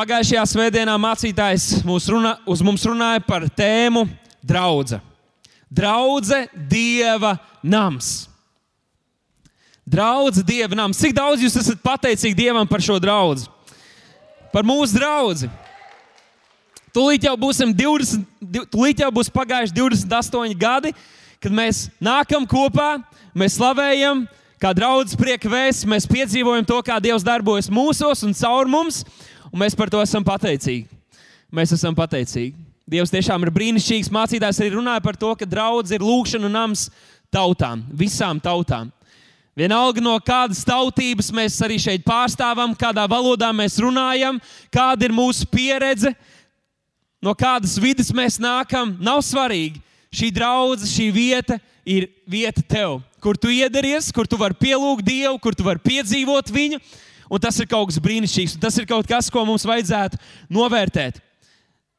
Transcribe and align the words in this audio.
Pagājušajā 0.00 0.42
svētdienā 0.48 0.94
mācītājs 0.96 1.82
mūs 1.84 2.06
runā, 2.08 2.30
uz 2.48 2.62
mums 2.64 2.86
runāja 2.88 3.20
par 3.20 3.44
tēmu 3.52 4.06
draudzene. 4.40 5.02
Draudzene, 5.68 6.48
Dieva 6.70 7.34
nams. 7.60 8.08
Draudzene, 9.84 10.46
Dieva 10.48 10.78
nams. 10.78 11.02
Cik 11.02 11.12
daudz 11.18 11.44
jūs 11.44 11.58
esat 11.60 11.82
pateicīgi 11.84 12.38
Dievam 12.38 12.70
par 12.70 12.80
šo 12.80 12.96
draugu? 13.02 13.44
Par 14.54 14.64
mūsu 14.64 14.96
draugu. 14.96 15.50
Tūlīt 16.96 17.28
jau 17.28 17.36
būsim 17.36 17.76
20, 17.76 18.24
tūlīt 18.72 19.04
jau 19.04 19.12
būs 19.12 19.28
pagājuši 19.28 19.76
28 19.82 20.56
gadi, 20.64 20.94
kad 21.44 21.52
mēs 21.52 21.90
nākam 22.00 22.48
kopā, 22.48 22.94
mēs 23.36 23.60
slavējam, 23.60 24.24
kā 24.60 24.72
draugs 24.76 25.12
prieka 25.16 25.52
vēsts, 25.52 25.84
mēs 25.84 26.08
piedzīvojam 26.08 26.64
to, 26.72 26.80
kā 26.88 26.96
Dievs 27.04 27.26
darbojas 27.26 27.68
mūsos 27.68 28.24
un 28.24 28.32
caur 28.36 28.68
mums, 28.68 29.04
un 29.50 29.62
mēs 29.62 29.76
par 29.76 29.90
to 29.92 30.00
esam 30.02 30.24
pateicīgi. 30.26 30.88
Mēs 31.50 31.74
esam 31.74 31.94
pateicīgi. 31.98 32.54
Dievs 32.90 33.12
tiešām 33.12 33.44
ir 33.46 33.52
brīnišķīgs. 33.54 34.10
Mācītājs 34.10 34.62
arī 34.62 34.72
runāja 34.74 35.02
par 35.04 35.18
to, 35.18 35.30
ka 35.38 35.46
draugs 35.46 35.92
ir 35.94 36.02
lūkšana 36.02 36.50
nams 36.50 36.88
tautām, 37.30 37.84
visām 37.94 38.40
tautām. 38.42 38.90
Vienalga 39.58 40.02
no 40.02 40.14
kādas 40.22 40.62
tautības 40.64 41.28
mēs 41.34 41.58
arī 41.66 41.76
šeit 41.82 42.04
pārstāvam, 42.06 42.72
kādā 42.78 43.02
valodā 43.10 43.50
mēs 43.54 43.76
runājam, 43.82 44.38
kāda 44.72 45.06
ir 45.06 45.14
mūsu 45.14 45.46
pieredze, 45.50 46.14
no 47.22 47.34
kādas 47.36 47.74
vidas 47.82 48.12
mēs 48.14 48.38
nākam, 48.40 48.94
nav 49.02 49.20
svarīgi. 49.26 49.82
Šī 50.10 50.30
draudzene, 50.34 50.90
šī 50.90 51.10
vieta 51.14 51.58
ir 51.86 52.08
vieta 52.30 52.62
tev, 52.62 52.98
kur 53.22 53.38
tu 53.38 53.50
iedaries, 53.52 54.10
kur 54.14 54.26
tu 54.26 54.38
vari 54.40 54.56
pielūgt 54.58 55.06
Dievu, 55.06 55.36
kur 55.42 55.54
tu 55.54 55.66
vari 55.66 55.82
piedzīvot 55.82 56.50
viņu. 56.54 56.80
Un 57.30 57.38
tas 57.38 57.58
ir 57.62 57.68
kaut 57.70 57.92
kas 57.92 58.00
brīnišķīgs, 58.02 58.56
un 58.56 58.62
tas 58.62 58.76
ir 58.80 58.88
kaut 58.90 59.06
kas, 59.06 59.30
ko 59.30 59.44
mums 59.46 59.66
vajadzētu 59.68 60.18
novērtēt. 60.50 61.20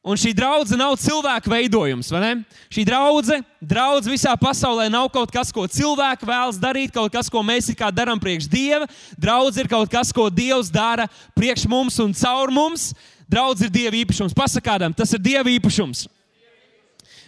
Un 0.01 0.17
šī 0.17 0.31
draudzene 0.33 0.81
nav 0.81 0.95
cilvēku 0.97 1.51
veidojums, 1.51 2.07
vai 2.09 2.21
ne? 2.23 2.29
Šī 2.73 2.83
draudzene, 2.89 3.45
draudz 3.61 4.09
visā 4.09 4.31
pasaulē 4.41 4.87
nav 4.89 5.11
kaut 5.13 5.29
kas, 5.31 5.51
ko 5.53 5.67
cilvēki 5.69 6.25
vēlas 6.25 6.57
darīt, 6.57 6.89
kaut 6.95 7.13
kas, 7.13 7.29
ko 7.29 7.43
mēs 7.45 7.69
kā 7.77 7.91
darām 7.93 8.19
priekš 8.19 8.47
Dieva. 8.49 8.87
Draudz 9.13 9.61
ir 9.61 9.69
kaut 9.69 9.91
kas, 9.93 10.09
ko 10.09 10.25
Dievs 10.33 10.73
dara 10.73 11.05
priekš 11.37 11.67
mums 11.69 11.99
un 12.01 12.15
caur 12.17 12.49
mums. 12.49 12.89
Draudz 13.29 13.61
ir 13.61 13.69
Dieva 13.69 13.93
īpašums. 14.01 14.33
Pasakādam, 14.33 14.95
tas 14.97 15.13
ir 15.13 15.21
Dieva 15.21 15.53
īpašums. 15.53 16.07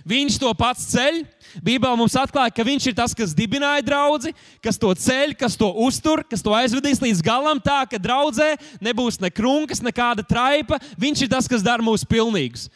Viņš 0.09 0.41
to 0.41 0.49
pats 0.57 0.89
ceļ. 0.95 1.21
Bībelē 1.61 1.93
mums 1.99 2.15
atklāja, 2.17 2.53
ka 2.55 2.65
viņš 2.65 2.87
ir 2.89 2.97
tas, 2.97 3.13
kas 3.17 3.35
dibināja 3.37 3.83
draugu, 3.85 4.33
kas 4.63 4.79
to 4.81 4.89
ceļ, 4.89 5.35
kas 5.37 5.57
to 5.59 5.69
uztur, 5.85 6.23
kas 6.25 6.41
to 6.41 6.55
aizvedīs 6.57 7.01
līdz 7.03 7.21
galam, 7.25 7.61
tā 7.61 7.83
ka 7.89 8.01
draudzē 8.01 8.55
nebūs 8.81 9.19
ne 9.21 9.29
krunkas, 9.29 9.83
nekāda 9.85 10.25
traipa. 10.25 10.79
Viņš 10.97 11.25
ir 11.25 11.31
tas, 11.35 11.49
kas 11.51 11.65
dara 11.65 11.85
mūs 11.85 12.07
pilnīgus. 12.09 12.69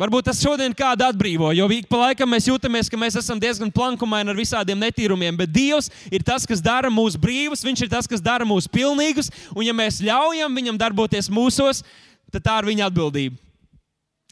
Varbūt 0.00 0.30
tas 0.30 0.38
šodien 0.40 0.72
kādu 0.72 1.04
atbrīvo, 1.04 1.50
jo 1.52 1.66
ik 1.76 1.84
pa 1.90 1.98
laikam 2.06 2.30
mēs 2.32 2.46
jūtamies, 2.48 2.88
ka 2.88 2.96
mēs 2.96 3.18
esam 3.20 3.36
diezgan 3.40 3.68
plankumaini 3.68 4.32
ar 4.32 4.38
visādiem 4.38 4.80
netīrumiem. 4.80 5.36
Bet 5.36 5.52
Dievs 5.52 5.90
ir 6.08 6.24
tas, 6.24 6.46
kas 6.48 6.62
dara 6.64 6.88
mūs 6.88 7.18
brīvus, 7.20 7.66
Viņš 7.66 7.84
ir 7.84 7.90
tas, 7.92 8.08
kas 8.08 8.24
dara 8.24 8.48
mūs 8.48 8.64
pilnīgus. 8.64 9.28
Un, 9.52 9.66
ja 9.68 9.76
mēs 9.76 10.00
ļaujam 10.00 10.56
Viņam 10.56 10.80
darboties 10.80 11.28
mūsos, 11.28 11.84
tad 12.32 12.48
tā 12.48 12.56
ir 12.62 12.70
Viņa 12.72 12.88
atbildība. 12.88 13.36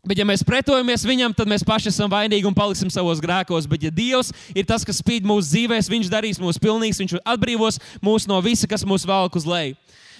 Bet, 0.06 0.20
ja 0.20 0.24
mēs 0.28 0.44
pretojamies 0.46 1.02
viņam, 1.02 1.32
tad 1.34 1.48
mēs 1.50 1.64
paši 1.66 1.90
esam 1.90 2.10
vainīgi 2.12 2.46
un 2.46 2.54
paliksim 2.54 2.90
savos 2.92 3.18
grēkos. 3.22 3.66
Bet, 3.66 3.82
ja 3.82 3.90
Dievs 3.90 4.30
ir 4.54 4.66
tas, 4.68 4.84
kas 4.86 5.00
spīd 5.02 5.26
mūsu 5.26 5.50
dzīvēm, 5.50 5.82
Viņš 5.90 6.10
darīs 6.12 6.38
mūs 6.38 6.60
pilnīgus, 6.62 7.00
Viņš 7.02 7.16
atbrīvos 7.26 7.80
mūs 8.04 8.28
no 8.30 8.38
visa, 8.44 8.68
kas 8.70 8.86
mūs 8.86 9.06
velk 9.08 9.38
uz 9.40 9.46
leju. 9.48 9.74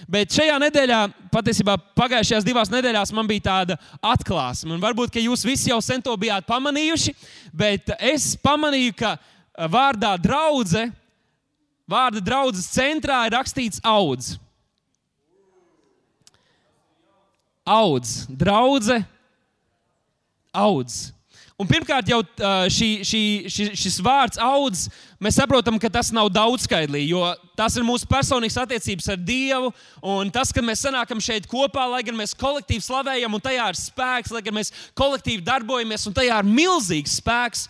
Bet 0.07 0.35
šajā 0.35 0.59
nedēļā, 0.63 0.99
patiesībā 1.35 1.75
pagājušajās 1.99 2.47
divās 2.47 2.71
nedēļās, 2.71 3.13
man 3.15 3.27
bija 3.27 3.47
tāda 3.49 3.79
atklāsme. 4.03 4.77
Un 4.77 4.83
varbūt 4.83 5.19
jūs 5.19 5.43
visi 5.47 5.73
jau 5.73 5.81
sen 5.83 6.03
to 6.03 6.15
bijāt 6.19 6.47
pamanījuši, 6.47 7.15
bet 7.51 7.91
es 7.99 8.33
pamanīju, 8.43 8.95
ka 8.99 9.17
vārdā 9.71 10.13
draudzene, 10.23 10.93
vārda 11.89 12.23
draudzes 12.23 12.71
centrā 12.71 13.25
ir 13.27 13.35
rakstīts 13.35 13.83
audz. 13.83 14.37
Audz, 17.69 18.23
draudzene 18.31 19.05
audz. 20.53 21.09
Un 21.59 21.67
pirmkārt, 21.67 22.07
jau 22.07 22.21
šī, 22.71 22.89
šī, 23.03 23.21
šī, 23.51 23.65
šis 23.75 23.97
vārds 24.07 24.39
audz, 24.39 24.85
mēs 25.19 25.41
saprotam, 25.41 25.75
ka 25.83 25.89
tas 25.91 26.13
nav 26.15 26.29
daudzskaidrīgi, 26.31 27.09
jo 27.11 27.25
tas 27.59 27.75
ir 27.75 27.83
mūsu 27.83 28.07
personīgas 28.07 28.61
attiecības 28.63 29.09
ar 29.11 29.19
Dievu. 29.19 29.73
Un 30.07 30.31
tas, 30.31 30.53
ka 30.55 30.63
mēs 30.63 30.85
sanākam 30.87 31.19
šeit 31.19 31.49
kopā, 31.51 31.89
lai 31.91 32.05
gan 32.07 32.15
mēs 32.15 32.37
kolektīvi 32.39 32.85
slavējam, 32.87 33.35
un 33.35 33.43
tajā 33.43 33.65
ir 33.73 33.81
spēks, 33.81 34.31
lai 34.37 34.45
gan 34.47 34.55
mēs 34.61 34.71
kolektīvi 34.95 35.43
darbojamies, 35.49 36.07
un 36.07 36.15
tajā 36.15 36.39
ir 36.39 36.53
milzīgs 36.61 37.19
spēks. 37.19 37.67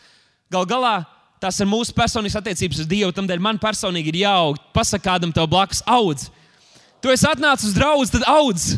Gal 0.53 0.69
galā 0.69 0.99
tas 1.41 1.57
ir 1.57 1.71
mūsu 1.71 1.97
personīgas 1.97 2.37
attiecības 2.43 2.83
ar 2.85 2.91
Dievu. 2.93 3.17
Tādēļ 3.17 3.41
man 3.41 3.63
personīgi 3.63 4.13
ir 4.13 4.21
jāaug. 4.27 4.61
Pasakā 4.77 5.15
kādam 5.15 5.33
tev 5.33 5.49
blakus 5.49 5.81
audz. 5.89 6.29
Tu 7.01 7.09
esi 7.15 7.25
atnācis 7.31 7.71
uz 7.71 7.81
draugu, 7.81 8.05
tad 8.13 8.29
audz. 8.29 8.75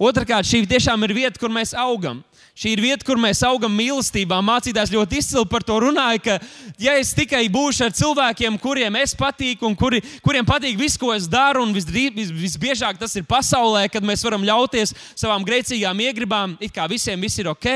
Otrakārt, 0.00 0.48
šī 0.48 0.62
tiešām 0.64 1.02
ir 1.04 1.12
vieta, 1.12 1.36
kur 1.36 1.52
mēs 1.52 1.74
augam. 1.76 2.22
Šī 2.56 2.70
ir 2.72 2.80
vieta, 2.80 3.04
kur 3.04 3.18
mēs 3.20 3.42
augam 3.44 3.74
mīlestībā. 3.76 4.38
Mācītājs 4.44 4.92
ļoti 4.94 5.18
izcili 5.20 5.48
par 5.48 5.64
to 5.64 5.76
runāja, 5.84 6.22
ka, 6.24 6.36
ja 6.80 6.94
es 7.00 7.12
tikai 7.16 7.42
būšu 7.52 7.84
ar 7.86 7.92
cilvēkiem, 7.98 8.56
kuriem 8.60 8.96
es 9.00 9.12
patīku, 9.16 9.68
un 9.68 9.76
kuri, 9.76 10.00
kuriem 10.24 10.48
patīk 10.48 10.80
viss, 10.80 10.96
ko 11.00 11.12
es 11.12 11.28
daru, 11.28 11.66
un 11.66 11.76
visdrīz, 11.76 12.16
vis, 12.16 12.32
visbiežāk 12.32 13.00
tas 13.00 13.16
ir 13.20 13.28
pasaulē, 13.28 13.86
kad 13.92 14.04
mēs 14.04 14.24
varam 14.24 14.44
ļauties 14.48 14.96
savām 15.12 15.44
grēcīgām 15.44 16.00
iegribām, 16.08 16.56
it 16.64 16.72
kā 16.72 16.88
visiem 16.88 17.20
viss 17.20 17.40
ir 17.40 17.52
ok, 17.52 17.70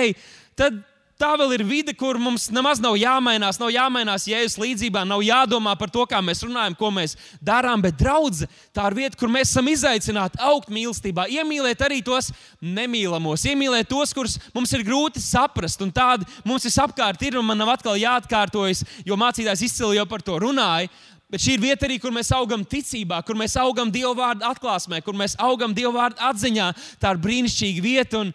tad 0.57 0.81
tā 1.21 1.31
vēl 1.39 1.55
ir 1.57 1.65
vide, 1.67 1.95
kur 1.97 2.19
mums 2.21 2.49
nemaz 2.55 2.81
nav 2.83 2.97
jāmainās, 2.99 3.59
nav 3.61 3.71
jāmainās 3.75 4.27
jēzus 4.29 4.59
līdzībā, 4.61 5.05
nav 5.09 5.23
jādomā 5.25 5.75
par 5.79 5.93
to, 5.93 6.05
kā 6.11 6.21
mēs 6.25 6.43
runājam, 6.45 6.77
ko 6.79 6.91
mēs 6.95 7.17
darām. 7.45 7.83
Bet 7.85 7.99
draudzene, 8.01 8.51
tā 8.75 8.89
ir 8.91 8.99
vieta, 8.99 9.19
kur 9.21 9.33
mēs 9.33 9.53
esam 9.53 9.71
izaicināti 9.71 10.41
augt 10.43 10.73
mīlestībā, 10.75 11.29
iemīlēt 11.39 11.85
arī 11.87 12.03
tos 12.05 12.33
nemīlamos, 12.61 13.47
iemīlēt 13.51 13.91
tos, 13.91 14.15
kurus 14.17 14.39
mums 14.55 14.75
ir 14.77 14.85
grūti 14.87 15.23
saprast. 15.23 15.83
Un 15.85 15.95
tādi 15.95 16.29
mums 16.45 16.67
visapkārt 16.67 17.23
ir, 17.27 17.39
un 17.39 17.47
man 17.49 17.61
nav 17.63 17.77
atkal 17.77 17.99
jāatkārtojas, 18.01 18.85
jo 19.07 19.19
mācītājs 19.21 19.67
izcili 19.69 20.01
jau 20.01 20.09
par 20.11 20.25
to 20.25 20.39
runāja. 20.43 20.91
Bet 21.35 21.43
šī 21.43 21.57
ir 21.57 21.63
vieta 21.65 21.87
arī, 21.89 21.97
kur 21.99 22.13
mēs 22.15 22.29
augam 22.37 22.63
ticībā, 22.69 23.17
kur 23.27 23.35
mēs 23.35 23.57
augam 23.59 23.89
Dieva 23.91 24.13
vārdu 24.15 24.45
atklāsmē, 24.47 25.01
kur 25.03 25.17
mēs 25.19 25.35
augam 25.43 25.73
Dieva 25.75 25.91
vārdu 25.97 26.21
atziņā. 26.23 26.69
Tā 27.03 27.15
ir 27.15 27.23
brīnišķīga 27.25 27.83
vieta. 27.83 28.21
Un, 28.21 28.35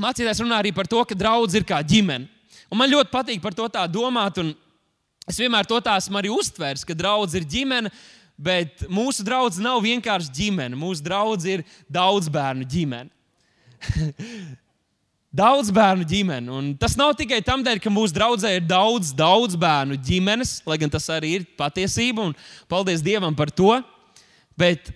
mācītājs 0.00 0.42
runā 0.42 0.60
arī 0.62 0.72
par 0.76 0.88
to, 0.90 1.02
ka 1.04 1.16
draugs 1.18 1.56
ir 1.58 1.66
kā 1.68 1.80
ģimene. 1.84 2.28
Un 2.70 2.78
man 2.78 2.90
ļoti 2.90 3.10
patīk 3.10 3.42
par 3.42 3.54
to 3.56 3.66
tā 3.72 3.82
domāt, 3.90 4.38
un 4.42 4.54
es 5.28 5.38
vienmēr 5.40 5.66
to 5.66 5.80
tā 5.82 5.96
esmu 5.98 6.20
arī 6.20 6.30
uztvērs, 6.32 6.86
ka 6.86 6.96
draugs 6.96 7.34
ir 7.38 7.46
ģimene. 7.46 7.92
Bet 8.40 8.86
mūsu 8.88 9.20
draugs 9.26 9.58
nav 9.60 9.82
vienkārši 9.84 10.32
ģimene. 10.32 10.78
Mūsu 10.78 11.04
draugs 11.04 11.44
ir 11.44 11.60
daudz 11.92 12.30
bērnu 12.32 12.64
ģimene. 12.64 13.10
daudz 15.42 15.70
bērnu 15.74 16.06
ģimene. 16.08 16.48
Un 16.48 16.70
tas 16.80 16.96
nav 16.98 17.12
tikai 17.18 17.42
tādēļ, 17.44 17.82
ka 17.82 17.92
mūsu 17.92 18.16
draudzē 18.16 18.54
ir 18.56 18.64
daudz, 18.66 19.12
daudz 19.16 19.58
bērnu 19.60 19.98
ģimenes, 20.06 20.60
lai 20.64 20.78
gan 20.80 20.92
tas 20.92 21.06
arī 21.12 21.36
ir 21.38 21.46
patiesība, 21.58 22.30
un 22.30 22.34
paldies 22.70 23.04
Dievam 23.04 23.36
par 23.36 23.52
to. 23.52 23.76
Bet, 24.58 24.88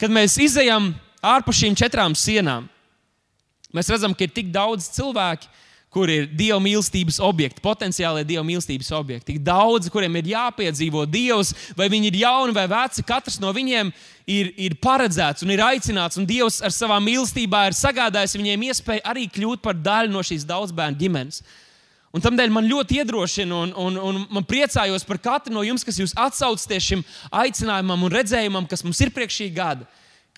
kad 0.00 0.12
mēs 0.12 0.36
izejam 0.42 0.92
ārpus 1.24 1.62
šīm 1.62 1.78
četrām 1.78 2.18
sienām, 2.18 2.68
Mēs 3.74 3.90
redzam, 3.90 4.14
ka 4.14 4.26
ir 4.26 4.34
tik 4.34 4.52
daudz 4.54 4.86
cilvēku, 4.94 5.50
kur 5.94 6.10
ir 6.10 6.26
dieva 6.26 6.58
mīlestības 6.62 7.20
objekti, 7.22 7.62
potenciāli 7.62 8.24
dieva 8.26 8.42
mīlestības 8.46 8.90
objekti. 8.96 9.28
Tik 9.32 9.42
daudz, 9.46 9.86
kuriem 9.94 10.18
ir 10.18 10.32
jāpiedzīvo 10.32 11.04
Dievs, 11.06 11.52
vai 11.78 11.86
viņi 11.92 12.10
ir 12.10 12.20
jauni 12.24 12.54
vai 12.56 12.64
veci, 12.70 13.04
katrs 13.06 13.38
no 13.42 13.52
viņiem 13.54 13.92
ir, 14.26 14.50
ir 14.58 14.74
paredzēts 14.82 15.46
un 15.46 15.52
ir 15.54 15.62
aicināts, 15.62 16.18
un 16.18 16.26
Dievs 16.26 16.58
ar 16.66 16.74
savām 16.74 17.04
mīlestībām 17.06 17.68
ir 17.70 17.78
sagādājis 17.78 18.34
viņiem 18.40 18.64
iespēju 18.70 19.04
arī 19.06 19.28
kļūt 19.30 19.62
par 19.62 19.78
daļu 19.78 20.10
no 20.10 20.22
šīs 20.26 20.46
daudzbērnu 20.48 20.98
ģimenes. 20.98 21.44
Un 22.14 22.22
tādēļ 22.22 22.50
man 22.54 22.66
ļoti 22.70 22.98
iedrošina, 23.02 23.60
un, 23.62 23.74
un, 23.74 23.98
un 23.98 24.18
man 24.34 24.46
priecājos 24.46 25.06
par 25.06 25.18
katru 25.22 25.54
no 25.54 25.62
jums, 25.66 25.82
kas 25.86 25.98
jūs 25.98 26.14
atsaucaties 26.14 26.90
šim 26.90 27.04
aicinājumam 27.34 28.06
un 28.06 28.14
redzējumam, 28.14 28.66
kas 28.70 28.82
mums 28.86 29.02
ir 29.02 29.10
priekš 29.14 29.40
šī 29.40 29.48
gada. 29.54 29.86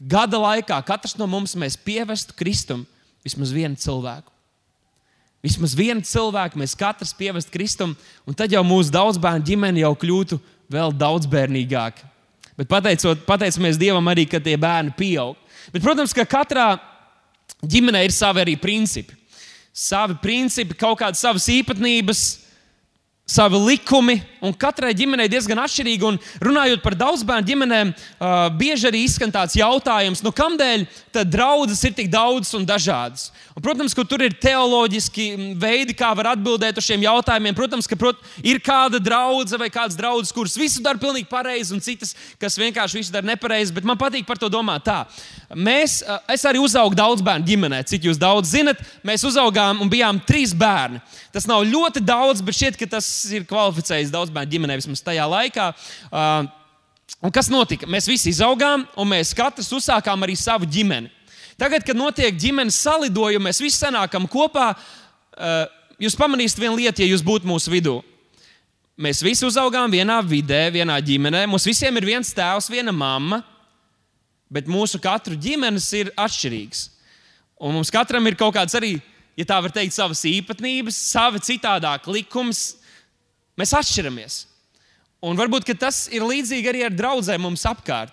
Gada 0.00 0.40
laikā 0.40 0.76
katrs 0.88 1.16
no 1.16 1.28
mums 1.28 1.56
pievestu 1.84 2.37
Kristum 2.37 2.84
vismaz 3.26 3.52
vienu 3.55 3.78
cilvēku. 3.81 4.32
Vismaz 5.44 5.76
vienu 5.78 6.02
cilvēku 6.02 6.58
mēs 6.58 6.75
katrs 6.78 7.12
pievest 7.14 7.52
Kristum, 7.55 7.93
un 8.26 8.34
tad 8.34 8.55
jau 8.55 8.64
mūsu 8.67 8.90
daudzbērnu 8.94 9.46
ģimene 9.46 9.82
jau 9.84 9.93
kļūtu 9.99 10.38
vēl 10.73 10.94
daudzbērnīgāka. 10.99 12.08
Bet 12.56 12.70
pateicot, 12.70 13.26
pateicamies 13.28 13.78
Dievam 13.78 14.06
arī, 14.08 14.25
ka 14.26 14.40
tie 14.43 14.56
bērni 14.58 14.94
pieaug. 14.96 15.37
Bet, 15.75 15.82
protams, 15.84 16.14
ka 16.17 16.25
katrā 16.25 16.70
ģimenē 17.62 18.06
ir 18.06 18.14
savi 18.17 18.43
arī 18.43 18.56
principi. 18.58 19.14
Savi 19.76 20.17
principi, 20.23 20.75
kaut 20.78 20.96
kādas 21.02 21.20
savas 21.20 21.46
īpatnības, 21.52 22.23
savi 23.26 23.58
likumi, 23.58 24.20
un 24.38 24.52
katrai 24.55 24.93
ģimenei 24.94 25.26
diezgan 25.26 25.58
atšķirīgi. 25.58 26.06
Un 26.06 26.19
runājot 26.46 26.82
par 26.84 26.94
daudzbērnu 26.94 27.49
ģimenēm, 27.49 27.90
uh, 27.90 28.34
bieži 28.55 28.87
arī 28.87 29.02
izskan 29.02 29.32
tāds 29.34 29.56
jautājums, 29.58 30.23
nu, 30.23 30.31
kādēļ 30.31 30.87
draudzes 31.26 31.82
ir 31.88 31.96
tik 31.96 32.11
daudzas 32.12 32.55
un 32.55 32.67
dažādas. 32.69 33.32
Un, 33.56 33.64
protams, 33.64 33.96
ka 33.96 34.05
tur 34.06 34.23
ir 34.23 34.37
teoloģiski 34.38 35.56
veidi, 35.58 35.96
kā 35.96 36.12
var 36.14 36.34
atbildēt 36.37 36.78
uz 36.78 36.87
šiem 36.87 37.02
jautājumiem. 37.06 37.56
Protams, 37.56 37.88
ka 37.90 37.99
prot, 37.99 38.23
ir 38.46 38.61
kāda 38.62 39.00
draudzene 39.02 39.64
vai 39.64 39.70
kāds 39.75 39.99
draugs, 39.99 40.31
kuras 40.37 40.55
visu 40.61 40.84
dara 40.84 41.00
pilnīgi 41.00 41.26
pareizi, 41.31 41.75
un 41.75 41.82
citas, 41.82 42.14
kas 42.38 42.61
vienkārši 42.61 43.00
visu 43.00 43.14
dara 43.14 43.26
nepareizi. 43.26 43.75
Bet 43.75 43.88
man 43.88 43.99
patīk 43.99 44.28
par 44.28 44.38
to 44.38 44.52
domāt 44.52 44.87
tā. 44.87 45.00
Mēs, 45.50 45.99
es 46.31 46.46
arī 46.46 46.61
uzaugu 46.62 46.94
daudz 46.99 47.25
bērnu 47.26 47.49
ģimenē, 47.49 47.82
cik 47.88 48.06
jūs 48.06 48.20
daudz 48.23 48.52
zinat. 48.55 48.78
Mēs 49.06 49.26
uzaugām 49.26 49.82
un 49.82 49.90
bijām 49.90 50.20
trīs 50.28 50.55
bērni. 50.55 51.00
Tas 51.37 51.44
nav 51.44 51.67
ļoti 51.69 52.00
daudz, 52.00 52.41
bet 52.41 52.56
šķiet, 52.56 52.79
ka 52.81 52.87
tas 52.97 53.06
ir 53.29 53.43
kvalificējis 53.44 54.09
daudz 54.15 54.31
bērnu 54.33 54.55
ģimenē 54.55 54.79
vismaz 54.79 55.03
tajā 55.05 55.27
laikā. 55.29 55.67
Uh, 56.09 56.47
un 57.21 57.35
kas 57.35 57.50
notika? 57.53 57.85
Mēs 57.93 58.09
visi 58.09 58.31
izaugām, 58.33 58.87
un 58.97 59.11
mēs 59.11 59.35
katrs 59.37 59.69
uzsākām 59.77 60.25
arī 60.25 60.33
savu 60.41 60.65
ģimeni. 60.65 61.12
Tagad, 61.61 61.85
kad 61.85 61.97
notiek 61.97 62.37
ģimenes 62.37 62.77
salidojumi, 62.85 63.49
mēs 63.49 63.61
visi 63.61 63.79
sanākam 63.81 64.27
kopā. 64.29 64.75
Eh, 65.37 65.62
jūs 66.05 66.17
pamanīsiet 66.17 66.61
vienu 66.61 66.77
lietu, 66.77 67.00
ja 67.00 67.09
jūs 67.09 67.25
būtu 67.25 67.49
mūsu 67.49 67.73
vidū. 67.73 67.94
Mēs 69.00 69.23
visi 69.25 69.44
uzaugām 69.49 69.93
vienā 69.93 70.19
vidē, 70.25 70.67
vienā 70.73 70.99
ģimenē. 71.05 71.47
Mums 71.49 71.65
visiem 71.69 71.97
ir 71.97 72.09
viens 72.09 72.33
tēvs, 72.37 72.69
viena 72.73 72.93
mamma, 72.93 73.43
bet 74.53 74.69
mūsu 74.69 75.00
katru 75.00 75.37
ģimenes 75.37 75.88
ir 75.97 76.12
atšķirīgs. 76.12 76.87
Un 77.61 77.77
mums 77.77 77.93
katram 77.93 78.29
ir 78.29 78.37
kaut 78.37 78.53
kāds 78.56 78.77
arī, 78.77 78.99
ja 79.37 79.47
tā 79.49 79.59
var 79.62 79.73
teikt, 79.75 79.94
savas 79.97 80.25
īpatnības, 80.29 80.99
savi 81.12 81.43
citādāk 81.44 82.09
likums. 82.11 82.77
Mēs 83.56 83.75
atšķiramies. 83.77 84.44
Un 85.25 85.38
varbūt 85.38 85.69
tas 85.81 86.06
ir 86.12 86.25
līdzīgi 86.27 86.71
arī 86.71 86.85
ar 86.87 86.94
draugiem 86.94 87.43
mums 87.43 87.65
apkārt. 87.69 88.12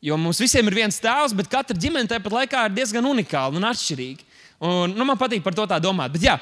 Jo 0.00 0.16
mums 0.16 0.40
visiem 0.40 0.64
ir 0.68 0.78
viens 0.78 0.96
tēvs, 1.00 1.34
bet 1.36 1.50
katra 1.52 1.76
ģimene 1.76 2.08
tāpat 2.08 2.32
laikā 2.32 2.64
ir 2.66 2.76
diezgan 2.78 3.04
unikāla 3.04 3.60
un 3.60 3.68
atšķirīga. 3.68 4.24
Un, 4.60 4.92
nu, 4.92 5.06
man 5.08 5.16
patīk 5.16 5.40
par 5.40 5.54
to 5.56 5.64
tā 5.64 5.78
domāt. 5.80 6.12
Bet, 6.12 6.24
jā, 6.26 6.34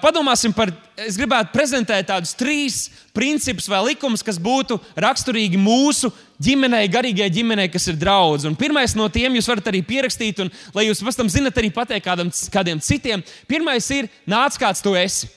padomāsim 0.00 0.54
par, 0.56 0.70
es 1.04 1.18
gribētu 1.20 1.52
prezentēt 1.52 2.06
tādus 2.08 2.32
trīs 2.32 2.78
principus 3.12 3.66
vai 3.68 3.82
likumus, 3.90 4.24
kas 4.24 4.38
būtu 4.40 4.78
raksturīgi 4.96 5.60
mūsu 5.60 6.08
ģimenei, 6.40 6.88
garīgajai 6.88 7.34
ģimenei, 7.34 7.68
kas 7.68 7.90
ir 7.92 7.98
draugs. 8.00 8.46
Un 8.48 8.56
pirmais 8.56 8.96
no 8.96 9.10
tiem 9.12 9.36
jūs 9.36 9.50
varat 9.52 9.68
arī 9.68 9.82
pierakstīt, 9.84 10.40
un 10.40 10.48
lai 10.72 10.86
jūs 10.86 11.04
pēc 11.04 11.20
tam 11.20 11.28
zinat, 11.28 11.60
arī 11.60 11.68
pateikt 11.74 12.06
kādam, 12.08 12.32
kādiem 12.54 12.80
citiem. 12.80 13.24
Pirmais 13.50 13.90
ir 13.92 14.08
nāc 14.24 14.56
kāds 14.56 14.80
tu 14.80 14.96
esi. 14.96 15.28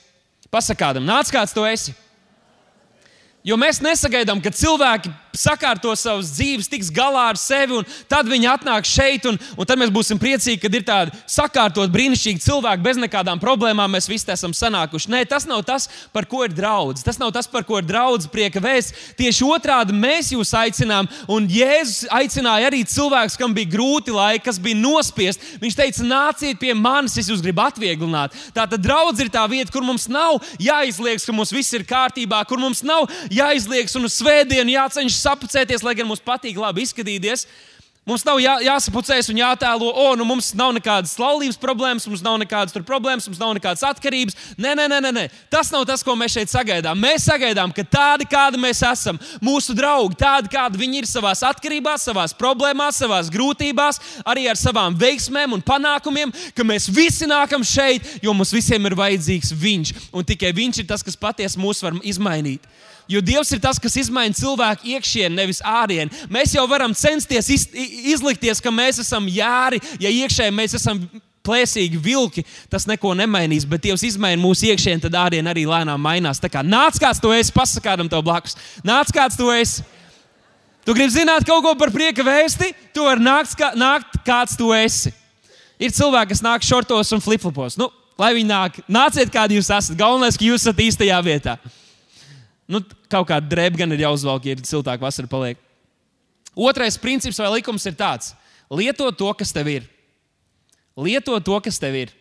Pasakādam, 0.52 1.04
nāc 1.04 1.28
kāds 1.32 1.52
tu 1.52 1.66
esi. 1.68 1.92
Jo 3.44 3.56
mēs 3.58 3.82
nesagaidām, 3.82 4.40
ka 4.40 4.54
cilvēki 4.54 5.10
sakārto 5.36 5.94
savas 5.96 6.32
dzīves, 6.36 6.68
tiks 6.70 6.90
galā 6.92 7.28
ar 7.32 7.38
sevi, 7.40 7.78
un 7.80 7.86
tad 8.10 8.28
viņi 8.28 8.48
atnāk 8.52 8.86
šeit, 8.88 9.26
un, 9.28 9.38
un 9.56 9.68
tad 9.68 9.80
mēs 9.80 9.92
būsim 9.94 10.20
priecīgi, 10.20 10.60
kad 10.62 10.74
ir 10.76 10.84
tādi 10.86 11.16
sakārtot, 11.30 11.90
brīnišķīgi 11.92 12.44
cilvēki 12.44 12.84
bez 12.84 13.00
nekādām 13.00 13.40
problēmām. 13.42 13.92
Mēs 13.92 14.08
visi 14.10 14.30
esam 14.32 14.54
sanākuši. 14.56 15.10
Nē, 15.12 15.24
tas 15.28 15.46
nav 15.48 15.64
tas, 15.68 15.88
par 16.12 16.26
ko 16.28 16.44
ir 16.46 16.54
draudz. 16.56 17.04
Tas 17.04 17.18
nav 17.20 17.32
tas, 17.34 17.48
par 17.50 17.64
ko 17.68 17.80
ir 17.80 17.88
draudz 17.88 18.28
prieka 18.32 18.60
vēsts. 18.62 19.14
Tieši 19.18 19.46
otrādi 19.48 19.96
mēs 19.96 20.32
jūs 20.34 20.52
aicinām, 20.56 21.08
un 21.32 21.48
Jēzus 21.50 22.10
aicināja 22.12 22.68
arī 22.70 22.82
cilvēkus, 22.88 23.38
kam 23.40 23.56
bija 23.56 23.72
grūti 23.72 24.14
laiki, 24.14 24.44
kas 24.46 24.60
bija 24.62 24.78
nospiest. 24.78 25.42
Viņš 25.62 25.78
teica, 25.78 26.06
nāciet 26.08 26.60
pie 26.60 26.74
manis, 26.76 27.16
es 27.20 27.30
jūs 27.32 27.42
gribu 27.44 27.64
atvieglināt. 27.64 28.36
Tā 28.54 28.66
tad 28.68 28.84
draudz 28.84 29.20
ir 29.22 29.32
tā 29.32 29.44
vieta, 29.50 29.72
kur 29.72 29.84
mums 29.86 30.08
nav 30.12 30.40
jāizliekas, 30.62 31.26
ka 31.26 31.36
mums 31.36 31.52
viss 31.54 31.72
ir 31.76 31.86
kārtībā, 31.88 32.42
kur 32.48 32.60
mums 32.60 32.84
nav 32.86 33.08
jāizliekas 33.32 33.96
un 33.98 34.08
uz 34.08 34.16
svētdienu 34.20 34.76
jācenšas 34.76 35.21
sapucēties, 35.22 35.84
lai 35.86 35.94
gan 35.98 36.08
mums 36.10 36.24
patīk 36.24 36.58
labi 36.60 36.86
izskatīties. 36.86 37.46
Mums 38.02 38.24
nav 38.26 38.40
jā, 38.42 38.56
jāsapucējas 38.66 39.28
un 39.30 39.36
jātēlo, 39.38 39.86
o, 39.86 40.04
nu 40.18 40.24
mums 40.26 40.48
nav 40.58 40.72
nekādas 40.74 41.12
laulības 41.22 41.54
problēmas, 41.62 42.08
mums 42.10 42.24
nav 42.24 42.34
nekādas 42.42 42.74
problēmas, 42.82 43.28
mums 43.30 43.38
nav 43.38 43.52
nekādas 43.54 43.84
atkarības. 43.86 44.34
Nē, 44.58 44.72
nē, 44.74 44.88
nē, 44.90 45.12
nē, 45.14 45.22
tas 45.52 45.70
nav 45.70 45.84
tas, 45.86 46.02
ko 46.02 46.16
mēs 46.18 46.34
šeit 46.34 46.50
sagaidām. 46.50 46.98
Mēs 46.98 47.28
sagaidām, 47.30 47.70
ka 47.70 47.86
tādi, 47.86 48.26
kādi 48.26 48.58
mēs 48.58 48.82
esam, 48.90 49.22
mūsu 49.38 49.78
draugi, 49.78 50.18
tādi, 50.18 50.50
kādi 50.50 50.82
viņi 50.82 51.04
ir 51.04 51.10
savā 51.12 51.30
atkarībās, 51.52 52.08
savā 52.10 52.26
problēmās, 52.42 52.98
savā 53.04 53.22
grūtībās, 53.30 54.02
arī 54.26 54.48
ar 54.50 54.58
savām 54.58 54.98
veiksmēm 54.98 55.54
un 55.54 55.62
panākumiem, 55.62 56.34
ka 56.58 56.66
mēs 56.66 56.90
visi 56.90 57.30
nākam 57.30 57.62
šeit, 57.62 58.18
jo 58.18 58.34
mums 58.34 58.50
visiem 58.50 58.90
ir 58.90 58.98
vajadzīgs 58.98 59.54
Viņš. 59.62 59.94
Un 60.10 60.26
tikai 60.26 60.50
Viņš 60.58 60.82
ir 60.82 60.90
tas, 60.90 61.06
kas 61.06 61.14
patiesi 61.14 61.62
mūs 61.62 61.86
var 61.86 61.94
izmainīt. 62.02 62.66
Jo 63.12 63.20
Dievs 63.24 63.50
ir 63.52 63.60
tas, 63.60 63.80
kas 63.82 63.98
izmaina 64.00 64.34
cilvēku 64.36 64.88
iekšieni, 64.94 65.36
nevis 65.36 65.60
ārienu. 65.60 66.12
Mēs 66.32 66.54
jau 66.56 66.64
varam 66.70 66.94
censties 66.96 67.50
iz, 67.52 67.66
izlikties, 68.14 68.62
ka 68.62 68.72
mēs 68.72 69.02
esam 69.02 69.28
jāri, 69.28 69.82
ja 70.00 70.12
iekšēji 70.12 70.54
mēs 70.56 70.78
esam 70.78 71.02
plēsīgi 71.44 71.98
vilki, 72.00 72.44
tas 72.70 72.86
neko 72.88 73.12
nemainīs. 73.18 73.66
Bet 73.68 73.82
Dievs 73.84 74.04
izmaina 74.06 74.40
mūsu 74.40 74.70
iekšieni, 74.70 75.02
tad 75.04 75.18
ārienu 75.18 75.50
arī 75.52 75.66
lēnām 75.68 76.00
mainās. 76.00 76.40
Tā 76.42 76.50
kā 76.52 76.62
nāc 76.64 77.00
kāds 77.02 77.20
to 77.22 77.32
esi, 77.34 77.54
pasakādam 77.54 78.10
tev 78.10 78.24
blakus. 78.26 78.56
Nāc 78.86 79.12
kāds 79.14 79.38
to 79.38 79.50
esi. 79.54 79.84
Tu 80.86 80.94
gribi 80.96 81.14
zināt 81.14 81.46
kaut 81.46 81.62
ko 81.62 81.74
par 81.78 81.92
prieka 81.94 82.24
vēsti, 82.26 82.72
tu 82.94 83.04
vari 83.06 83.22
nākt, 83.22 83.54
kā, 83.58 83.70
nākt 83.78 84.16
kāds 84.26 84.56
tu 84.58 84.72
esi. 84.74 85.12
Ir 85.82 85.92
cilvēki, 85.94 86.32
kas 86.32 86.42
nāk 86.42 86.64
šortos 86.66 87.12
un 87.14 87.22
flipflopos. 87.22 87.76
Nu, 87.78 87.90
lai 88.18 88.32
viņi 88.38 88.50
nāk, 88.50 88.80
nāciet, 88.90 89.30
kādi 89.34 89.58
jūs 89.58 89.70
esat. 89.70 89.98
Galvenais, 89.98 90.38
ka 90.38 90.46
jūs 90.46 90.64
esat 90.64 90.82
īstajā 90.82 91.20
vietā. 91.26 91.56
Nu, 92.70 92.80
kaut 93.10 93.28
kāda 93.28 93.48
drēbe 93.48 93.80
gan 93.80 93.92
ir 93.94 94.04
jāuzvelk, 94.04 94.46
ja 94.46 94.54
ir 94.54 94.62
siltāk 94.66 95.02
vasara 95.02 95.30
paliek. 95.30 95.58
Otrais 96.54 96.98
princips 97.00 97.40
vai 97.40 97.50
likums 97.58 97.86
ir 97.88 97.96
tāds: 97.98 98.32
lieto 98.70 99.08
to, 99.16 99.30
kas 99.36 99.52
tev 99.54 99.70
ir. 99.72 99.88
Lieto 100.96 101.38
to, 101.40 101.58
kas 101.64 101.80
tev 101.80 101.96
ir. 101.96 102.12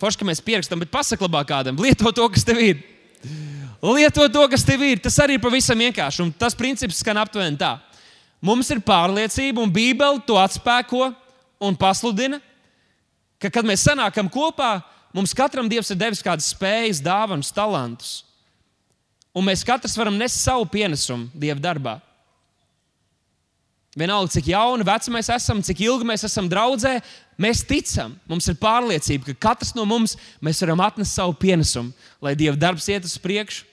Forši, 0.00 0.20
ka 0.20 0.28
mēs 0.28 0.40
pierakstam, 0.44 0.80
bet 0.80 0.92
pasaklabā 0.92 1.42
kādam, 1.48 1.80
lieto 1.84 2.12
to, 2.12 2.28
kas 2.32 2.44
tev 2.46 2.60
ir. 2.62 2.82
Lieto 3.80 4.26
to, 4.28 4.44
kas 4.52 4.64
tev 4.64 4.82
ir. 4.84 5.00
Tas 5.00 5.16
arī 5.20 5.38
ir 5.38 5.44
pavisam 5.44 5.80
vienkārši. 5.80 6.24
Un 6.24 6.32
tas 6.36 6.56
princips 6.56 7.00
skan 7.00 7.20
aptuveni 7.20 7.60
tā. 7.60 7.78
Mums 8.44 8.70
ir 8.72 8.80
pārliecība, 8.84 9.60
un 9.60 9.72
Bībele 9.72 10.22
to 10.24 10.38
atspēko 10.40 11.10
un 11.60 11.76
pasludina, 11.76 12.38
ka, 13.40 13.50
kad 13.52 13.66
mēs 13.68 13.84
sanākam 13.84 14.30
kopā, 14.32 14.78
mums 15.12 15.34
katram 15.36 15.68
Dievs 15.68 15.92
ir 15.92 15.98
devis 16.00 16.24
kādas 16.24 16.48
spējas, 16.54 17.02
dāvanas, 17.04 17.52
talantus. 17.52 18.14
Un 19.36 19.46
mēs 19.46 19.62
katrs 19.66 19.94
varam 19.98 20.16
nest 20.18 20.40
savu 20.42 20.66
pienesumu 20.70 21.30
Dieva 21.38 21.60
darbā. 21.62 21.98
Vienalga, 23.98 24.30
cik 24.30 24.52
jauni, 24.52 24.86
veci 24.86 25.10
mēs 25.10 25.28
esam, 25.34 25.58
cik 25.66 25.80
ilgi 25.82 26.06
mēs 26.06 26.22
esam 26.26 26.46
draudzē, 26.50 27.00
mēs 27.42 27.64
ticam, 27.66 28.12
mums 28.30 28.46
ir 28.46 28.58
pārliecība, 28.58 29.32
ka 29.32 29.48
katrs 29.50 29.72
no 29.74 29.82
mums 29.88 30.14
varam 30.62 30.82
atnest 30.84 31.18
savu 31.18 31.34
pienesumu, 31.34 31.90
lai 32.22 32.36
Dieva 32.38 32.54
darbs 32.58 32.86
iet 32.86 33.08
uz 33.08 33.16
priekšu, 33.18 33.64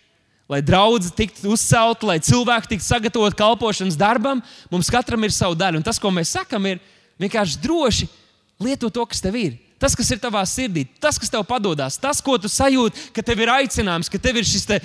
lai 0.50 0.64
draudzene 0.66 1.14
tiktu 1.14 1.52
uzcelta, 1.54 2.08
lai 2.10 2.18
cilvēki 2.24 2.74
tiktu 2.74 2.88
sagatavoti 2.88 3.38
kalpošanas 3.38 4.00
darbam. 4.00 4.42
Mums 4.72 4.90
katram 4.90 5.26
ir 5.28 5.36
sava 5.36 5.58
daļa, 5.60 5.82
un 5.82 5.86
tas, 5.86 6.00
ko 6.02 6.10
mēs 6.14 6.34
sakam, 6.34 6.66
ir 6.66 6.82
vienkārši 7.22 7.62
droši 7.62 8.10
lietot 8.64 8.94
to, 8.94 9.06
kas 9.06 9.22
tev 9.22 9.38
ir 9.38 9.58
tas, 9.82 9.96
kas 9.98 10.10
ir 10.14 10.20
tavā 10.22 10.42
sirdī, 10.50 10.84
tas, 11.02 11.18
kas 11.22 11.32
tev 11.32 11.44
padodas, 11.48 11.98
tas, 12.02 12.20
ko 12.24 12.38
tu 12.42 12.50
sajūti, 12.52 13.10
ka 13.16 13.24
tev 13.26 13.42
ir 13.44 13.52
aicinājums, 13.54 14.10
ka 14.12 14.20
tev 14.22 14.40
ir 14.40 14.48
šis, 14.48 14.66
te, 14.70 14.80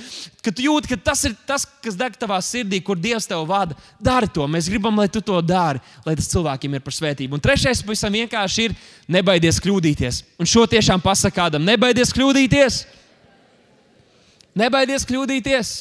ka 0.45 0.53
tu 0.53 0.67
jūti, 0.67 0.91
ka 0.93 0.99
tas 1.11 1.25
ir 1.29 1.37
tas, 1.49 1.67
kas 1.85 1.97
deg 1.99 2.17
tavā 2.21 2.39
sirdī, 2.45 2.83
kur 2.85 3.01
Dievs 3.01 3.29
tev 3.29 3.45
vada. 3.49 3.77
Dari 4.01 4.29
to, 4.33 4.47
mēs 4.51 4.69
gribam, 4.73 4.99
lai 5.01 5.09
tu 5.13 5.23
to 5.25 5.39
dari, 5.45 5.81
lai 6.07 6.17
tas 6.19 6.29
cilvēkiem 6.33 6.77
ir 6.77 6.85
par 6.85 6.97
svētību. 6.97 7.39
Un 7.39 7.45
trešais 7.45 7.85
pavisam 7.87 8.13
vienkārši 8.17 8.69
ir 8.69 8.77
nebaidies 9.11 9.61
kļūdīties. 9.63 10.25
Un 10.41 10.49
šo 10.49 10.67
tiešām 10.71 11.03
pasakādam, 11.05 11.65
nebaidies 11.67 12.13
kļūdīties. 12.17 12.83
Nebaidies 14.61 15.09
kļūdīties. 15.09 15.73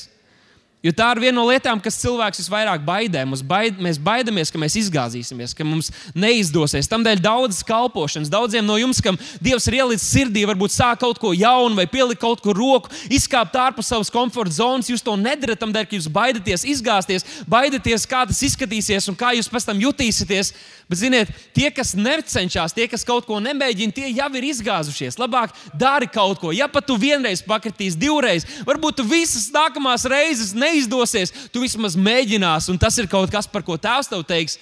Jo 0.82 0.90
tā 0.98 1.12
ir 1.14 1.20
viena 1.22 1.36
no 1.38 1.44
lietām, 1.46 1.78
kas 1.78 2.00
cilvēks 2.02 2.40
visvairāk 2.42 2.82
baidē. 2.82 3.22
Baid, 3.46 3.78
mēs 3.78 4.00
baidamies, 4.02 4.50
ka 4.50 4.58
mēs 4.58 4.80
izgāzīsimies, 4.80 5.54
ka 5.54 5.66
mums 5.68 5.92
neizdosies. 6.18 6.90
Tādēļ 6.90 7.22
daudzas 7.22 7.62
kalpošanas, 7.68 8.32
daudziem 8.34 8.66
no 8.66 8.80
jums, 8.82 8.98
kam 9.06 9.20
Dievs 9.46 9.70
ir 9.70 9.78
ielicis 9.78 10.10
sirdī, 10.10 10.42
varbūt 10.50 10.74
sāk 10.74 11.04
kaut 11.04 11.22
ko 11.22 11.36
jaunu 11.38 11.78
vai 11.78 11.86
pielikt 11.86 12.24
kaut 12.24 12.42
kur 12.42 12.58
roku, 12.58 12.90
izkāpt 13.14 13.60
ārpus 13.62 13.94
savas 13.94 14.10
komforta 14.10 14.58
zonas. 14.58 14.90
Jūs 14.90 15.06
to 15.06 15.14
nedarat, 15.22 15.62
tādēļ, 15.62 15.86
ka 15.86 16.00
jūs 16.00 16.10
baidaties 16.10 16.66
izgāzties, 16.74 17.30
baidaties, 17.46 18.10
kā 18.10 18.26
tas 18.26 18.42
izskatīsies 18.50 19.06
un 19.12 19.20
kā 19.20 19.36
jūs 19.38 19.54
pēc 19.54 19.70
tam 19.70 19.86
jutīsieties. 19.86 20.56
Bet, 20.92 21.00
ziniet, 21.00 21.30
tie, 21.56 21.70
kas 21.72 21.94
necenšas, 21.96 22.74
tie, 22.76 22.84
kas 22.92 23.06
kaut 23.08 23.24
ko 23.24 23.38
nemēģina, 23.40 23.94
tie 23.96 24.10
jau 24.12 24.28
ir 24.36 24.50
izgāzušies. 24.50 25.16
Labāk 25.22 25.54
dari 25.80 26.10
kaut 26.12 26.42
ko. 26.42 26.52
Ja 26.52 26.68
pat 26.68 26.84
tu 26.90 26.98
vienreiz 27.00 27.40
pakritīsi, 27.46 27.96
divreiz, 28.02 28.44
varbūt 28.68 29.00
tu 29.00 29.06
visas 29.08 29.48
nākamās 29.56 30.04
reizes 30.12 30.52
neizdosies, 30.72 31.34
tu 31.52 31.62
vismaz 31.64 31.98
mēģināsi. 32.00 32.72
Un 32.74 32.80
tas 32.82 32.98
ir 32.98 33.10
kaut 33.12 33.32
kas, 33.34 33.50
par 33.52 33.66
ko 33.68 33.78
tēvs 33.78 34.10
tev 34.12 34.24
teiks. 34.28 34.58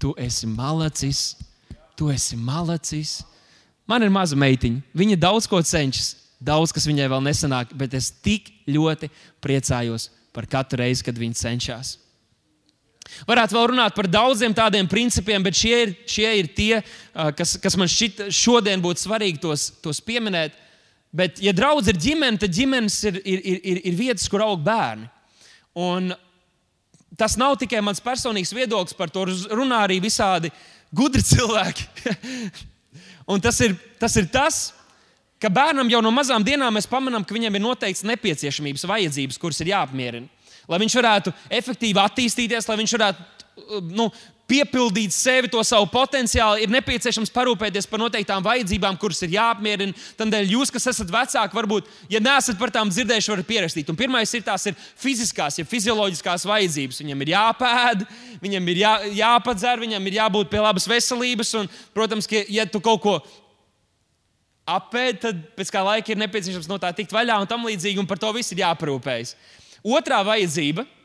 Tu 0.00 0.14
esi 0.22 0.48
malacis, 0.48 1.34
tu 1.98 2.08
esi 2.08 2.38
malacis. 2.38 3.18
Man 3.90 4.06
ir 4.06 4.12
maza 4.14 4.38
meitiņa. 4.38 4.80
Viņa 4.96 5.18
daudz 5.20 5.50
ko 5.50 5.60
cenšas. 5.60 6.16
daudz 6.40 6.72
kas 6.72 6.86
viņai 6.88 7.10
vēl 7.12 7.20
nesanāk, 7.20 7.74
bet 7.76 7.92
es 7.92 8.08
tik 8.24 8.46
ļoti 8.64 9.10
priecājos 9.44 10.08
par 10.32 10.46
katru 10.48 10.80
reizi, 10.80 11.04
kad 11.04 11.18
viņa 11.20 11.36
cenšas. 11.36 11.98
Varētu 13.28 13.56
vēl 13.56 13.66
runāt 13.72 13.96
par 13.96 14.08
daudziem 14.08 14.54
tādiem 14.54 14.88
principiem, 14.88 15.42
bet 15.42 15.58
šie 15.58 15.76
ir, 15.84 15.94
šie 16.08 16.30
ir 16.38 16.50
tie, 16.54 16.80
kas, 17.36 17.56
kas 17.60 17.76
man 17.76 17.90
šķiet, 17.90 18.28
šodien 18.32 18.80
būtu 18.80 19.02
svarīgi 19.04 19.42
tos, 19.42 19.66
tos 19.82 20.00
pieminēt. 20.04 20.54
Bet, 21.10 21.40
ja 21.42 21.52
draudz 21.56 21.90
ir 21.90 21.98
ģimene, 21.98 22.38
tad 22.38 22.54
ģimenes 22.54 22.98
ir, 23.10 23.20
ir, 23.26 23.40
ir, 23.42 23.80
ir 23.90 23.94
vietas, 23.98 24.28
kur 24.30 24.44
aug 24.44 24.60
bērni. 24.62 25.08
Un 25.78 26.12
tas 27.18 27.34
nav 27.38 27.56
tikai 27.58 27.82
mans 27.82 28.02
personīgs 28.02 28.54
viedoklis, 28.54 28.96
par 28.96 29.10
to 29.10 29.26
runā 29.50 29.84
arī 29.86 29.98
visādi 30.02 30.52
gudri 30.94 31.24
cilvēki. 31.32 31.88
Un 33.30 33.42
tas 33.42 33.58
ir, 33.66 33.74
tas 33.98 34.14
ir 34.18 34.30
tas, 34.30 34.60
ka 35.42 35.50
bērnam 35.50 35.90
jau 35.90 36.02
no 36.04 36.12
mazām 36.14 36.44
dienām 36.46 36.74
mēs 36.74 36.88
pamanām, 36.90 37.26
ka 37.26 37.34
viņam 37.34 37.56
ir 37.58 37.64
noteikts 37.64 38.06
nepieciešamības, 38.06 38.86
vajadzības, 38.90 39.40
kuras 39.42 39.60
ir 39.64 39.74
jāapmierina 39.74 40.28
lai 40.70 40.80
viņš 40.84 40.96
varētu 41.00 41.32
efektīvi 41.60 42.00
attīstīties, 42.02 42.68
lai 42.68 42.78
viņš 42.80 42.96
varētu 42.96 43.80
nu, 43.90 44.06
piepildīt 44.50 45.14
sevi, 45.14 45.50
to 45.50 45.62
savu 45.66 45.86
potenciālu, 45.92 46.58
ir 46.64 46.72
nepieciešams 46.72 47.30
parūpēties 47.34 47.86
par 47.90 48.02
noteiktām 48.02 48.42
vajadzībām, 48.44 48.98
kuras 49.00 49.22
ir 49.24 49.36
jāapmierina. 49.36 49.94
Tādēļ 50.18 50.54
jūs, 50.56 50.72
kas 50.74 50.88
esat 50.90 51.12
vecāki, 51.14 51.56
varbūt, 51.56 51.90
ja 52.10 52.22
neesat 52.22 52.58
par 52.60 52.72
tām 52.74 52.90
dzirdējuši, 52.90 53.32
varat 53.34 53.48
pierakstīt. 53.48 53.92
Pirmais 54.00 54.34
ir 54.34 54.44
tās 54.46 54.66
ir 54.70 54.78
fiziskās, 54.98 55.60
ja 55.60 55.66
fizioloģiskās 55.68 56.46
vajadzības. 56.50 57.02
Viņam 57.04 57.24
ir 57.24 57.32
jāpēd, 57.34 58.04
viņam 58.42 58.72
ir 58.74 58.82
jā, 58.82 58.94
jāpadzer, 59.22 59.84
viņam 59.86 60.10
ir 60.10 60.18
jābūt 60.20 60.52
pie 60.52 60.62
labas 60.62 60.88
veselības. 60.90 61.54
Un, 61.60 61.70
protams, 61.96 62.28
ka, 62.30 62.42
ja 62.50 62.66
tu 62.66 62.82
kaut 62.84 63.04
ko 63.04 63.18
apēdi, 64.70 65.18
tad 65.26 65.42
pēc 65.58 65.72
kā 65.74 65.82
laika 65.86 66.12
ir 66.12 66.20
nepieciešams 66.20 66.68
no 66.70 66.78
tā 66.82 66.92
tikt 66.96 67.14
vaļā 67.14 67.40
un 67.42 67.50
tam 67.50 67.66
līdzīgi, 67.66 68.00
un 68.02 68.08
par 68.10 68.20
to 68.22 68.30
viss 68.36 68.54
ir 68.54 68.62
jāparūpējas. 68.64 69.36
Otrā 69.80 70.20
vajadzība 70.26 70.84
ir 70.84 70.99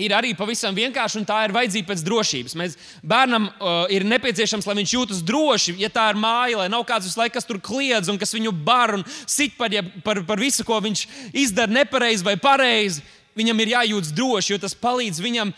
arī 0.00 0.32
pavisam 0.32 0.72
vienkārša, 0.72 1.20
un 1.20 1.26
tā 1.28 1.42
ir 1.44 1.52
vajadzība 1.52 1.90
pēc 1.90 2.02
drošības. 2.06 2.54
Mēs, 2.56 2.76
bērnam 3.04 3.50
uh, 3.50 3.82
ir 3.92 4.06
nepieciešams, 4.08 4.64
lai 4.66 4.76
viņš 4.78 4.94
jūtas 4.94 5.20
droši, 5.28 5.74
ja 5.82 5.90
tā 5.92 6.06
ir 6.12 6.20
māja, 6.20 6.62
lai 6.62 6.68
nav 6.72 6.86
kāds 6.88 7.04
visu 7.10 7.20
laiku, 7.20 7.34
kas 7.36 7.44
tur 7.44 7.60
kliedz 7.60 8.08
un 8.08 8.16
kas 8.20 8.32
viņu 8.32 8.54
bar 8.64 8.96
un 8.96 9.04
sit 9.26 9.58
par, 9.58 9.72
ja, 9.72 9.84
par, 10.04 10.22
par 10.24 10.40
visu, 10.40 10.64
ko 10.64 10.80
viņš 10.80 11.04
izdara 11.36 11.72
nepareizi 11.72 12.24
vai 12.24 12.38
pareizi. 12.40 13.04
Viņam 13.36 13.60
ir 13.60 13.74
jājūtas 13.74 14.16
droši, 14.16 14.54
jo 14.54 14.62
tas 14.64 14.76
palīdz 14.76 15.20
viņam 15.24 15.52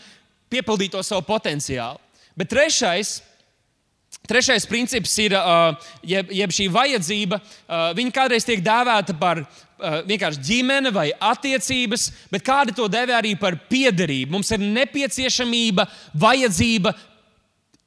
piepildīt 0.51 0.93
to 0.95 1.03
savu 1.03 1.23
potenciālu. 1.27 1.99
Bet 2.35 2.51
trešais, 2.51 3.21
trešais 4.29 4.67
princips 4.69 5.13
ir, 5.23 5.35
uh, 5.37 5.75
jeb, 6.05 6.31
jeb 6.33 6.53
šī 6.53 6.67
vajadzība, 6.73 7.39
uh, 7.39 7.87
viņa 7.97 8.13
kādreiz 8.15 8.47
tiek 8.47 8.63
dēvēta 8.65 9.15
par 9.19 9.41
uh, 9.43 9.47
vienkārši 10.07 10.43
ģimene 10.49 10.91
vai 10.95 11.09
attiecības, 11.13 12.09
bet 12.33 12.45
kādi 12.45 12.75
to 12.75 12.87
dēvē 12.91 13.17
arī 13.17 13.35
par 13.39 13.57
piederību. 13.69 14.33
Mums 14.35 14.51
ir 14.55 14.63
nepieciešamība, 14.65 15.87
vajadzība 16.25 16.95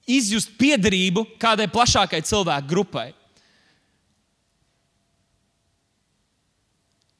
izjust 0.09 0.55
piederību 0.61 1.27
kādai 1.41 1.69
plašākai 1.71 2.23
cilvēku 2.25 2.71
grupai. 2.71 3.11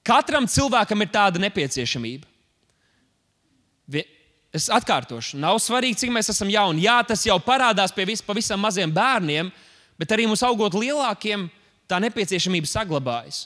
Katram 0.09 0.47
cilvēkam 0.49 1.05
ir 1.05 1.11
tāda 1.13 1.41
nepieciešamība. 1.43 2.25
Es 4.55 4.71
atkārtošu, 4.73 5.37
nav 5.37 5.59
svarīgi, 5.61 5.99
cik 6.03 6.13
mēs 6.15 6.31
esam 6.33 6.49
jauni. 6.49 6.87
Jā, 6.87 7.03
tas 7.05 7.27
jau 7.27 7.37
parādās 7.45 7.93
pie 7.93 8.07
vis, 8.09 8.23
pavisam 8.25 8.61
maziem 8.65 8.93
bērniem, 8.93 9.51
bet 10.01 10.15
arī 10.15 10.25
mums 10.29 10.45
augot 10.47 10.73
lielākiem, 10.79 11.47
tā 11.89 11.99
nepieciešamība 12.01 12.71
saglabājas. 12.71 13.45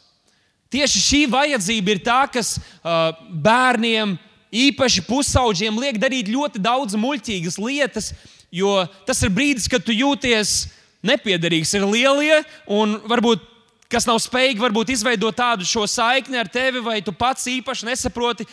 Tieši 0.73 1.03
šī 1.03 1.23
vajadzība 1.33 1.93
ir 1.93 2.03
tā, 2.07 2.21
kas 2.33 2.55
uh, 2.57 3.11
bērniem, 3.45 4.15
īpaši 4.53 5.03
pusaudžiem, 5.09 5.81
liek 5.81 5.99
darīt 6.01 6.31
ļoti 6.31 6.63
daudz 6.63 6.95
muļķīgas 7.01 7.59
lietas, 7.59 8.13
jo 8.53 8.79
tas 9.09 9.21
ir 9.25 9.33
brīdis, 9.35 9.67
kad 9.69 9.83
tu 9.85 9.97
jūties 9.97 10.71
nepiederīgs. 11.03 11.75
Ir 11.77 11.89
lielie 11.89 12.43
un 12.71 13.01
varbūt 13.11 13.49
kas 13.93 14.07
nav 14.09 14.17
spējīgi 14.25 14.63
varbūt, 14.63 14.93
izveidot 14.95 15.37
tādu 15.37 15.67
saikni 15.69 16.39
ar 16.41 16.49
tevi, 16.49 16.81
vai 16.81 17.01
tu 17.05 17.13
pats 17.13 17.45
īpaši 17.51 17.91
nesaproti, 17.91 18.47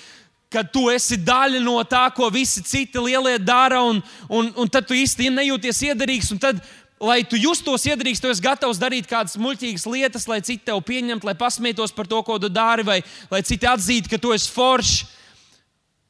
ka 0.49 0.63
tu 0.65 0.87
esi 0.89 1.17
daļa 1.21 1.61
no 1.61 1.77
tā, 1.85 2.07
ko 2.15 2.29
visi 2.33 2.63
citi 2.65 2.97
lielie 2.97 3.37
dara, 3.37 3.83
un, 3.85 4.01
un, 4.27 4.49
un 4.57 4.69
tad 4.71 4.87
tu 4.89 4.97
īsti 4.97 5.29
nejūties 5.29 5.83
iederīgs. 5.91 6.33
Tad 6.41 6.61
lai 6.99 7.21
tu 7.23 7.37
justos 7.39 7.85
iedrīkst, 7.87 8.21
tu 8.23 8.31
esi 8.31 8.43
gatavs 8.43 8.79
darīt 8.81 9.07
kādas 9.07 9.37
muļķīgas 9.39 9.85
lietas, 9.87 10.27
lai 10.27 10.41
citi 10.43 10.65
tevi 10.67 10.83
pieņemtu, 10.89 11.29
lai 11.29 11.37
pasmietos 11.37 11.93
par 11.95 12.09
to, 12.09 12.19
ko 12.27 12.35
tu 12.41 12.49
dari, 12.51 12.83
vai 12.83 12.99
lai 13.31 13.41
citi 13.45 13.69
atzītu, 13.69 14.11
ka 14.11 14.19
tu 14.19 14.33
esi 14.35 14.51
foršs. 14.51 14.97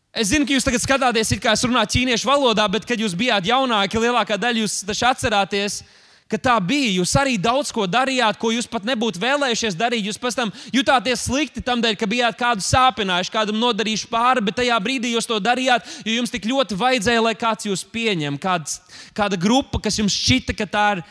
Es 0.09 0.31
zinu, 0.31 0.47
ka 0.47 0.55
jūs 0.55 0.65
tagad 0.65 0.81
skatāties, 0.81 1.35
kā 1.37 1.53
es 1.53 1.63
runāju 1.67 1.93
ķīniešu 1.93 2.25
valodā, 2.25 2.65
bet, 2.71 2.87
kad 2.89 2.97
jūs 2.97 3.13
bijāt 3.13 3.45
jaunāki, 3.45 4.01
lielākā 4.01 4.39
daļa 4.41 4.63
jūs 4.63 4.79
taču 4.87 5.05
atcerāties, 5.11 5.83
ka 5.83 5.98
tā 6.37 6.53
bija. 6.61 6.91
Jūs 6.99 7.15
arī 7.17 7.39
daudz 7.41 7.71
ko 7.73 7.87
darījāt, 7.89 8.37
ko 8.37 8.51
jūs 8.53 8.67
pat 8.69 8.85
nebūtu 8.85 9.21
vēlējušies 9.23 9.77
darīt. 9.79 10.05
Jūs 10.05 10.21
pēc 10.21 10.37
tam 10.37 10.51
jutāties 10.75 11.23
slikti 11.25 11.63
tam 11.65 11.81
dēļ, 11.81 11.97
ka 11.97 12.05
bijāt 12.09 12.37
kādu 12.37 12.61
sāpinājuši, 12.61 13.33
kādam 13.33 13.57
nodarījuši 13.57 14.11
pāri, 14.11 14.43
bet 14.45 14.59
tajā 14.61 14.77
brīdī 14.83 15.15
jūs 15.15 15.25
to 15.25 15.39
darījāt, 15.41 15.89
jo 16.05 16.19
jums 16.19 16.29
tik 16.29 16.45
ļoti 16.45 16.77
vajadzēja, 16.77 17.23
lai 17.25 17.33
kāds 17.33 17.65
jūs 17.65 17.81
pieņem, 17.89 18.37
kāds, 18.37 18.77
kāda 19.17 19.39
grupa, 19.41 19.81
kas 19.81 19.97
jums 19.97 20.13
šķita, 20.13 20.53
ka 20.59 20.69
tā 20.69 20.87
ir 20.97 21.05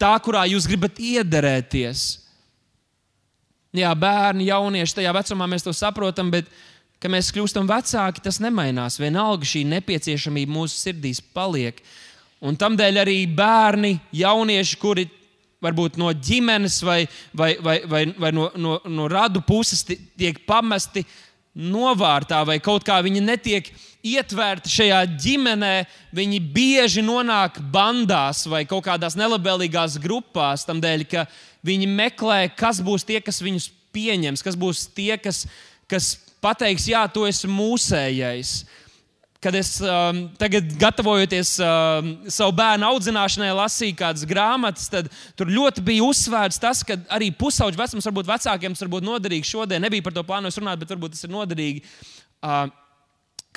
tā, 0.00 0.14
kurā 0.24 0.46
jūs 0.48 0.68
gribat 0.70 0.96
iederēties. 0.96 2.06
Jā, 3.74 3.90
bērni, 3.98 4.46
jaunieši, 4.48 5.00
tajā 5.00 5.12
vecumā 5.16 5.48
mēs 5.50 5.66
to 5.66 5.72
saprotam, 5.74 6.30
bet, 6.30 6.48
kad 7.02 7.10
mēs 7.10 7.32
kļūstam 7.34 7.66
vecāki, 7.66 8.22
tas 8.22 8.38
nemainās. 8.40 9.00
Vienalga 9.02 9.44
šī 9.50 9.64
nepieciešamība 9.72 10.54
mūsu 10.54 10.78
sirdīs 10.78 11.20
paliek. 11.34 11.82
Un 12.44 12.58
tamdēļ 12.60 13.00
arī 13.00 13.18
bērni, 13.32 13.94
jaunieši, 14.12 14.78
kuri 14.80 15.06
varbūt 15.64 15.96
no 16.00 16.10
ģimenes 16.12 16.80
vai, 16.84 17.04
vai, 17.32 17.54
vai, 17.62 17.78
vai, 17.88 18.02
vai 18.20 18.32
no, 18.36 18.50
no, 18.60 18.78
no 18.84 19.08
radu 19.08 19.40
puses 19.46 19.84
tiek 19.86 20.42
pamesti 20.44 21.04
novārtā, 21.54 22.42
vai 22.44 22.58
kaut 22.60 22.84
kā 22.84 22.98
viņi 23.04 23.22
netiek 23.24 23.70
ietverti 24.04 24.72
šajā 24.74 25.00
ģimenē, 25.24 25.74
viņi 26.12 26.40
bieži 26.52 27.04
nonāk 27.06 27.60
bandās 27.72 28.44
vai 28.50 28.64
kaut 28.68 28.84
kādās 28.90 29.16
nelabvēlīgās 29.16 29.96
grupās, 30.02 30.66
tādēļ, 30.68 31.06
ka 31.08 31.24
viņi 31.64 31.88
meklē, 31.88 32.42
kas 32.58 32.82
būs 32.84 33.06
tie, 33.08 33.22
kas 33.24 33.40
viņus 33.44 33.70
pieņems, 33.94 34.42
kas 34.44 34.58
būs 34.58 34.88
tie, 34.92 35.14
kas, 35.22 35.44
kas 35.88 36.16
pateiks, 36.44 36.90
jā, 36.90 37.06
tu 37.08 37.24
esi 37.28 37.48
mūsējais 37.48 38.58
kad 39.44 39.56
es 39.58 39.76
um, 39.84 40.22
tagad, 40.40 40.70
gatavojoties 40.80 41.56
um, 41.60 42.12
savu 42.32 42.54
bērnu 42.56 42.86
audzināšanai, 42.88 43.50
lasīju 43.58 43.98
kādas 43.98 44.24
grāmatas, 44.28 44.88
tad 44.92 45.10
tur 45.36 45.52
ļoti 45.52 45.84
bija 45.84 46.06
uzsvērts 46.06 46.62
tas, 46.62 46.80
ka 46.86 46.96
arī 47.12 47.28
pusauģis 47.36 47.80
vecums 47.82 48.08
varbūt 48.08 48.30
vecākiem 48.30 48.72
tas 48.72 48.86
var 48.86 48.94
būt 48.96 49.08
noderīgi 49.10 49.50
šodien. 49.50 49.84
Nebija 49.84 50.06
par 50.06 50.16
to 50.16 50.24
plānojis 50.24 50.56
runāt, 50.62 50.80
bet 50.80 50.96
varbūt 50.96 51.12
tas 51.16 51.28
ir 51.28 51.34
noderīgi. 51.34 51.84
Uh, 52.44 52.72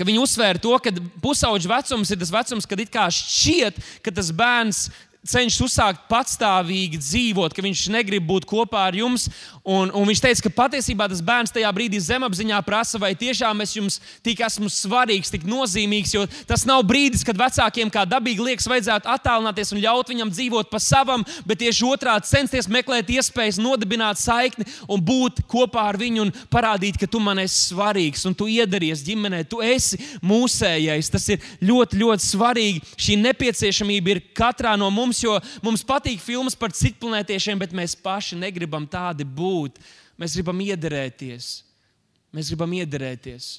viņi 0.06 0.22
uzsvēra 0.22 0.62
to, 0.62 0.76
ka 0.84 0.92
pusauģa 1.24 1.72
vecums 1.72 2.12
ir 2.12 2.20
tas 2.22 2.34
vecums, 2.34 2.68
kad 2.70 2.84
it 2.84 2.92
kā 2.94 3.08
šķiet, 3.14 3.80
ka 4.06 4.14
tas 4.14 4.30
bērns 4.36 4.84
cenšas 5.28 5.64
uzsākt 5.66 6.06
patstāvīgi 6.12 7.00
dzīvot, 7.02 7.54
ka 7.56 7.64
viņš 7.64 7.88
negrib 7.94 8.26
būt 8.28 8.48
kopā 8.48 8.88
ar 8.88 8.96
jums. 8.98 9.28
Un, 9.68 9.92
un 9.92 10.08
viņš 10.08 10.22
teica, 10.24 10.44
ka 10.46 10.52
patiesībā 10.62 11.08
tas 11.12 11.22
bērns 11.24 11.52
tajā 11.52 11.70
brīdī 11.76 12.00
zemapziņā 12.04 12.60
prasa, 12.64 13.00
vai 13.02 13.12
tiešām 13.20 13.64
es 13.66 13.76
jums 13.76 14.00
tik 14.24 14.40
esmu 14.46 14.70
svarīgs, 14.72 15.32
tik 15.34 15.44
nozīmīgs. 15.48 16.14
Jo 16.16 16.24
tas 16.48 16.64
nav 16.68 16.86
brīdis, 16.88 17.26
kad 17.28 17.40
vecākiem 17.40 17.92
kā 17.92 18.06
dabīgi 18.08 18.46
liekas, 18.46 18.70
vajadzētu 18.72 19.12
attālināties 19.12 19.74
un 19.76 19.82
ļaut 19.84 20.14
viņam 20.14 20.32
dzīvot 20.32 20.72
pa 20.72 20.80
savam, 20.84 21.26
bet 21.48 21.60
tieši 21.64 21.88
otrādi 21.88 22.32
censties 22.32 22.70
meklēt 22.72 23.12
iespējas 23.18 23.60
nodibināt 23.60 24.22
saikni 24.22 24.68
un 24.88 25.04
būt 25.04 25.44
kopā 25.52 25.90
ar 25.92 26.00
viņu 26.00 26.28
un 26.28 26.34
parādīt, 26.54 27.00
ka 27.02 27.10
tu 27.12 27.20
man 27.24 27.44
esi 27.44 27.74
svarīgs 27.74 28.24
un 28.30 28.38
tu 28.38 28.48
iedaries 28.52 29.04
ģimenē, 29.04 29.44
tu 29.52 29.60
esi 29.66 30.00
mūsējais. 30.24 31.12
Tas 31.12 31.28
ir 31.34 31.44
ļoti, 31.68 32.00
ļoti 32.00 32.28
svarīgi. 32.30 32.84
Šī 32.96 33.20
nepieciešamība 33.26 34.16
ir 34.16 34.24
katrā 34.38 34.78
no 34.80 34.88
mums 34.94 35.07
mums, 35.08 35.22
jo 35.24 35.38
mums 35.66 35.86
patīk 35.88 36.20
filmas 36.24 36.58
par 36.60 36.76
citplanētiešiem, 36.76 37.64
bet 37.64 37.76
mēs 37.76 37.96
paši 37.96 38.38
negribam 38.40 38.86
tādi 38.90 39.26
būt. 39.26 39.80
Mēs 40.20 40.36
gribam 40.38 40.60
iederēties. 40.66 41.50
Mēs 42.36 42.52
gribam 42.52 42.76
iederēties. 42.76 43.50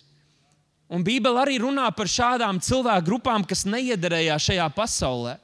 Un 0.88 1.04
Bībele 1.04 1.42
arī 1.42 1.58
runā 1.60 1.88
par 1.92 2.08
šādām 2.08 2.60
cilvēku 2.64 3.10
grupām, 3.10 3.44
kas 3.44 3.66
neiederējās 3.68 4.48
šajā 4.48 4.68
pasaulē. 4.76 5.36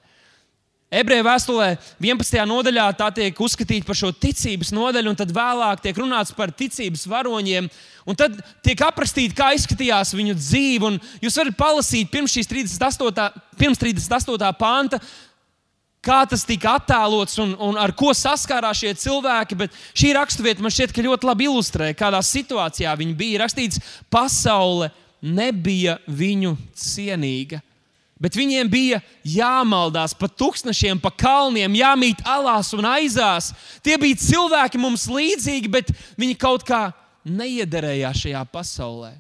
Ebreju 0.94 1.24
vēstulē 1.26 1.68
11. 1.98 2.36
nodaļā 2.46 2.84
tā 2.94 3.08
tiek 3.16 3.40
uzskatīta 3.42 3.86
par 3.88 3.98
šo 3.98 4.12
ticības 4.14 4.70
nodaļu, 4.76 5.10
un 5.10 5.18
tad 5.18 5.32
vēlāk 5.34 5.82
tiek 5.82 5.98
runāts 5.98 6.30
par 6.36 6.52
ticības 6.54 7.06
varoņiem. 7.10 7.66
Tad 8.20 8.36
tiek 8.62 8.84
aprakstīts, 8.86 9.34
kā 9.34 9.50
izskatījās 9.56 10.14
viņu 10.14 10.36
dzīve. 10.38 10.92
Jūs 11.24 11.38
varat 11.40 11.58
palasīt 11.58 12.12
pirms 12.12 12.36
šīs 12.36 12.50
38. 12.52 13.42
Pirms 13.58 13.80
38. 13.82 14.52
panta, 14.60 15.00
kā 16.04 16.20
tas 16.28 16.44
tika 16.46 16.76
attēlots 16.78 17.38
un, 17.42 17.54
un 17.58 17.78
ar 17.80 17.94
ko 17.96 18.12
saskārās 18.16 18.82
šie 18.82 18.92
cilvēki. 19.00 19.58
Bet 19.64 19.76
šī 19.96 20.12
raksturvieta 20.18 20.64
man 20.64 20.74
šķiet, 20.74 20.94
ka 20.94 21.04
ļoti 21.06 21.30
labi 21.30 21.48
ilustrē, 21.48 21.92
kādā 21.96 22.20
situācijā 22.24 22.94
viņi 23.00 23.16
bija. 23.18 23.42
Rakstīts, 23.44 23.80
pasaule 24.12 24.90
nebija 25.24 25.98
viņu 26.06 26.54
cienīga. 26.78 27.62
Bet 28.20 28.36
viņiem 28.38 28.68
bija 28.70 29.00
jāmaldās 29.26 30.14
pa 30.16 30.28
tūkstošiem, 30.30 31.00
pa 31.02 31.10
kalniem, 31.10 31.74
jāmīt 31.76 32.22
alās 32.28 32.70
un 32.76 32.86
aizās. 32.88 33.50
Tie 33.84 33.98
bija 34.00 34.20
cilvēki 34.22 34.80
mums 34.80 35.08
līdzīgi, 35.10 35.72
bet 35.72 35.90
viņi 36.20 36.38
kaut 36.40 36.64
kā 36.68 36.86
neiederējās 37.26 38.22
šajā 38.24 38.46
pasaulē. 38.52 39.16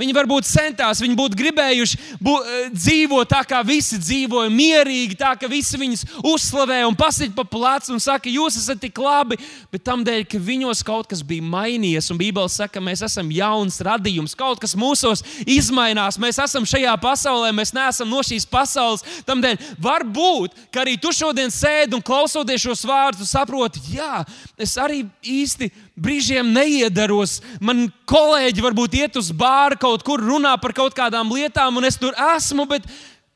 Viņi 0.00 0.14
varbūt 0.16 0.48
centās, 0.48 1.00
viņi 1.02 1.16
būtu 1.18 1.36
gribējuši 1.36 1.98
bū, 2.24 2.34
eh, 2.40 2.68
dzīvot 2.72 3.28
tā, 3.28 3.42
kā 3.44 3.60
visi 3.66 3.98
dzīvoja, 4.00 4.48
mierīgi, 4.48 5.18
tā 5.20 5.34
ka 5.38 5.48
visi 5.50 5.76
viņus 5.76 6.06
uzslavē 6.24 6.86
un 6.88 6.96
pasīt 6.96 7.34
pa 7.36 7.44
plecu 7.44 7.92
un 7.92 8.00
saka, 8.00 8.30
jūs 8.32 8.56
esat 8.56 8.80
tik 8.80 8.96
labi, 8.96 9.36
bet 9.70 9.84
tam 9.84 10.04
dēļ, 10.04 10.24
ka 10.24 10.38
viņos 10.38 10.82
kaut 10.86 11.10
kas 11.10 11.20
bija 11.22 11.44
mainījies, 11.44 12.10
un 12.10 12.20
Bībele 12.20 12.48
saka, 12.48 12.80
mēs 12.80 13.04
esam 13.04 13.28
jauns 13.30 13.80
radījums, 13.84 14.36
kaut 14.36 14.60
kas 14.62 14.74
mūsos 14.74 15.22
izmainās, 15.44 16.18
mēs 16.18 16.40
esam 16.40 16.64
šajā 16.64 16.96
pasaulē, 17.00 17.52
mēs 17.52 17.74
neesam 17.76 18.08
no 18.08 18.24
šīs 18.24 18.48
pasaules. 18.48 19.04
Tam 19.28 19.42
dēļ 19.44 19.58
var 19.78 20.04
būt, 20.04 20.56
ka 20.72 20.84
arī 20.84 20.96
tu 21.00 21.12
šodien 21.12 21.52
sēdi 21.52 21.98
un 21.98 22.02
klausoties 22.02 22.64
šos 22.64 22.86
vārdus, 22.88 23.34
saproti, 23.36 23.84
jā, 23.98 24.24
es 24.56 24.78
arī 24.80 25.04
īsti 25.20 25.68
brīžiem 26.00 26.50
neiedaros. 26.54 27.38
Man 27.60 27.88
kolēģi 28.08 28.64
varbūt 28.64 28.98
iet 29.00 29.20
uz 29.20 29.30
bāru, 29.36 29.78
kaut 29.80 30.04
kur 30.06 30.22
runā 30.22 30.56
par 30.60 30.74
kaut 30.76 30.96
kādām 30.96 31.32
lietām, 31.34 31.76
un 31.76 31.86
es 31.88 31.98
tur 32.00 32.16
esmu, 32.34 32.66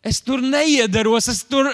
es 0.05 0.21
tur 0.25 0.43
neiedaros. 0.45 1.29
Es 1.33 1.43
tur 1.49 1.71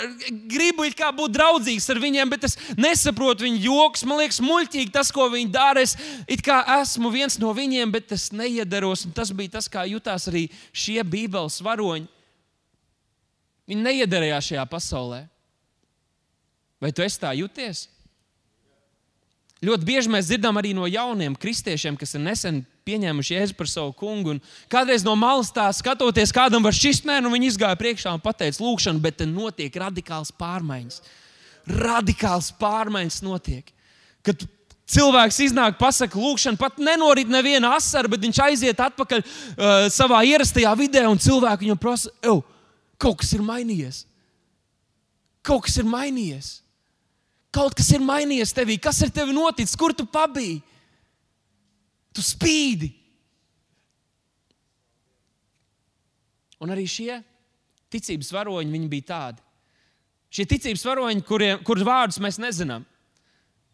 gribu 0.51 0.87
būt 1.19 1.35
draudzīgs 1.35 1.89
ar 1.91 2.01
viņiem, 2.03 2.31
bet 2.31 2.47
es 2.49 2.57
nesaprotu 2.79 3.47
viņu 3.47 3.63
joks. 3.67 4.05
Man 4.07 4.23
liekas, 4.23 4.41
muļķīgi 4.45 4.95
tas, 4.95 5.11
ko 5.15 5.29
viņi 5.33 5.51
dara. 5.51 5.83
Es 5.83 5.97
esmu 6.29 7.11
viens 7.11 7.39
no 7.43 7.53
viņiem, 7.57 7.91
bet 7.93 8.13
es 8.13 8.31
neiedaros. 8.33 9.07
Un 9.07 9.13
tas 9.13 9.35
bija 9.35 9.59
tas, 9.59 9.69
kā 9.69 9.85
jutās 9.91 10.29
arī 10.31 10.49
šie 10.73 11.03
Bībeles 11.03 11.61
varoņi. 11.63 12.09
Viņi 13.71 13.87
neiedarījās 13.87 14.51
šajā 14.51 14.67
pasaulē. 14.67 15.25
Vai 16.81 16.91
tu 16.97 17.05
esi 17.05 17.21
tā 17.21 17.35
jūties? 17.37 17.85
Ļoti 19.61 19.85
bieži 19.85 20.09
mēs 20.09 20.29
dzirdam 20.31 20.57
arī 20.57 20.71
no 20.73 20.87
jauniem 20.89 21.35
kristiešiem, 21.37 21.99
kas 22.01 22.15
ir 22.17 22.23
nesen 22.25 22.63
pieņēmuši 22.89 23.35
jēzu 23.35 23.57
par 23.59 23.69
savu 23.69 23.93
kungu. 23.93 24.33
Un 24.33 24.39
kādreiz 24.73 25.05
no 25.05 25.13
malas 25.21 25.51
tā 25.53 25.67
skatoties, 25.77 26.33
kādam 26.33 26.65
var 26.65 26.77
šis 26.77 27.03
mērķis, 27.05 27.29
un 27.29 27.35
viņi 27.37 27.51
izgāja 27.53 27.77
priekšā 27.81 28.15
un 28.17 28.23
teica, 28.25 28.63
lūkšana, 28.65 29.03
bet 29.05 29.19
te 29.21 29.27
notiek 29.29 29.77
radikāls 29.83 30.33
pārmaiņas. 30.41 31.03
Radikāls 31.77 32.49
pārmaiņas 32.57 33.21
notiek. 33.27 33.69
Kad 34.25 34.47
cilvēks 34.91 35.43
iznāk, 35.45 35.77
pasakā, 35.81 36.17
lūkšana, 36.17 36.57
pat 36.61 36.81
nenorit 36.81 37.29
neviena 37.29 37.75
asara, 37.77 38.09
bet 38.09 38.25
viņš 38.25 38.41
aiziet 38.47 38.81
atpakaļ 38.81 39.21
uh, 39.21 39.91
savā 39.93 40.23
ierastajā 40.25 40.73
vidē, 40.81 41.05
un 41.11 41.21
cilvēki 41.21 41.69
viņam 41.69 41.83
prasa, 41.85 42.15
kaut 42.25 43.21
kas 43.21 43.37
ir 43.37 43.45
mainījies. 43.45 44.07
Kaut 45.45 45.69
kas 45.69 45.77
ir 45.81 45.89
mainījies. 45.89 46.61
Kaut 47.51 47.75
kas 47.75 47.89
ir 47.95 48.03
mainījies 48.05 48.55
tevī, 48.55 48.79
kas 48.79 49.01
ar 49.03 49.11
tevi 49.15 49.35
noticis, 49.35 49.75
kur 49.79 49.95
tu 49.97 50.07
pabiji? 50.07 50.61
Tu 52.15 52.23
spīdi. 52.23 52.93
Un 56.61 56.71
arī 56.71 56.85
šie 56.91 57.19
ticības 57.91 58.31
varoņi 58.35 58.87
bija 58.91 59.09
tādi. 59.11 59.43
Šie 60.31 60.47
ticības 60.47 60.85
varoņi, 60.87 61.25
kuriem, 61.27 61.63
kurus 61.67 61.87
vārdus 61.87 62.21
mēs 62.23 62.39
nezinām, 62.39 62.85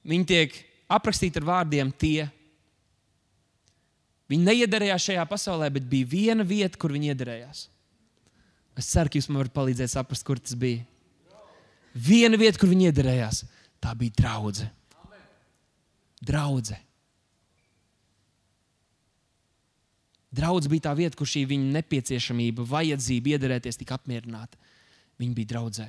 viņi 0.09 0.29
tiek 0.29 0.55
aprakstīti 0.89 1.43
ar 1.43 1.49
vārdiem 1.51 1.91
tie. 1.93 2.31
Viņi 4.31 4.49
neiedarījās 4.49 5.05
šajā 5.11 5.27
pasaulē, 5.29 5.69
bet 5.75 5.85
bija 5.91 6.09
viena 6.09 6.47
vieta, 6.47 6.79
kur 6.81 6.95
viņi 6.97 7.13
iedarījās. 7.13 7.67
Es 8.77 8.89
ceru, 8.93 9.13
ka 9.13 9.21
jūs 9.21 9.29
man 9.29 9.43
varat 9.43 9.55
palīdzēt 9.57 9.93
saprast, 9.93 10.25
kur 10.27 10.41
tas 10.41 10.57
bija. 10.59 10.81
Viena 11.93 12.41
vieta, 12.41 12.59
kur 12.61 12.73
viņi 12.73 12.89
iedarījās. 12.91 13.45
Tā 13.87 13.93
bija 13.95 14.19
draudzene. 14.19 14.73
Draudzene. 16.27 16.81
Draudz 20.35 20.67
bija 20.67 20.89
tā 20.89 20.95
vieta, 20.99 21.15
kur 21.17 21.29
šī 21.31 21.45
viņa 21.47 21.71
nepieciešamība, 21.79 22.67
vajadzība 22.67 23.37
iederēties 23.37 23.79
tika 23.79 23.95
apmierināta. 23.95 24.59
Viņa 25.23 25.39
bija 25.39 25.53
draudzē. 25.55 25.87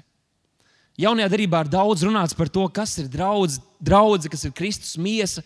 Jaunajā 1.01 1.31
darbā 1.33 1.63
ir 1.65 1.73
daudz 1.73 2.05
runāts 2.05 2.37
par 2.37 2.53
to, 2.53 2.69
kas 2.69 2.93
ir 3.01 3.09
draudz, 3.11 3.57
draudze, 3.81 4.29
kas 4.29 4.45
ir 4.45 4.53
Kristus 4.55 4.93
miesa. 5.01 5.41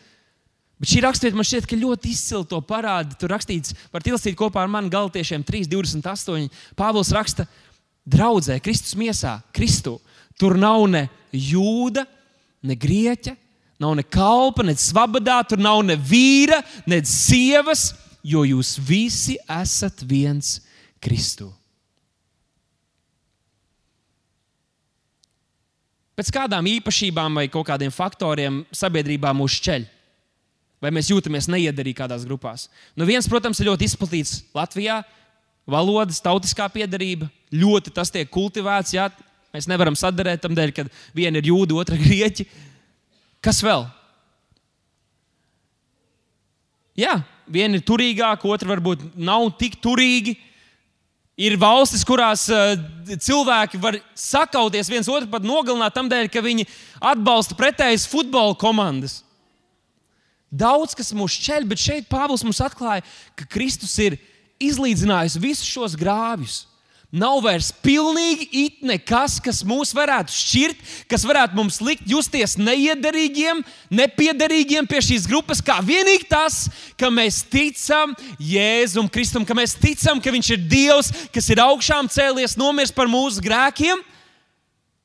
Bet 0.76 0.92
šī 0.92 1.06
raksturvieta 1.08 1.40
man 1.40 1.48
šķiet, 1.48 1.72
ka 1.72 1.80
ļoti 1.80 2.12
izcili 2.12 2.52
to 2.52 2.60
parāda. 2.68 3.16
Tur 3.16 3.32
rakstīts, 3.32 3.78
var 3.96 4.04
tilstīt 4.04 4.36
kopā 4.38 4.66
ar 4.66 4.72
mani 4.72 4.92
galotiešiem 4.92 5.48
3,28. 5.48 6.52
Pāvils 6.76 7.16
raksta, 7.16 7.48
draudzē, 8.04 8.60
Kristus 8.60 9.00
miesā, 9.00 9.40
Kristu. 9.56 10.02
Tur 10.36 10.60
nav 10.60 10.84
ne 10.92 11.08
jūda, 11.32 12.04
ne 12.04 12.21
grieķa, 12.78 13.34
nav 13.82 13.96
ne 13.98 14.04
kalpa, 14.06 14.66
ne 14.66 14.76
svabadā, 14.78 15.40
tur 15.48 15.62
nav 15.62 15.82
ne 15.86 15.96
vīra, 15.98 16.62
ne 16.86 17.02
sievas, 17.08 17.92
jo 18.22 18.44
jūs 18.46 18.76
visi 18.86 19.40
esat 19.50 20.04
viens 20.06 20.60
Kristu. 21.02 21.50
Pēc 26.22 26.30
kādām 26.36 26.68
īpašībām 26.70 27.40
vai 27.40 27.48
kaut 27.50 27.66
kādiem 27.72 27.90
faktoriem 27.90 28.62
sabiedrībā 28.76 29.32
mūs 29.34 29.56
šķeļ? 29.58 29.88
Vai 30.82 30.92
mēs 30.94 31.10
jūtamies 31.10 31.48
neiederīgi 31.50 31.98
kādās 31.98 32.26
grupās? 32.26 32.68
Nu, 32.98 33.08
viens, 33.10 33.26
protams, 33.30 33.58
ir 33.62 33.70
ļoti 33.72 33.88
izplatīts 33.90 34.36
Latvijā. 34.54 35.00
Valodas, 35.70 36.20
tautiskā 36.22 36.66
piedarība, 36.74 37.28
ļoti 37.54 37.94
tas 37.94 38.10
tiek 38.14 38.30
kultivēts. 38.34 38.96
Jā, 38.98 39.08
Mēs 39.52 39.68
nevaram 39.68 39.98
sadarīt 40.00 40.42
tam 40.44 40.56
dēļ, 40.56 40.72
ka 40.76 40.86
viena 41.16 41.42
ir 41.42 41.50
jūda, 41.52 41.76
otra 41.82 41.98
grieķi. 42.06 42.48
Kas 43.44 43.60
vēl? 43.66 43.88
Jā, 47.00 47.22
viena 47.50 47.80
ir 47.80 47.84
turīgāka, 47.88 48.48
otra 48.48 48.74
varbūt 48.74 49.12
nav 49.16 49.50
tik 49.60 49.80
turīga. 49.84 50.36
Ir 51.42 51.56
valstis, 51.58 52.04
kurās 52.06 52.44
uh, 52.52 52.76
cilvēki 53.08 53.80
var 53.82 53.98
sakauties 54.20 54.92
viens 54.92 55.08
otru, 55.10 55.30
pat 55.32 55.46
nogalināt 55.48 55.96
tam 55.96 56.10
dēļ, 56.12 56.28
ka 56.30 56.44
viņi 56.44 56.68
atbalsta 57.12 57.56
pretējas 57.58 58.06
futbola 58.12 58.54
komandas. 58.60 59.22
Daudz 60.52 60.94
kas 61.00 61.14
mūs 61.16 61.38
šķēl, 61.40 61.66
bet 61.72 61.80
šeit 61.80 62.10
Pāvils 62.12 62.44
mums 62.44 62.60
atklāja, 62.62 63.06
ka 63.40 63.48
Kristus 63.50 63.96
ir 64.04 64.20
izlīdzinājis 64.62 65.40
visus 65.42 65.70
šos 65.72 65.96
grāvjus. 65.98 66.66
Nav 67.12 67.42
vairs 67.44 67.74
pilnīgi 67.84 68.46
it 68.56 68.84
nekas, 68.88 69.34
kas 69.44 69.58
mūs 69.68 69.90
varētu 69.92 70.32
šķirt, 70.32 70.84
kas 71.12 71.26
varētu 71.28 71.58
mums 71.58 71.82
likt 71.84 72.06
justies 72.08 72.56
neiederīgiem, 72.56 73.60
nepiederīgiem 73.92 74.88
pie 74.88 75.02
šīs 75.04 75.28
grupas, 75.28 75.60
kā 75.60 75.82
vienīgi 75.84 76.30
tas, 76.32 76.70
ka 76.96 77.10
mēs 77.12 77.42
ticam 77.52 78.16
Jēzum 78.40 79.12
Kristum, 79.12 79.44
ka 79.44 79.58
mēs 79.58 79.76
ticam, 79.76 80.24
ka 80.24 80.32
Viņš 80.32 80.54
ir 80.56 80.64
Dievs, 80.72 81.12
kas 81.36 81.52
ir 81.52 81.60
augšām 81.60 82.08
cēlies, 82.08 82.56
nomiris 82.56 82.96
par 82.96 83.12
mūsu 83.12 83.44
grēkiem 83.44 84.00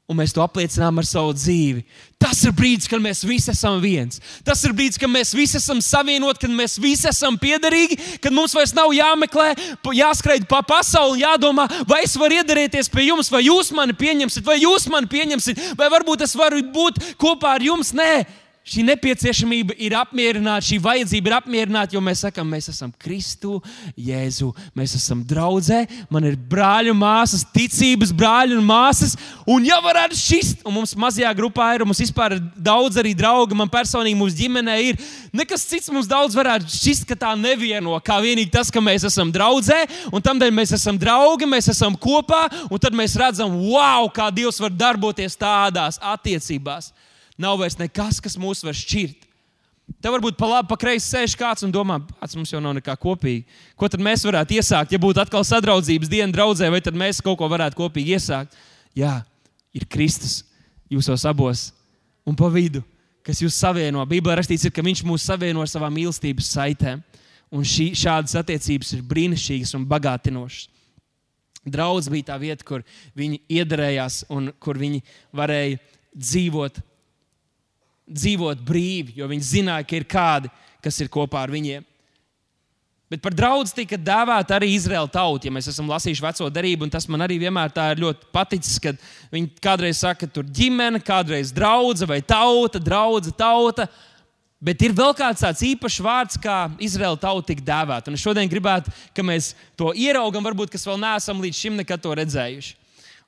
un 0.06 0.20
mēs 0.20 0.30
to 0.34 0.42
apliecinām 0.42 1.00
ar 1.00 1.06
savu 1.06 1.32
dzīvi. 1.34 1.82
Tas 2.22 2.38
ir 2.46 2.52
brīdis, 2.56 2.86
kad 2.88 3.02
mēs 3.02 3.24
visi 3.26 3.50
esam 3.50 3.80
viens. 3.82 4.20
Tas 4.46 4.62
ir 4.64 4.74
brīdis, 4.76 5.00
kad 5.02 5.10
mēs 5.10 5.34
visi 5.34 5.58
esam 5.58 5.80
savienoti, 5.82 6.44
kad 6.44 6.54
mēs 6.54 6.78
visi 6.82 7.08
esam 7.10 7.34
piederīgi, 7.42 7.98
kad 8.22 8.34
mums 8.34 8.54
vairs 8.54 8.74
nav 8.76 8.94
jāmeklē, 8.94 9.50
jāskraid 9.98 10.46
pa 10.48 10.62
pasauli, 10.66 11.24
jādomā, 11.24 11.66
vai 11.90 12.04
es 12.06 12.14
varu 12.18 12.38
iedarēties 12.38 12.90
pie 12.92 13.08
jums, 13.08 13.32
vai 13.34 13.42
jūs 13.48 13.72
mani 13.74 13.98
pieņemsiet, 13.98 14.46
vai 14.46 14.60
jūs 14.62 14.86
mani 14.92 15.10
pieņemsiet, 15.10 15.62
vai 15.78 15.90
varbūt 15.92 16.22
es 16.28 16.38
varu 16.38 16.62
būt 16.72 17.02
kopā 17.18 17.56
ar 17.58 17.66
jums. 17.66 17.90
Nē, 17.96 18.22
Šī 18.66 18.82
nepieciešamība 18.82 19.76
ir 19.78 19.94
apmierināta, 19.94 20.64
šī 20.66 20.80
vajadzība 20.82 21.30
ir 21.30 21.34
apmierināta, 21.36 21.94
jo 21.94 22.00
mēs 22.02 22.24
sakām, 22.24 22.48
mēs 22.50 22.66
esam 22.72 22.90
Kristu, 22.98 23.60
Jēzu, 23.94 24.48
mēs 24.74 24.96
esam 24.98 25.20
draugi, 25.22 25.84
man 26.10 26.26
ir 26.26 26.34
brāļi 26.34 26.90
un 26.90 26.98
māsas, 26.98 27.44
ticības 27.54 28.10
brāļi 28.10 28.56
un 28.58 28.66
māsas. 28.66 29.14
Un, 29.46 29.62
ja 29.68 29.78
varētu 29.84 30.18
šis, 30.18 30.50
un 30.66 30.74
mums 30.80 30.96
mazajā 30.98 31.30
grupā 31.38 31.68
ir, 31.76 31.84
un 31.86 31.92
mums 31.92 32.02
vispār 32.02 32.34
ir 32.40 32.42
daudz 32.58 32.98
arī 32.98 33.14
draugi, 33.14 33.54
man 33.54 33.70
personīgi, 33.70 34.18
mūsu 34.18 34.40
ģimenē 34.42 34.76
ir, 34.88 34.98
nekas 35.30 35.68
cits 35.70 35.94
mums 35.94 36.10
daudz 36.10 36.34
varētu 36.34 36.66
šķist, 36.66 37.06
ka 37.06 37.20
tā 37.22 37.36
nevieno, 37.38 37.94
kā 38.02 38.18
vienīgi 38.18 38.50
tas, 38.58 38.74
ka 38.74 38.82
mēs 38.82 39.06
esam 39.06 39.30
draugi, 39.30 39.78
un 40.10 40.26
tam 40.26 40.42
dēļ 40.42 40.54
mēs 40.58 40.74
esam 40.74 40.98
draugi, 40.98 41.46
mēs 41.46 41.70
esam 41.70 41.94
kopā, 41.94 42.48
un 42.66 42.82
tad 42.82 42.98
mēs 42.98 43.14
redzam, 43.14 43.60
wow, 43.70 44.10
kā 44.10 44.26
Dievs 44.34 44.58
var 44.58 44.74
darboties 44.74 45.38
tādās 45.38 46.02
attiecībās. 46.02 46.95
Nav 47.40 47.58
vairs 47.60 47.76
nekas, 47.78 48.20
kas 48.24 48.38
mūs 48.40 48.64
var 48.64 48.76
šķirt. 48.76 49.26
Te 50.02 50.10
varbūt 50.10 50.34
pa 50.38 50.48
labi, 50.50 50.66
pa 50.70 50.76
kreisi 50.80 51.06
sēž 51.12 51.36
kāds 51.38 51.62
un 51.62 51.70
domā, 51.70 52.00
pats 52.18 52.34
mums 52.34 52.50
jau 52.50 52.58
nav 52.62 52.74
nekā 52.78 52.96
kopīga. 52.98 53.46
Ko 53.78 53.86
tad 53.90 54.02
mēs 54.02 54.24
varētu 54.26 54.56
iesākt, 54.58 54.92
ja 54.92 54.98
būtu 55.02 55.22
atkal 55.22 55.44
sadraudzības 55.46 56.10
diena 56.10 56.34
draudzē, 56.34 56.72
vai 56.74 56.82
tad 56.82 56.98
mēs 56.98 57.22
kaut 57.22 57.38
ko 57.38 57.48
varētu 57.52 57.78
kopīgi 57.78 58.16
iesākt? 58.16 58.56
Jā, 58.98 59.20
ir 59.76 59.86
Kristus, 59.92 60.40
jūsos 60.90 61.22
abos 61.28 61.68
un 62.26 62.34
pa 62.38 62.50
vidu, 62.50 62.82
kas 63.26 63.38
jūs 63.44 63.54
savieno. 63.54 64.02
Bībelē 64.10 64.40
rakstīts, 64.40 64.66
ir, 64.66 64.74
ka 64.74 64.82
viņš 64.82 65.04
mūs 65.06 65.28
savieno 65.28 65.62
ar 65.62 65.70
savām 65.70 65.94
mīlestības 65.94 66.50
saitēm. 66.56 67.04
Un 67.54 67.62
šī, 67.62 67.92
šādas 67.94 68.34
attiecības 68.40 68.90
ir 68.96 69.04
brīnišķīgas 69.06 69.76
un 69.78 69.86
bagātinošas. 69.86 70.66
Draudz 71.66 72.10
bija 72.10 72.30
tā 72.32 72.36
vieta, 72.38 72.62
kur 72.66 72.82
viņi 73.18 73.40
iedarējās 73.58 74.24
un 74.34 74.52
kur 74.62 74.78
viņi 74.78 75.00
varēja 75.34 75.78
dzīvot, 76.14 76.78
dzīvot 78.06 78.62
brīvi, 78.66 79.16
jo 79.18 79.28
viņi 79.30 79.50
zināja, 79.50 79.86
ka 79.86 79.98
ir 79.98 80.06
kādi, 80.08 80.50
kas 80.82 80.98
ir 81.02 81.10
kopā 81.12 81.42
ar 81.42 81.52
viņiem. 81.52 81.84
Bet 83.06 83.20
par 83.22 83.34
draugu 83.38 83.70
tika 83.70 83.94
dēvēta 84.02 84.56
arī 84.56 84.72
Izraēla 84.74 85.06
tauta. 85.14 85.46
Ja 85.46 85.54
mēs 85.54 85.68
esam 85.70 85.86
lasījuši 85.92 86.24
veco 86.24 86.48
darību, 86.50 86.86
un 86.86 86.90
tas 86.90 87.06
man 87.06 87.22
arī 87.22 87.36
vienmēr 87.38 87.70
ir 87.92 88.02
ļoti 88.02 88.30
paticis, 88.34 88.80
kad 88.82 88.98
viņi 89.30 89.52
kādreiz 89.62 90.00
saka, 90.02 90.26
ka 90.26 90.34
tur 90.34 90.46
ģimene, 90.50 90.98
kādreiz 91.06 91.52
draudzene 91.54 92.10
vai 92.10 92.18
tauta, 92.26 92.82
draudzene, 92.82 93.36
tauta. 93.38 93.86
Bet 94.58 94.82
ir 94.82 94.96
vēl 94.96 95.14
kāds 95.14 95.44
tāds 95.44 95.62
īpašs 95.62 96.00
vārds, 96.02 96.40
kā 96.42 96.64
Izraēla 96.82 97.20
tauta 97.22 97.52
tika 97.52 97.62
dēvēta. 97.68 98.10
Un 98.10 98.18
es 98.18 98.24
šodien 98.24 98.50
gribētu, 98.50 98.90
ka 99.14 99.22
mēs 99.22 99.52
to 99.78 99.92
ieraugam, 99.94 100.42
varbūt 100.42 100.74
kas 100.74 100.86
vēl 100.88 100.98
neesam 100.98 101.44
līdz 101.44 101.62
šim 101.62 101.78
nekad 101.78 102.02
to 102.02 102.16
redzējuši. 102.18 102.74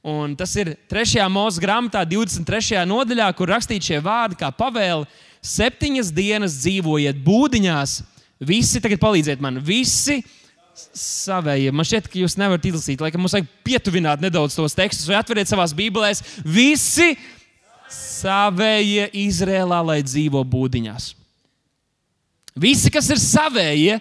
Un 0.06 0.36
tas 0.38 0.52
ir 0.56 0.76
3. 0.90 1.24
mūža 1.32 1.62
grāmatā, 1.62 2.04
23. 2.06 2.84
nodaļā, 2.86 3.32
kur 3.36 3.50
rakstīts 3.50 3.90
šie 3.90 3.98
vārdi, 4.04 4.38
kā 4.38 4.52
pavēle. 4.54 5.08
Septiņas 5.44 6.12
dienas 6.14 6.54
dzīvojiet 6.62 7.18
būdiņās, 7.24 7.98
Visi 8.38 8.78
tagad 8.82 9.00
palīdziet 9.02 9.40
man. 9.42 9.58
Visi 9.64 10.20
savējie. 10.94 11.72
Man 11.74 11.86
šķiet, 11.86 12.06
ka 12.10 12.20
jūs 12.20 12.36
nevarat 12.38 12.68
izlasīt. 12.70 13.02
Laikam 13.02 13.24
mums 13.24 13.34
vajag 13.34 13.48
pietuvināt 13.66 14.22
nedaudz 14.22 14.54
tos 14.54 14.76
tekstus, 14.78 15.08
vai 15.10 15.18
atveriet 15.18 15.50
savās 15.50 15.74
bībelēs. 15.76 16.22
Visi 16.46 17.16
savējie 17.90 19.08
Izrēlā, 19.26 19.80
lai 19.90 19.98
dzīvo 20.06 20.44
būdiņās. 20.46 21.10
Visi, 22.58 22.92
kas 22.94 23.10
ir 23.10 23.18
savējie, 23.22 23.98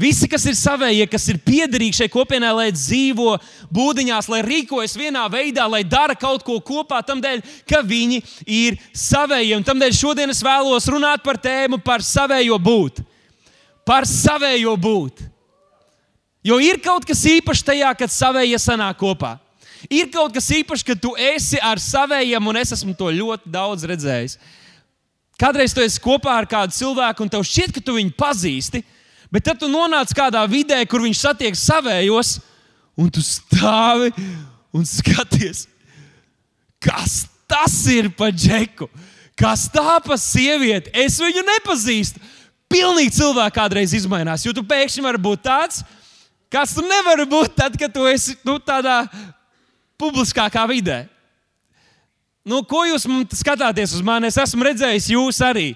Visi, 0.00 0.26
kas 0.26 0.42
ir 0.50 0.56
savējie, 0.58 1.04
kas 1.06 1.28
ir 1.30 1.38
piederīgi 1.38 2.00
šai 2.00 2.08
kopienai, 2.10 2.50
lai 2.50 2.68
dzīvo 2.74 3.36
būdiņās, 3.70 4.26
lai 4.32 4.40
rīkojas 4.42 4.96
vienā 4.98 5.22
veidā, 5.30 5.68
lai 5.70 5.84
dara 5.86 6.16
kaut 6.18 6.42
ko 6.42 6.58
kopā, 6.58 6.98
tam 7.06 7.22
dēļ, 7.22 7.44
ka 7.70 7.84
viņi 7.86 8.18
ir 8.42 8.80
savējie. 8.90 9.54
Un 9.54 9.66
tam 9.66 9.78
dēļ 9.78 9.94
šodien 9.94 10.34
es 10.34 10.42
vēlos 10.42 10.90
runāt 10.90 11.22
par 11.22 11.38
tēmu 11.38 11.78
par 11.84 12.02
savējo 12.02 12.58
būt 12.58 13.04
par 13.84 14.08
savējo 14.08 14.74
būt. 14.80 15.22
Jo 16.44 16.58
ir 16.60 16.80
kaut 16.84 17.06
kas 17.08 17.22
īpašs 17.28 17.64
tajā, 17.64 17.92
kad 17.96 18.12
savējie 18.12 18.58
sanāk 18.60 18.98
kopā. 19.00 19.36
Ir 19.92 20.08
kaut 20.12 20.32
kas 20.32 20.48
īpašs, 20.52 20.84
ka 20.84 20.96
tu 20.96 21.12
esi 21.20 21.60
ar 21.60 21.80
savējiem, 21.80 22.48
un 22.48 22.58
es 22.60 22.72
esmu 22.76 22.96
to 22.96 23.10
ļoti 23.12 23.52
daudz 23.52 23.84
redzējis. 23.88 24.38
Kādreiz 25.40 25.74
tu 25.76 25.82
esi 25.84 26.00
kopā 26.00 26.38
ar 26.38 26.48
kādu 26.48 26.76
cilvēku, 26.76 27.24
un 27.24 27.32
tev 27.32 27.44
šķiet, 27.44 27.74
ka 27.74 27.82
tu 27.84 27.96
viņu 27.96 28.14
pazīsti, 28.16 28.80
bet 29.34 29.48
tad 29.48 29.58
tu 29.58 29.66
nonāc 29.70 30.14
kādā 30.14 30.44
vidē, 30.46 30.78
kur 30.86 31.02
viņš 31.02 31.24
satiek 31.26 31.58
savējos, 31.58 32.36
un 32.94 33.10
tu 33.10 33.22
stāvi 33.24 34.12
un 34.74 34.86
skaties, 34.86 35.66
kas 36.82 37.24
tas 37.50 37.74
ir 37.90 38.12
pa 38.14 38.30
džeku, 38.30 38.86
kas 39.38 39.66
tā 39.72 39.98
pa 40.04 40.18
sievieti. 40.20 40.92
Es 40.94 41.18
viņu 41.22 41.42
nepazīstu 41.46 42.22
pilnīgi 42.70 43.14
cilvēki 43.18 43.58
kādreiz 43.58 43.94
izmainās. 43.96 44.46
Jo 44.46 44.54
tu 44.54 44.64
pēkšņi 44.66 45.04
vari 45.04 45.20
būt 45.22 45.44
tāds, 45.46 45.82
kas 46.50 46.74
tu 46.76 46.84
nevari 46.86 47.26
būt 47.28 47.56
tad, 47.58 47.78
kad 47.78 47.92
tu 47.92 48.06
esi 48.10 48.36
nu, 48.46 48.58
tādā 48.62 49.02
publiskākā 50.00 50.64
vidē. 50.70 51.04
Nu, 52.44 52.60
ko 52.68 52.82
jūs 52.84 53.06
skatāties 53.38 53.94
uz 53.96 54.04
mani? 54.04 54.28
Es 54.28 54.38
esmu 54.40 54.66
redzējis 54.66 55.14
jūs 55.14 55.40
arī. 55.44 55.72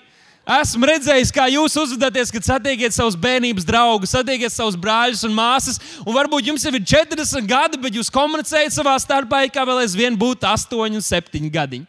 Esmu 0.48 0.86
redzējis, 0.88 1.28
kā 1.34 1.44
jūs 1.52 1.74
uzvedaties, 1.76 2.30
kad 2.32 2.46
satiekat 2.46 2.94
savus 2.96 3.18
bērnības 3.20 3.66
draugus, 3.68 4.14
satiekat 4.14 4.52
savus 4.54 4.78
brāļus 4.80 5.26
un 5.28 5.34
māsas. 5.36 5.76
Un 6.06 6.16
varbūt 6.16 6.48
jums 6.48 6.64
jau 6.64 6.72
ir 6.72 6.86
40 6.88 7.44
gadi, 7.50 7.80
bet 7.82 7.98
jūs 7.98 8.08
komunicējat 8.12 8.72
savā 8.72 8.94
starpā, 9.02 9.42
kā 9.52 9.66
vēl 9.68 9.82
aizvien 9.82 10.16
būtu 10.16 10.48
8 10.48 10.96
un 10.96 11.04
7 11.04 11.50
gadi. 11.52 11.82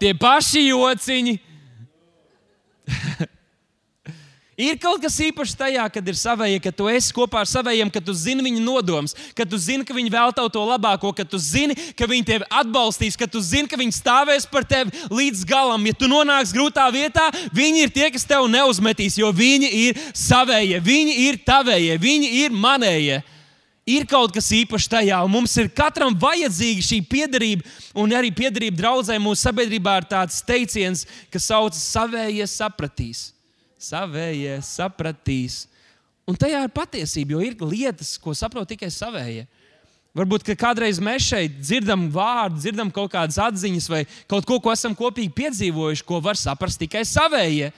Tie 0.00 0.14
paši 0.16 0.70
jociņi, 0.70 1.36
Ir 4.58 4.74
kaut 4.82 4.98
kas 4.98 5.14
īpašs 5.22 5.52
tajā, 5.54 5.84
kad 5.94 6.08
ir 6.10 6.16
savējie, 6.18 6.58
ka 6.58 6.72
tu 6.74 6.88
esi 6.90 7.12
kopā 7.14 7.44
ar 7.44 7.46
savējiem, 7.46 7.92
ka 7.94 8.00
tu 8.02 8.10
zini 8.10 8.42
viņu 8.42 8.64
nodomus, 8.66 9.12
ka 9.38 9.44
tu 9.46 9.54
zini, 9.54 9.84
ka 9.86 9.94
viņi 9.94 10.10
vēl 10.10 10.34
tev 10.34 10.48
to 10.50 10.64
labāko, 10.66 11.12
ka 11.14 11.22
tu 11.22 11.38
zini, 11.38 11.76
ka 11.94 12.08
viņi 12.10 12.26
tevi 12.26 12.48
atbalstīs, 12.50 13.14
ka 13.14 13.28
tu 13.30 13.38
zini, 13.38 13.70
ka 13.70 13.78
viņi 13.78 13.94
stāvēs 13.94 14.48
par 14.50 14.66
tevi 14.66 14.90
līdz 15.14 15.44
galam. 15.46 15.86
Ja 15.86 15.94
tu 15.94 16.10
nonāksi 16.10 16.58
grūtā 16.58 16.88
vietā, 16.90 17.28
viņi 17.54 17.86
ir 17.86 17.94
tie, 17.94 18.10
kas 18.10 18.26
tev 18.26 18.50
neuzmetīs, 18.50 19.20
jo 19.22 19.30
viņi 19.30 19.70
ir 19.84 20.02
savējie, 20.10 20.82
viņi 20.90 21.16
ir 21.28 21.40
tavējie, 21.46 21.94
viņi 22.08 22.34
ir 22.42 22.58
manējie. 22.66 23.22
Ir 23.88 24.10
kaut 24.10 24.34
kas 24.34 24.50
īpašs 24.58 24.90
tajā, 24.90 25.22
un 25.22 25.36
mums 25.38 25.54
ir 25.62 25.70
katram 25.70 26.18
vajadzīga 26.18 26.82
šī 26.90 27.02
piederība, 27.06 27.62
un 27.94 28.10
arī 28.10 28.34
piederība 28.34 28.82
draudzē 28.82 29.22
mūsu 29.22 29.46
sabiedrībā 29.46 30.00
ir 30.02 30.12
tāds 30.18 30.42
teiciens, 30.42 31.06
kas 31.30 31.46
saucas 31.46 31.86
savējie 31.94 32.50
sapratīs 32.58 33.28
savējie 33.78 34.58
sapratīs. 34.66 35.66
Un 36.28 36.36
tajā 36.36 36.60
ir 36.66 36.74
patiesība, 36.74 37.36
jo 37.36 37.44
ir 37.46 37.56
lietas, 37.64 38.16
ko 38.20 38.34
saprot 38.36 38.68
tikai 38.68 38.90
savējie. 38.92 39.46
Varbūt 40.18 40.50
kādreiz 40.58 40.98
mēs 41.04 41.28
šeit 41.28 41.60
dzirdam 41.60 42.08
vārdu, 42.10 42.58
dzirdam 42.58 42.90
kaut 42.92 43.12
kādas 43.12 43.38
atziņas 43.38 43.86
vai 43.92 44.02
kaut 44.28 44.46
ko, 44.48 44.58
ko 44.60 44.72
esam 44.74 44.96
kopīgi 44.98 45.30
piedzīvojuši, 45.36 46.04
ko 46.08 46.18
var 46.24 46.38
saprast 46.40 46.80
tikai 46.80 47.04
savējie. 47.06 47.70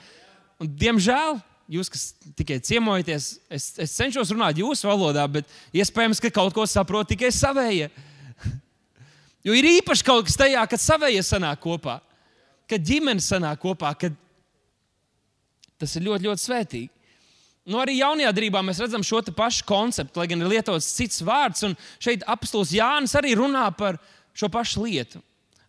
Un, 0.61 0.69
diemžēl, 0.81 1.37
jūs, 1.71 1.91
kas 1.91 2.05
tikai 2.39 2.57
ciemojaties, 2.65 3.27
es, 3.51 3.67
es 3.85 3.93
cenšos 3.95 4.31
runāt 4.33 4.59
jūsu 4.59 4.89
valodā, 4.89 5.27
bet 5.29 5.51
iespējams, 5.75 6.21
ka 6.23 6.33
kaut 6.33 6.55
ko 6.55 6.65
saprot 6.69 7.11
tikai 7.13 7.33
savējie. 7.35 7.91
Jo 9.41 9.55
ir 9.57 9.65
īpaši 9.65 10.05
kaut 10.05 10.27
kas 10.27 10.35
tajā, 10.37 10.61
kad 10.69 10.77
savējie 10.77 11.23
sanāk 11.25 11.63
kopā, 11.63 11.95
kad 12.69 12.83
ģimenes 12.85 13.25
sanāk 13.31 13.57
kopā, 13.63 13.89
kad 13.97 14.13
Tas 15.81 15.97
ir 15.97 16.05
ļoti, 16.05 16.29
ļoti 16.29 16.45
svētīgi. 16.45 16.91
Nu, 17.69 17.77
arī 17.81 17.99
jaunajā 17.99 18.31
darbā 18.33 18.61
mēs 18.65 18.79
redzam 18.81 19.03
šo 19.05 19.21
pašu 19.37 19.65
konceptu, 19.69 20.21
lai 20.21 20.29
gan 20.29 20.41
ir 20.41 20.49
lietots 20.49 20.93
cits 20.97 21.21
vārds. 21.25 21.65
Un 21.67 21.75
šeit 22.01 22.25
apstults 22.29 22.73
Jānis 22.73 23.13
arī 23.17 23.35
runā 23.37 23.67
par 23.77 23.99
šo 24.37 24.49
pašu 24.49 24.85
lietu. 24.85 25.21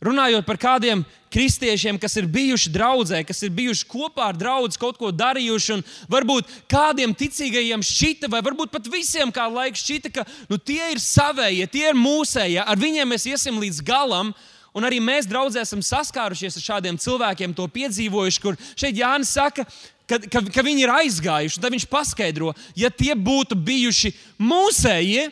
Runājot 0.03 0.43
par 0.43 0.59
kādiem 0.59 1.05
kristiešiem, 1.31 1.99
kas 2.03 2.17
ir 2.19 2.27
bijuši 2.27 2.73
draudzē, 2.75 3.21
kas 3.23 3.39
ir 3.47 3.53
bijuši 3.55 3.87
kopā 3.87 4.33
ar 4.33 4.39
draugu, 4.39 4.73
kaut 4.81 4.97
ko 4.99 5.13
darījuši, 5.15 5.77
un 5.77 5.85
varbūt 6.11 6.49
kādiem 6.71 7.15
ticīgajiem 7.15 7.85
šķita, 7.87 8.31
vai 8.33 8.41
varbūt 8.43 8.73
pat 8.73 8.89
visiem 8.91 9.31
kā 9.31 9.47
laikam 9.47 9.79
šķita, 9.79 10.11
ka 10.17 10.25
nu, 10.51 10.59
tie 10.59 10.91
ir 10.91 10.99
savējie, 10.99 11.69
tie 11.71 11.85
ir 11.93 12.01
mūsējie, 12.01 12.59
ar 12.67 12.83
viņiem 12.83 13.15
mēs 13.15 13.29
iesim 13.31 13.63
līdz 13.63 13.79
galam. 13.87 14.35
Un 14.73 14.89
arī 14.89 15.03
mēs, 15.05 15.27
draugi, 15.29 15.61
esam 15.61 15.83
saskārušies 15.85 16.57
ar 16.57 16.65
šādiem 16.65 16.97
cilvēkiem, 16.97 17.53
to 17.55 17.67
piedzīvojuši, 17.75 18.41
kur 18.41 18.57
šeit 18.73 18.97
Jānis 18.97 19.35
saka, 19.37 19.67
ka, 20.13 20.21
ka, 20.29 20.43
ka 20.53 20.65
viņi 20.65 20.85
ir 20.85 20.93
aizgājuši. 20.93 21.61
Tad 21.63 21.75
viņš 21.75 21.89
paskaidro, 21.91 22.53
ja 22.77 22.91
tie 22.93 23.15
būtu 23.17 23.57
bijuši 23.57 24.13
mūsējie, 24.43 25.31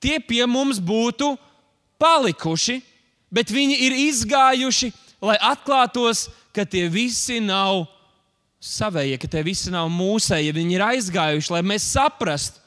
tie 0.00 0.16
pie 0.24 0.42
mums 0.48 0.80
būtu 0.80 1.34
palikuši, 2.00 2.80
bet 3.32 3.52
viņi 3.52 3.80
ir 3.88 3.96
izgājuši, 4.06 4.92
lai 5.24 5.36
atklātos, 5.40 6.28
ka 6.56 6.64
tie 6.64 6.86
visi 6.88 7.40
nav 7.44 7.84
savējie, 8.62 9.18
ka 9.20 9.28
tie 9.30 9.42
visi 9.44 9.72
nav 9.72 9.90
mūsējie. 9.92 10.54
Viņi 10.56 10.78
ir 10.78 10.84
aizgājuši, 10.86 11.52
lai 11.52 11.64
mēs 11.66 11.90
saprastu, 11.92 12.62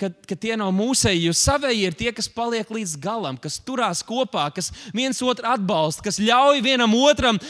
ka, 0.00 0.10
ka 0.28 0.36
tie 0.36 0.56
nav 0.60 0.72
mūsēji, 0.76 1.26
jo 1.26 1.34
savēji 1.36 1.88
ir 1.88 1.96
tie, 1.96 2.10
kas 2.16 2.28
paliek 2.32 2.68
līdz 2.72 2.96
galam, 3.00 3.36
kas 3.40 3.58
turās 3.64 4.00
kopā, 4.06 4.46
kas 4.54 4.70
viens 4.96 5.20
otru 5.20 5.48
atbalsta, 5.48 6.04
kas 6.06 6.20
ļauj 6.22 6.62
vienam 6.64 6.94
otram 6.96 7.40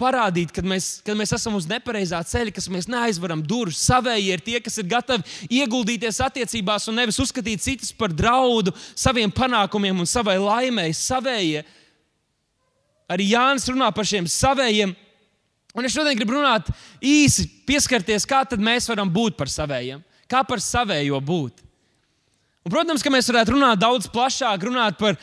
parādīt, 0.00 0.52
ka 0.54 0.64
mēs, 0.64 1.00
kad 1.04 1.16
mēs 1.18 1.34
esam 1.36 1.56
uz 1.58 1.66
nepareizā 1.70 2.20
ceļa, 2.26 2.54
ka 2.54 2.64
mēs 2.74 2.88
neaizveram 2.90 3.42
durvis. 3.44 3.82
Savēji 3.86 4.32
ir 4.34 4.42
tie, 4.44 4.58
kas 4.64 4.78
ir 4.80 4.88
gatavi 4.90 5.58
ieguldīties 5.60 6.20
attiecībās 6.24 6.88
un 6.90 6.98
nevis 7.00 7.20
uzskatīt 7.22 7.62
citus 7.64 7.92
par 7.96 8.14
draudu 8.14 8.74
saviem 8.94 9.32
panākumiem 9.32 10.02
un 10.02 10.08
savai 10.08 10.38
laimēji. 10.40 10.98
Savējie. 10.98 11.64
Arī 13.12 13.32
Jānis 13.34 13.68
runā 13.68 13.90
par 13.94 14.08
šiem 14.08 14.28
savējiem. 14.30 14.94
Un 15.72 15.88
es 15.88 15.94
šodien 15.94 16.18
gribu 16.18 16.36
runāt 16.36 16.68
īsi, 17.00 17.46
pieskarties, 17.68 18.26
kā 18.28 18.44
mēs 18.60 18.88
varam 18.90 19.08
būt 19.12 19.38
par 19.38 19.48
savējiem, 19.48 20.02
kā 20.28 20.42
par 20.44 20.60
savējo 20.60 21.20
būt. 21.24 21.62
Un, 22.62 22.70
protams, 22.70 23.02
ka 23.02 23.10
mēs 23.10 23.30
varētu 23.30 23.56
runāt 23.56 23.80
daudz 23.80 24.06
plašāk, 24.12 24.68
runāt 24.68 24.98
par 25.00 25.16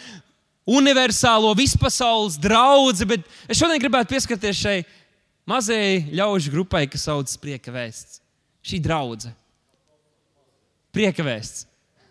universālo 0.70 1.52
vispasaules 1.58 2.38
draugu, 2.42 2.94
bet 3.10 3.26
es 3.50 3.58
šodien 3.58 3.82
gribētu 3.82 4.14
pieskarties 4.14 4.60
šai 4.60 4.78
mazajai 5.50 6.04
ļaužu 6.20 6.54
grupai, 6.54 6.86
kas 6.92 7.08
saucas 7.10 7.40
Prieka 7.42 7.74
vēsts. 7.74 8.22
Šī 8.66 8.82
draudzene. 8.84 9.34
Prieka 10.94 11.24
vēsts. 11.26 11.66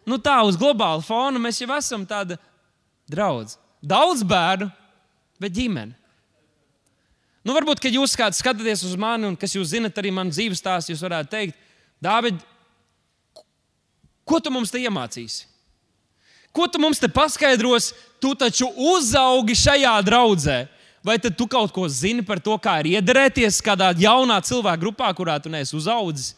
Nu, 0.09 0.17
tā 0.23 0.39
uz 0.47 0.57
globāla 0.57 1.05
fona 1.05 1.41
mēs 1.43 1.61
jau 1.61 1.69
esam 1.77 2.07
tāda 2.09 2.39
Draudz. 3.09 3.57
Daudz 3.81 4.25
bērnu, 4.27 4.69
bet 5.41 5.55
ģimene. 5.57 5.95
Nu, 7.47 7.55
varbūt, 7.57 7.81
kad 7.81 7.95
jūs 7.95 8.17
skatāties 8.37 8.83
uz 8.85 8.97
mani, 9.01 9.25
un 9.31 9.37
kas 9.39 9.55
jūs 9.57 9.71
zinat 9.71 9.97
arī 9.97 10.11
manu 10.13 10.35
dzīves 10.35 10.61
stāstu, 10.61 10.93
jūs 10.93 11.05
varētu 11.05 11.33
teikt, 11.33 11.57
Dāvid, 12.03 12.37
ko 14.29 14.39
tu 14.43 14.53
mums 14.55 14.71
te 14.71 14.83
iemācīsi? 14.83 15.47
Ko 16.55 16.67
tu 16.71 16.81
mums 16.83 17.01
te 17.01 17.09
paskaidros? 17.11 17.93
Tu 18.19 18.35
taču 18.35 18.69
uzaugi 18.75 19.55
šajā 19.59 19.95
draudzē. 20.07 20.67
Vai 21.05 21.17
tu 21.23 21.47
kaut 21.47 21.71
ko 21.73 21.87
zini 21.89 22.25
par 22.27 22.41
to, 22.43 22.57
kā 22.59 22.81
ir 22.83 22.99
iederēties 22.99 23.63
kādā 23.65 23.93
jaunā 23.97 24.41
cilvēka 24.45 24.83
grupā, 24.83 25.09
kurā 25.15 25.39
tu 25.41 25.49
neesi 25.49 25.77
uzaudzis? 25.79 26.35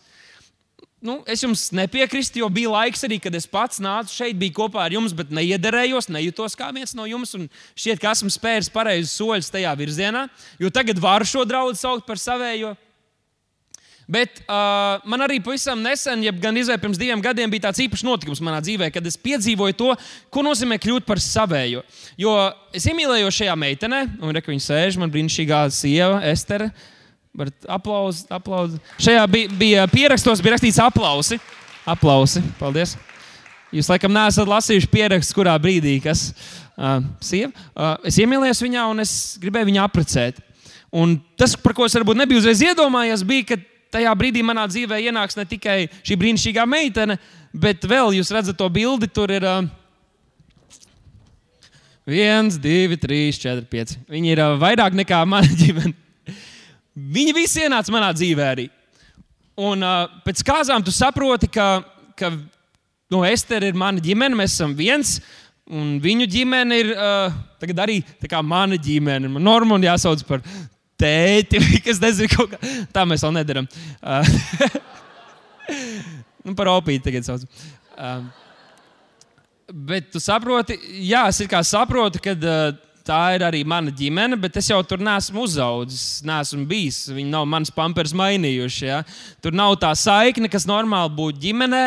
Nu, 1.01 1.23
es 1.25 1.41
jums 1.41 1.71
nepiekrītu, 1.73 2.43
jo 2.43 2.49
bija 2.53 2.69
laiks 2.75 3.07
arī, 3.09 3.17
kad 3.25 3.33
es 3.33 3.47
pats 3.49 3.81
nācu 3.81 4.13
šeit, 4.13 4.37
biju 4.37 4.53
kopā 4.59 4.83
ar 4.85 4.93
jums, 4.93 5.15
bet 5.17 5.31
neiederējos, 5.33 6.11
nejūtos 6.13 6.53
kā 6.61 6.69
viens 6.77 6.93
no 6.93 7.07
jums. 7.09 7.33
Šķiet, 7.73 8.03
ka 8.03 8.13
esmu 8.13 8.29
spēris 8.29 8.69
pareizus 8.73 9.15
soļus 9.17 9.49
tajā 9.55 9.73
virzienā, 9.81 10.27
jo 10.61 10.69
tagad 10.69 11.01
varu 11.01 11.25
šo 11.25 11.47
draugu 11.49 11.79
saukt 11.81 12.05
par 12.05 12.21
savējo. 12.21 12.75
Bet 14.11 14.41
uh, 14.43 14.99
man 15.07 15.23
arī 15.23 15.37
pavisam 15.43 15.79
nesen, 15.85 16.25
ja 16.27 16.33
gan 16.35 16.57
izvēle 16.59 16.81
pirms 16.83 16.99
diviem 16.99 17.21
gadiem, 17.23 17.51
bija 17.53 17.69
tāds 17.69 17.83
īpašs 17.85 18.03
notikums 18.03 18.41
manā 18.43 18.59
dzīvē, 18.65 18.89
kad 18.91 19.07
es 19.07 19.15
piedzīvoju 19.21 19.77
to, 19.79 19.93
ko 20.35 20.43
nozīmē 20.43 20.81
kļūt 20.83 21.07
par 21.07 21.23
savēju. 21.23 21.85
Jo 22.19 22.33
es 22.75 22.89
iemīlēju 22.91 23.31
šajā 23.37 23.55
meitenē, 23.61 24.01
un 24.19 24.35
re, 24.35 24.43
viņa 24.43 24.67
sēž, 24.67 24.99
man 24.99 25.15
brīnišķīgā 25.15 25.63
sieva, 25.77 26.19
Estere. 26.27 26.73
Aplausi, 27.71 28.27
aplausi. 28.35 28.83
Šajā 28.99 29.23
bija, 29.31 29.55
bija 29.63 29.87
pierakstos, 29.93 30.43
bija 30.43 30.57
rakstīts 30.57 30.83
aplausi. 30.83 31.39
Aplausi, 31.87 32.43
paldies. 32.59 32.97
Jūs 33.71 33.87
laikam 33.93 34.11
neesat 34.11 34.51
lasījuši 34.51 34.91
pierakstu, 34.91 35.39
kurā 35.39 35.55
brīdī, 35.63 36.01
kas 36.03 36.33
uh, 36.33 36.99
sieva. 37.23 37.55
Uh, 37.71 37.95
es 38.11 38.19
iemīlējos 38.19 38.67
viņā, 38.67 38.91
un 38.91 39.07
es 39.07 39.13
gribēju 39.39 39.71
viņu 39.71 39.87
apprecēt. 39.87 40.43
Un 40.91 41.21
tas, 41.39 41.55
par 41.55 41.79
ko 41.79 41.87
es 41.87 41.95
varbūt 41.95 42.19
nebiju 42.19 42.43
uzreiz 42.43 42.65
iedomājies, 42.67 43.23
bija, 43.23 43.53
ka 43.53 43.61
tajā 43.95 44.13
brīdī 44.19 44.43
manā 44.47 44.67
dzīvē 44.71 45.01
ienāks 45.09 45.39
ne 45.39 45.45
tikai 45.49 45.79
šī 46.07 46.17
brīnišķīgā 46.21 46.67
meitene, 46.69 47.19
bet 47.53 47.85
vēl 47.89 48.15
jūs 48.19 48.33
redzat 48.35 48.59
to 48.59 48.69
bildi. 48.73 49.09
Tur 49.11 49.33
ir 49.35 49.47
uh, 49.47 49.65
viens, 52.09 52.59
divi, 52.61 52.99
trīs, 53.01 53.41
četri, 53.41 53.67
pieci. 53.71 53.99
Viņi 54.11 54.35
ir 54.35 54.45
uh, 54.45 54.55
vairāk 54.61 54.97
nekā 54.99 55.23
mana 55.29 55.51
ģimene. 55.63 55.95
Viņi 57.01 57.35
visi 57.37 57.65
ienāca 57.65 57.95
manā 57.95 58.11
dzīvē 58.17 58.49
arī. 58.55 58.71
Un 59.61 59.85
uh, 59.85 60.07
pēc 60.25 60.43
kāzām 60.47 60.85
tu 60.85 60.93
saproti, 60.95 61.51
ka, 61.53 61.83
ka 62.19 62.33
no 63.13 63.23
Estera 63.27 63.69
ir 63.69 63.79
mana 63.79 64.03
ģimene, 64.03 64.39
mēs 64.39 64.57
esam 64.57 64.75
viens. 64.77 65.19
Un 65.71 65.99
viņu 66.03 66.27
ģimene 66.31 66.79
ir 66.83 66.93
uh, 66.97 67.35
arī 67.79 68.01
mana 68.43 68.79
ģimene. 68.81 69.31
Normāli 69.39 69.87
jāsauc 69.87 70.25
par 70.27 70.43
tēti, 71.01 71.61
kas 71.87 72.03
nezinu, 72.03 72.31
kaut 72.35 72.53
kā 72.55 72.75
tā 72.95 73.07
mēs 73.09 73.25
vēl 73.27 73.35
nedaram. 73.41 73.69
Uh, 74.01 74.29
nu, 76.45 76.55
par 76.59 76.73
opīti 76.77 77.09
tagad 77.09 77.27
sauc. 77.27 77.49
Uh, 77.97 78.23
bet 79.73 80.13
tu 80.13 80.23
saproti, 80.23 80.79
jā, 81.07 81.27
es 81.33 81.43
kā 81.51 81.65
saprotu, 81.67 82.23
ka 82.23 82.37
uh, 82.37 82.79
tā 83.07 83.21
ir 83.37 83.45
arī 83.47 83.65
mana 83.67 83.93
ģimene, 83.95 84.39
bet 84.41 84.59
es 84.61 84.71
jau 84.71 84.81
tur 84.87 85.03
neesmu 85.03 85.45
uzaugusi, 85.47 86.23
neesmu 86.29 86.65
bijis. 86.71 87.03
Viņi 87.11 87.33
nav 87.33 87.47
manas 87.49 87.73
pampers 87.75 88.15
mainījuši. 88.17 88.87
Ja? 88.87 89.03
Tur 89.43 89.57
nav 89.57 89.77
tā 89.83 89.93
saikne, 89.99 90.51
kas 90.53 90.69
normāli 90.69 91.15
būtu 91.17 91.43
ģimenē. 91.49 91.85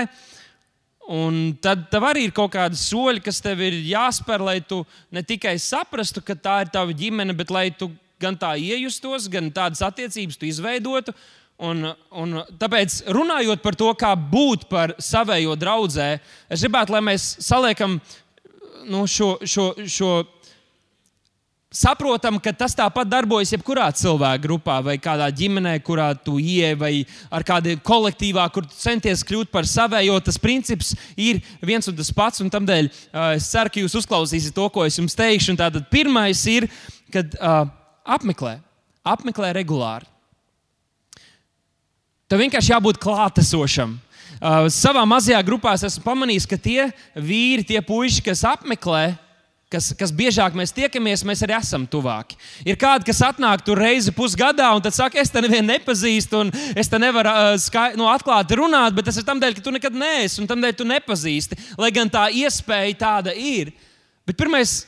Un 1.14 1.40
tad 1.60 1.90
tev 1.92 2.06
arī 2.08 2.30
ir 2.30 2.36
kaut 2.36 2.54
kādi 2.54 2.80
soļi, 2.80 3.22
kas 3.26 3.42
tev 3.44 3.60
ir 3.66 3.76
jāspēr, 3.90 4.44
lai 4.44 4.60
tu 4.64 4.82
ne 5.12 5.24
tikai 5.24 5.58
saprastu, 5.60 6.24
ka 6.24 6.36
tā 6.36 6.62
ir 6.64 6.72
tava 6.72 6.96
ģimene, 6.96 7.36
bet 7.36 7.52
lai 7.52 7.68
tu 7.76 7.90
gan 8.24 8.40
tā 8.40 8.56
iejustos, 8.60 9.30
gan 9.32 9.52
tādas 9.54 9.84
attiecības 9.86 10.40
tu 10.40 10.48
izveidotu. 10.50 11.16
Un, 11.64 11.86
un 12.10 12.40
tāpēc, 12.60 13.04
runājot 13.14 13.62
par 13.64 13.76
to, 13.78 13.92
kā 14.00 14.16
būt 14.18 14.66
par 14.72 14.96
savējo 14.98 15.54
draugu, 15.60 16.02
es 16.50 16.64
gribētu, 16.66 16.96
lai 16.96 17.04
mēs 17.12 17.28
saliekam 17.46 18.00
nu, 18.90 19.06
šo, 19.08 19.36
šo, 19.46 19.70
šo 19.88 20.14
saprotam, 21.74 22.38
ka 22.42 22.54
tas 22.56 22.76
tāpat 22.78 23.10
darbojas 23.10 23.52
jebkurā 23.56 23.88
cilvēka 23.98 24.42
grupā, 24.46 24.78
vai 24.86 24.96
kādā 25.02 25.28
ģimenē, 25.34 25.76
kurā 25.86 26.12
tu 26.18 26.38
ieej, 26.42 26.76
vai 26.80 26.92
ar 27.34 27.46
kādu 27.48 27.76
kolektīvā, 27.86 28.46
kur 28.54 28.68
centies 28.70 29.26
kļūt 29.26 29.52
par 29.54 29.68
savējo. 29.70 30.20
Tas 30.24 30.40
princips 30.42 30.94
ir 31.18 31.42
viens 31.66 31.88
un 31.90 31.98
tas 31.98 32.12
pats. 32.14 32.44
Un 32.44 32.52
tādēļ 32.54 32.92
es 33.34 33.50
ceru, 33.50 33.74
ka 33.74 33.82
jūs 33.82 33.98
uzklausīsiet 34.04 34.56
to, 34.56 34.68
ko 34.74 34.86
es 34.88 35.00
jums 35.02 35.18
teikšu. 35.18 35.58
Tātad 35.60 35.90
pirmais 35.94 36.46
ir, 36.52 36.70
kad. 37.14 37.40
Uh, 37.40 37.66
apmeklē, 38.04 38.58
apmeklē 39.04 39.54
regulāri. 39.56 40.08
Tev 42.28 42.42
vienkārši 42.42 42.74
jābūt 42.74 43.00
klātesošam. 43.04 43.98
Uh, 44.44 44.66
savā 44.74 45.04
mazajā 45.08 45.40
grupā 45.46 45.76
esmu 45.78 46.04
pamanījis, 46.04 46.48
ka 46.50 46.58
tie 46.60 46.88
vīri, 47.16 47.64
tie 47.68 47.80
puiši, 47.86 48.24
kas 48.26 48.42
apmeklē, 48.48 49.14
kas, 49.74 49.92
kas 49.98 50.14
biežāk 50.14 50.56
mēs 50.58 50.74
tiekamies, 50.76 51.24
mēs 51.28 51.44
arī 51.46 51.56
esam 51.58 51.86
tuvāki. 51.90 52.38
Ir 52.66 52.78
kādi, 52.80 53.08
kas 53.08 53.22
atnāk 53.26 53.64
tur 53.66 53.80
reizi 53.80 54.14
pusgadā, 54.16 54.70
un 54.76 54.84
tad 54.84 54.96
saka, 54.96 55.22
es 55.22 55.32
te 55.34 55.42
nevienu 55.44 55.70
nepazīstu, 55.72 56.44
un 56.46 56.52
es 56.80 56.90
te 56.92 57.00
nevaru 57.02 57.32
uh, 57.32 57.54
skai, 57.62 57.92
nu, 58.00 58.08
atklāti 58.12 58.58
runāt, 58.60 58.96
bet 58.98 59.08
tas 59.10 59.20
ir 59.20 59.28
tam 59.28 59.42
dēļ, 59.42 59.58
ka 59.58 59.66
tu 59.66 59.74
nekad 59.76 59.98
neesi, 59.98 60.42
un 60.42 60.50
tam 60.50 60.64
dēļ 60.64 60.78
tu 60.80 60.90
nepazīsti. 60.90 61.60
Lai 61.82 61.94
gan 61.96 62.12
tā 62.12 62.28
iespēja 62.34 62.98
tāda 63.06 63.36
ir. 63.38 63.74
Bet 64.28 64.40
pirmais 64.40 64.84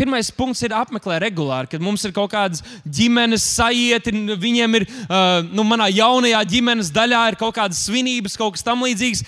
Pirmais 0.00 0.30
punkts 0.32 0.62
ir 0.64 0.72
apmeklē 0.72 1.18
regulāri, 1.20 1.68
kad 1.74 1.82
mums 1.84 2.06
ir 2.08 2.14
kaut 2.16 2.30
kādas 2.32 2.62
ģimenes 2.88 3.44
sajieti, 3.44 4.14
viņiem 4.40 4.78
ir, 4.78 4.86
uh, 5.04 5.42
nu, 5.52 5.60
manā 5.68 5.90
jaunajā 5.92 6.40
ģimenes 6.54 6.88
daļā 6.94 7.26
ir 7.28 7.36
kaut 7.40 7.58
kādas 7.58 7.82
svinības, 7.84 8.38
kaut 8.40 8.56
kas 8.56 8.64
tamlīdzīgs. 8.64 9.20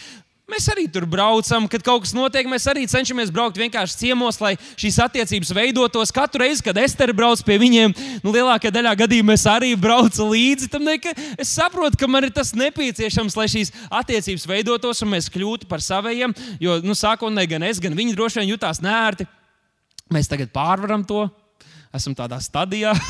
Mēs 0.49 0.71
arī 0.73 0.87
tur 0.89 1.05
braucam, 1.09 1.65
kad 1.69 1.85
kaut 1.85 2.07
kas 2.07 2.15
notiek. 2.17 2.49
Mēs 2.49 2.65
arī 2.69 2.87
cenšamies 2.89 3.31
braukt 3.33 3.61
vienkārši 3.61 3.99
ciemos, 4.01 4.41
lai 4.41 4.55
šīs 4.81 4.97
attiecības 5.05 5.53
veidotos. 5.57 6.13
Katru 6.13 6.43
reizi, 6.43 6.65
kad 6.65 6.81
Estere 6.81 7.13
brauc 7.17 7.45
pie 7.45 7.57
viņiem, 7.61 7.93
nu, 8.25 8.33
lielākajā 8.33 8.73
daļā 8.75 8.95
gadījumā 9.05 9.37
es 9.37 9.45
arī 9.49 9.75
braucu 9.77 10.31
līdzi. 10.33 10.71
Tam 10.73 10.89
ne, 10.89 10.97
es 11.37 11.53
saprotu, 11.53 12.01
ka 12.01 12.09
man 12.09 12.29
ir 12.29 12.33
tas 12.33 12.53
nepieciešams, 12.57 13.37
lai 13.37 13.49
šīs 13.53 13.73
attiecības 13.93 14.49
veidotos 14.49 15.05
un 15.05 15.13
mēs 15.15 15.29
kļūtu 15.33 15.69
par 15.69 15.85
saviem. 15.85 16.33
Jo 16.61 16.81
nu, 16.81 16.97
sākotnēji 16.97 17.55
gan 17.55 17.69
es, 17.69 17.81
gan 17.81 17.97
viņi 17.97 18.17
droši 18.17 18.41
vien 18.41 18.53
jutās 18.53 18.81
nērti. 18.85 19.29
Mēs 20.13 20.29
tagad 20.29 20.51
pārvaram 20.53 21.07
to, 21.09 21.25
esam 21.95 22.15
tādā 22.17 22.39
stadijā. 22.43 22.93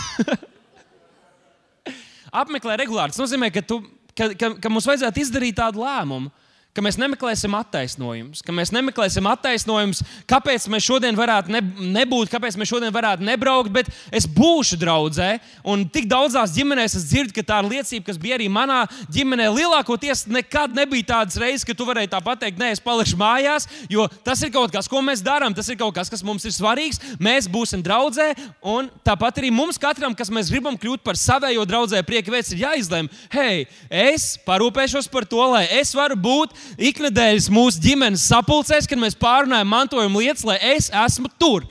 Apmeklē 2.43 2.77
regulāri. 2.81 3.13
Tas 3.13 3.21
nozīmē, 3.21 3.51
ka, 3.53 3.63
tu, 3.67 3.81
ka, 4.17 4.31
ka, 4.39 4.53
ka 4.63 4.73
mums 4.73 4.87
vajadzētu 4.89 5.25
izdarīt 5.25 5.59
tādu 5.59 5.83
lēmumu 5.83 6.31
ka 6.73 6.81
mēs 6.81 6.97
nemeklēsim 6.97 7.53
attaisnojumus, 7.53 8.41
ka 8.45 8.53
mēs 8.57 8.71
nemeklēsim 8.73 9.27
attaisnojumus, 9.29 9.99
kāpēc 10.29 10.65
mēs 10.73 10.87
šodien 10.87 11.17
varētu 11.19 11.53
ne, 11.53 11.61
nebūt, 11.99 12.31
kāpēc 12.33 12.57
mēs 12.57 12.71
šodien 12.71 12.95
varētu 12.95 13.27
nebraukt, 13.29 13.69
bet 13.75 13.91
es 14.09 14.25
būšu 14.25 14.79
draudzē. 14.81 15.35
Un 15.69 15.85
tik 15.93 16.09
daudzās 16.09 16.55
ģimenēs 16.57 16.97
es 16.97 17.05
dzirdu, 17.11 17.35
ka 17.37 17.45
tā 17.51 17.59
ir 17.61 17.69
liecība, 17.75 18.07
kas 18.07 18.21
bija 18.21 18.39
arī 18.39 18.49
manā 18.53 18.87
ģimenē. 19.13 19.51
Lielākoties 19.53 20.25
nekad 20.33 20.73
nebija 20.79 21.11
tādas 21.11 21.37
reizes, 21.43 21.67
ka 21.69 21.77
tu 21.77 21.85
varēji 21.89 22.13
tā 22.15 22.23
pateikt, 22.25 22.57
nē, 22.61 22.73
es 22.73 22.81
palikšu 22.81 23.21
mājās, 23.21 23.69
jo 23.93 24.09
tas 24.25 24.41
ir 24.41 24.55
kaut 24.57 24.73
kas, 24.73 24.89
ko 24.89 25.05
mēs 25.05 25.21
darām, 25.25 25.53
tas 25.53 25.69
ir 25.69 25.77
kaut 25.81 25.93
kas, 25.99 26.09
kas 26.13 26.25
mums 26.25 26.49
ir 26.49 26.57
svarīgs. 26.57 27.03
Mēs 27.21 27.51
būsim 27.53 27.85
draudzē, 27.85 28.31
un 28.65 28.89
tāpat 29.05 29.43
arī 29.43 29.53
mums 29.53 29.77
katram, 29.81 30.17
kas 30.17 30.33
mēs 30.33 30.49
gribam 30.49 30.81
kļūt 30.81 31.05
par 31.05 31.21
savējo 31.21 31.69
draudzē, 31.69 32.01
prieka 32.09 32.33
veids 32.33 32.57
ir 32.57 32.65
jāizlemj, 32.65 33.13
hei, 33.37 33.69
es 33.93 34.33
parūpēšos 34.49 35.13
par 35.13 35.29
to, 35.29 35.45
lai 35.53 35.67
es 35.77 35.93
varu 35.93 36.17
būt 36.17 36.62
iknedēļas 36.91 37.49
mūsu 37.53 37.83
ģimenes 37.83 38.27
sapulcēs, 38.31 38.89
kad 38.91 39.01
mēs 39.01 39.19
pārunājam 39.19 39.71
mantojuma 39.73 40.23
lietas, 40.23 40.45
lai 40.49 40.59
es 40.75 40.91
esmu 41.05 41.31
tur. 41.41 41.67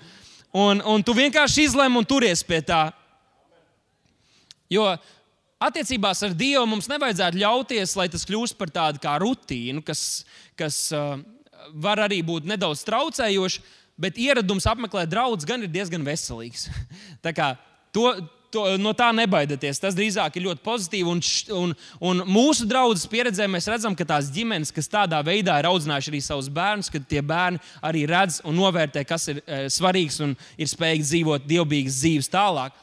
Un, 0.52 0.82
un 0.84 1.04
tu 1.04 1.16
vienkārši 1.16 1.70
izlēmi 1.70 2.02
un 2.02 2.08
turies 2.08 2.44
pie 2.44 2.60
tā. 2.66 2.90
Jo 4.72 4.88
attiecībās 5.62 6.24
ar 6.26 6.36
Dievu 6.36 6.66
mums 6.70 6.90
nevajadzētu 6.92 7.40
ļauties, 7.42 7.96
lai 8.00 8.08
tas 8.12 8.26
kļūst 8.28 8.58
par 8.60 8.72
tādu 8.74 9.02
kā 9.04 9.16
rutīnu, 9.22 9.84
kas, 9.86 10.24
kas 10.60 10.88
uh, 10.96 11.20
var 11.74 12.02
arī 12.08 12.22
būt 12.26 12.48
nedaudz 12.50 12.84
traucējošs, 12.88 13.60
bet 14.02 14.20
ieradums 14.20 14.66
apmeklēt 14.70 15.12
draugus 15.12 15.48
gan 15.48 15.64
ir 15.64 15.72
diezgan 15.72 16.06
veselīgs. 16.08 16.70
To, 17.92 18.08
to, 18.52 18.66
no 18.82 18.94
tā 18.98 19.10
nebaidieties. 19.16 19.80
Tas 19.82 19.96
drīzāk 19.98 20.38
ir 20.38 20.48
ļoti 20.50 20.64
pozitīvi. 20.66 21.08
Un, 21.12 21.22
un, 21.58 21.74
un 22.12 22.24
mūsu 22.30 22.68
draudzes 22.70 23.08
pieredzē 23.12 23.48
mēs 23.52 23.70
redzam, 23.72 23.96
ka 23.98 24.08
tās 24.08 24.30
ģimenes, 24.34 24.74
kas 24.76 24.92
tādā 24.92 25.22
veidā 25.26 25.58
ir 25.62 25.70
audzinājuši 25.72 26.14
arī 26.14 26.22
savus 26.26 26.52
bērnus, 26.54 26.92
ka 26.92 27.02
tie 27.02 27.24
bērni 27.26 27.62
arī 27.88 28.06
redz 28.10 28.42
un 28.48 28.58
novērtē, 28.60 29.06
kas 29.08 29.30
ir 29.34 29.42
e, 29.42 29.64
svarīgs 29.72 30.22
un 30.26 30.36
ir 30.58 30.72
spējīgi 30.72 31.08
dzīvot 31.08 31.50
dievbijīgas 31.50 32.02
dzīves 32.04 32.32
tālāk. 32.32 32.76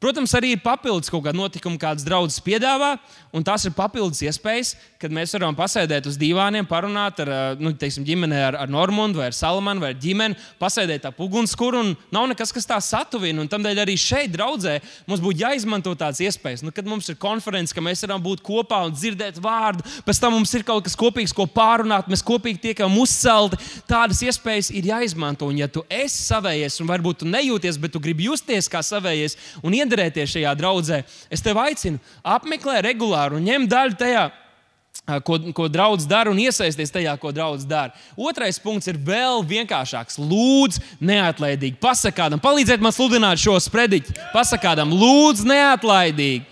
Protams, 0.00 0.32
arī 0.32 0.54
ir 0.54 0.62
papildus 0.64 1.10
kaut 1.12 1.26
kāda 1.26 1.36
notikuma, 1.36 1.76
kādas 1.76 2.06
draudzes 2.06 2.40
piedāvā, 2.40 2.94
un 3.36 3.44
tās 3.44 3.66
ir 3.68 3.74
papildus 3.76 4.22
iespējas, 4.24 4.70
kad 4.96 5.12
mēs 5.12 5.34
varam 5.36 5.52
pasēdēt 5.52 6.06
uz 6.08 6.14
dīvāniem, 6.16 6.64
parunāt 6.64 7.20
ar 7.20 7.30
nu, 7.60 7.74
teiksim, 7.76 8.06
ģimeni, 8.08 8.38
ar, 8.48 8.56
ar 8.62 8.72
Normundu, 8.72 9.20
vai 9.20 9.26
ar 9.28 9.36
Salamanu, 9.36 9.84
vai 9.84 9.90
ar 9.92 9.98
ģimeni, 10.00 10.38
pasēdēt 10.60 11.04
ap 11.10 11.20
ugunskura. 11.20 11.82
Nav 12.16 12.30
nekas, 12.32 12.52
kas 12.56 12.68
tā 12.68 12.78
satuvina. 12.80 13.44
Tādēļ 13.52 13.82
arī 13.84 13.98
šeit, 14.00 14.32
draudzē, 14.32 14.78
mums 15.08 15.20
būtu 15.20 15.44
jāizmanto 15.44 15.92
tādas 15.92 16.22
iespējas. 16.24 16.64
Nu, 16.64 16.72
kad 16.72 16.88
mums 16.88 17.12
ir 17.12 17.20
konferences, 17.20 17.76
ka 17.76 17.84
mēs 17.84 18.00
varam 18.06 18.24
būt 18.24 18.40
kopā 18.46 18.80
un 18.88 18.96
dzirdēt 18.96 19.36
vārdu, 19.44 19.84
pēc 20.08 20.22
tam 20.24 20.38
mums 20.38 20.56
ir 20.56 20.64
kaut 20.64 20.88
kas 20.88 20.96
kopīgs, 20.96 21.36
ko 21.36 21.44
pārunāt, 21.44 22.08
mēs 22.08 22.24
kopīgi 22.24 22.64
tiekam 22.70 22.96
uzcelti. 23.04 23.60
Tādas 23.88 24.24
iespējas 24.24 24.72
ir 24.72 24.88
jāizmanto. 24.94 25.52
Un, 25.52 25.60
ja 25.60 25.68
tu 25.68 25.84
esi 25.92 26.24
savējies, 26.24 26.80
un 26.80 26.88
varbūt 26.88 27.20
tu 27.20 27.28
nejūties, 27.28 27.76
bet 27.84 27.92
tu 27.92 28.00
gribi 28.00 28.30
justies 28.30 28.72
kā 28.72 28.80
savējies 28.84 29.36
un 29.60 29.76
iedarēties 29.90 30.36
šajā 30.36 30.52
draudzē, 30.58 31.02
es 31.30 31.42
tevi 31.42 31.60
aicinu, 31.66 31.98
apmeklē 32.22 32.78
regulāri 32.86 33.38
un 33.38 33.48
ņem 33.48 33.66
daļu 33.70 33.98
tajā. 33.98 34.30
Ko, 35.26 35.36
ko 35.54 35.66
draugs 35.70 36.04
dara 36.06 36.30
un 36.30 36.38
iesaisties 36.38 36.90
tajā, 36.92 37.12
ko 37.18 37.30
draugs 37.34 37.64
dara. 37.66 37.94
Otrais 38.18 38.58
punkts 38.62 38.90
ir 38.90 38.98
vēl 38.98 39.42
vienkāršāks. 39.46 40.18
Lūdzu, 40.18 40.82
neatlaidīgi. 41.02 41.78
Pasakādam, 41.82 42.42
palīdziet 42.42 42.82
man 42.82 42.94
sludināt 42.94 43.40
šo 43.42 43.56
sprediķi. 43.62 44.14
Pasakādam, 44.34 44.92
lūdzu, 44.94 45.46
neatlaidīgi. 45.50 46.44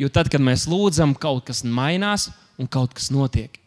Jo 0.00 0.10
tad, 0.10 0.30
kad 0.32 0.42
mēs 0.42 0.66
lūdzam, 0.70 1.14
kaut 1.18 1.44
kas 1.50 1.62
mainās 1.66 2.30
un 2.58 2.70
kaut 2.70 2.96
kas 2.96 3.12
notiek. 3.14 3.60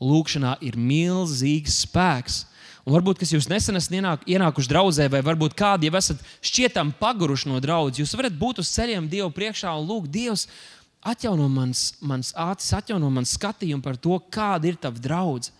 Lūkšanā 0.00 0.56
ir 0.64 0.76
milzīgs 0.80 1.82
spēks. 1.84 2.44
Un 2.86 2.94
varbūt, 2.94 3.18
kas 3.18 3.32
jūs 3.34 3.48
nesen 3.50 3.74
esat 3.80 3.96
ienāk, 3.98 4.24
ienākuši 4.30 4.70
draudzē, 4.70 5.08
vai 5.10 5.18
varbūt 5.26 5.56
kādi 5.58 5.88
jau 5.88 5.98
esat 5.98 6.20
šķietam 6.38 6.92
paguruši 7.00 7.50
no 7.50 7.58
draudzes, 7.62 8.04
jūs 8.04 8.14
varat 8.14 8.36
būt 8.38 8.62
uz 8.62 8.70
ceļiem 8.76 9.08
Dievu 9.10 9.32
priekšā 9.34 9.72
un 9.74 9.88
lūgt 9.88 10.12
Dievu. 10.14 10.38
Atjauno 11.06 11.48
mans, 11.50 11.96
mans 12.02 12.32
acis, 12.34 12.72
atjauno 12.78 13.10
man 13.10 13.26
skatījumu 13.26 13.82
par 13.82 13.98
to, 13.98 14.18
kāda 14.30 14.70
ir 14.70 14.78
tava 14.78 15.02
draudzene. 15.02 15.54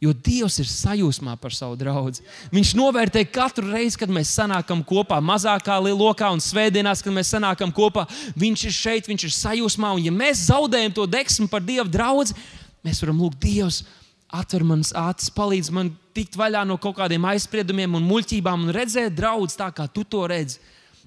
Jo 0.00 0.12
Dievs 0.12 0.58
ir 0.60 0.68
sajūsmā 0.68 1.38
par 1.40 1.54
savu 1.56 1.76
draugu. 1.80 2.20
Viņš 2.52 2.74
novērtē 2.76 3.22
katru 3.32 3.70
reizi, 3.70 3.96
kad 3.96 4.10
mēs 4.12 4.34
sanākam 4.36 4.82
kopā, 4.84 5.22
mazākā 5.24 5.78
lokā 5.80 6.28
un 6.34 6.42
svētdienās, 6.44 7.00
kad 7.00 7.16
mēs 7.16 7.32
sanākam 7.32 7.72
kopā. 7.72 8.04
Viņš 8.36 8.66
ir 8.68 8.74
šeit, 8.76 9.08
viņš 9.08 9.24
ir 9.24 9.32
sajūsmā. 9.32 9.94
Un, 9.96 10.04
ja 10.04 10.12
mēs 10.12 10.50
zaudējam 10.50 10.92
to 10.92 11.06
deksmu 11.08 11.48
par 11.48 11.64
Dieva 11.64 11.88
draugu, 11.88 12.36
mēs 12.84 13.00
varam 13.00 13.24
lūgt 13.24 13.40
Dievs 13.40 13.86
atver 14.32 14.64
manas 14.66 14.92
acis, 14.96 15.30
palīdz 15.34 15.70
man 15.74 15.92
tikt 16.16 16.36
vaļā 16.38 16.64
no 16.66 16.78
kaut 16.82 16.96
kādiem 16.98 17.24
aizspriedumiem 17.30 17.94
un 17.98 18.06
muļķībām 18.08 18.66
un 18.66 18.74
redzēt 18.74 19.14
draugus 19.16 19.58
tā, 19.58 19.70
kā 19.74 19.86
tu 19.92 20.04
to 20.04 20.24
redzi. 20.30 20.58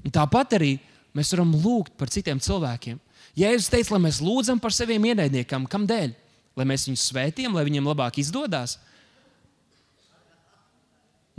Un 0.06 0.14
tāpat 0.16 0.56
arī 0.60 0.78
mēs 1.18 1.34
varam 1.36 1.52
lūgt 1.60 1.98
par 2.00 2.12
citiem 2.14 2.40
cilvēkiem. 2.40 3.00
Jēzus 3.40 3.72
teica, 3.72 3.96
lai 3.96 4.04
mēs 4.08 4.22
lūdzam 4.24 4.60
par 4.62 4.74
saviem 4.76 5.10
ienaidniekiem, 5.12 5.68
kādēļ? 5.70 6.14
Lai 6.58 6.68
mēs 6.68 6.88
viņus 6.88 7.10
svētījam, 7.12 7.56
lai 7.56 7.66
viņiem 7.68 7.88
labāk 7.88 8.20
izdodas. 8.20 8.78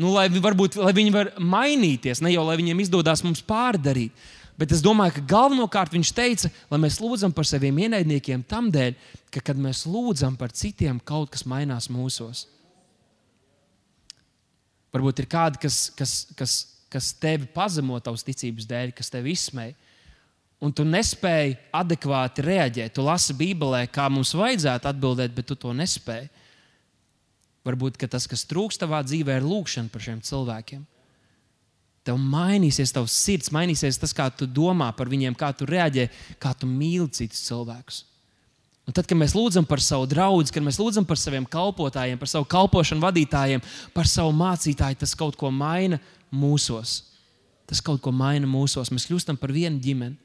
Nu, 0.01 0.14
lai, 0.14 0.29
varbūt, 0.33 0.79
lai 0.81 0.95
viņi 0.97 1.12
var 1.12 1.33
mainīties, 1.37 2.23
ne 2.25 2.33
jau 2.33 2.47
lai 2.47 2.57
viņiem 2.61 2.79
izdodas 2.81 3.25
mums 3.27 3.43
pārdarīt. 3.45 4.14
Bet 4.61 4.75
es 4.77 4.83
domāju, 4.85 5.14
ka 5.16 5.23
galvenokārt 5.31 5.94
viņš 5.96 6.11
teica, 6.12 6.51
lai 6.68 6.79
mēs 6.83 6.99
lūdzam 7.01 7.33
par 7.33 7.49
saviem 7.49 7.79
ienaidniekiem, 7.87 8.42
tam 8.44 8.68
dēļ, 8.73 8.96
ka, 9.33 9.40
kad 9.40 9.57
mēs 9.57 9.87
lūdzam 9.88 10.37
par 10.37 10.53
citiem, 10.53 10.99
kaut 11.01 11.33
kas 11.33 11.46
mainās 11.49 11.88
mūsos. 11.88 12.44
Varbūt 14.92 15.23
ir 15.23 15.31
kādi, 15.33 15.62
kas, 15.62 15.79
kas, 15.96 16.14
kas, 16.37 16.59
kas 16.92 17.09
tevi 17.23 17.49
pazemo 17.55 17.96
tavas 18.05 18.27
ticības 18.27 18.68
dēļ, 18.68 18.92
kas 18.99 19.09
tevi 19.14 19.33
izsmēja. 19.33 19.79
Un 20.61 20.75
tu 20.77 20.85
nespēji 20.85 21.57
adekvāti 21.73 22.44
reaģēt. 22.44 22.92
Tu 22.92 23.05
lasi 23.07 23.33
Bībelē, 23.38 23.87
kā 23.88 24.11
mums 24.12 24.35
vajadzētu 24.37 24.90
atbildēt, 24.90 25.33
bet 25.33 25.49
tu 25.49 25.57
to 25.57 25.73
nespēji. 25.73 26.29
Varbūt 27.64 27.96
tas, 28.12 28.29
kas 28.29 28.44
trūkst 28.51 28.83
tavā 28.83 29.01
dzīvē, 29.07 29.38
ir 29.40 29.46
lūkšana 29.46 29.88
par 29.92 30.05
šiem 30.05 30.20
cilvēkiem. 30.25 30.85
Tev 32.11 32.18
mainīsies 32.18 32.90
tavs 32.90 33.14
sirds, 33.14 33.53
mainīsies 33.55 34.01
tas, 34.03 34.11
kā 34.16 34.27
tu 34.35 34.49
domā 34.51 34.90
par 34.99 35.07
viņiem, 35.11 35.37
kā 35.38 35.53
tu 35.55 35.68
reaģē, 35.68 36.09
kā 36.42 36.51
tu 36.59 36.66
mīli 36.66 37.07
citus 37.14 37.44
cilvēkus. 37.46 38.01
Un 38.90 38.96
tad, 38.96 39.07
kad 39.07 39.14
mēs 39.14 39.37
lūdzam 39.38 39.62
par 39.70 39.79
savu 39.79 40.09
draugu, 40.11 40.49
kad 40.51 40.64
mēs 40.66 40.81
lūdzam 40.81 41.05
par 41.07 41.20
saviem 41.20 41.44
kalpotājiem, 41.46 42.18
par 42.18 42.27
savu 42.33 42.49
kalpošanu 42.51 43.05
vadītājiem, 43.05 43.62
par 43.94 44.11
savu 44.11 44.33
mācītāju, 44.35 44.99
tas 45.05 45.12
kaut 45.14 45.38
ko 45.38 45.53
maina 45.55 46.01
mūsos. 46.35 46.96
Tas 47.70 47.79
kaut 47.87 48.03
ko 48.03 48.11
maina 48.11 48.51
mūsos. 48.51 48.90
Mēs 48.90 49.07
kļūstam 49.07 49.38
par 49.38 49.55
vienu 49.55 49.79
ģimeni. 49.79 50.18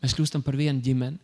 Mēs 0.00 0.16
kļūstam 0.16 0.40
par 0.46 0.56
vienu 0.56 0.80
ģimeni. 0.80 1.20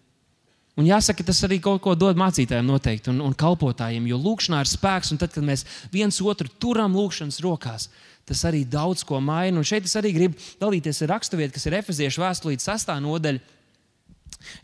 Un 0.78 0.86
jāsaka, 0.86 1.24
tas 1.26 1.40
arī 1.48 1.56
kaut 1.64 1.80
ko 1.82 1.96
dod 1.96 2.20
mācītājiem 2.20 2.68
noteikti 2.68 3.10
un, 3.14 3.22
un 3.24 3.32
kalpotājiem, 3.34 4.04
jo 4.12 4.20
lūkšanā 4.20 4.60
ir 4.60 4.68
spēks. 4.68 5.14
Un 5.14 5.24
tad, 5.24 5.32
kad 5.32 5.48
mēs 5.48 5.64
viens 5.90 6.20
otru 6.20 6.52
turam 6.60 6.92
lūkšanas 7.00 7.40
rokās, 7.48 7.88
tas 8.28 8.44
arī 8.48 8.64
daudz 8.68 9.04
ko 9.06 9.20
maina. 9.24 9.58
Un 9.58 9.66
šeit 9.66 9.88
es 9.88 9.96
arī 9.98 10.12
gribu 10.14 10.38
dalīties 10.60 11.02
ar 11.04 11.14
raksturvietu, 11.16 11.56
kas 11.56 11.66
ir 11.68 11.78
Efeziešu 11.80 12.22
vēstulītes 12.22 12.68
6. 12.68 12.92
nodaļa. 13.04 13.56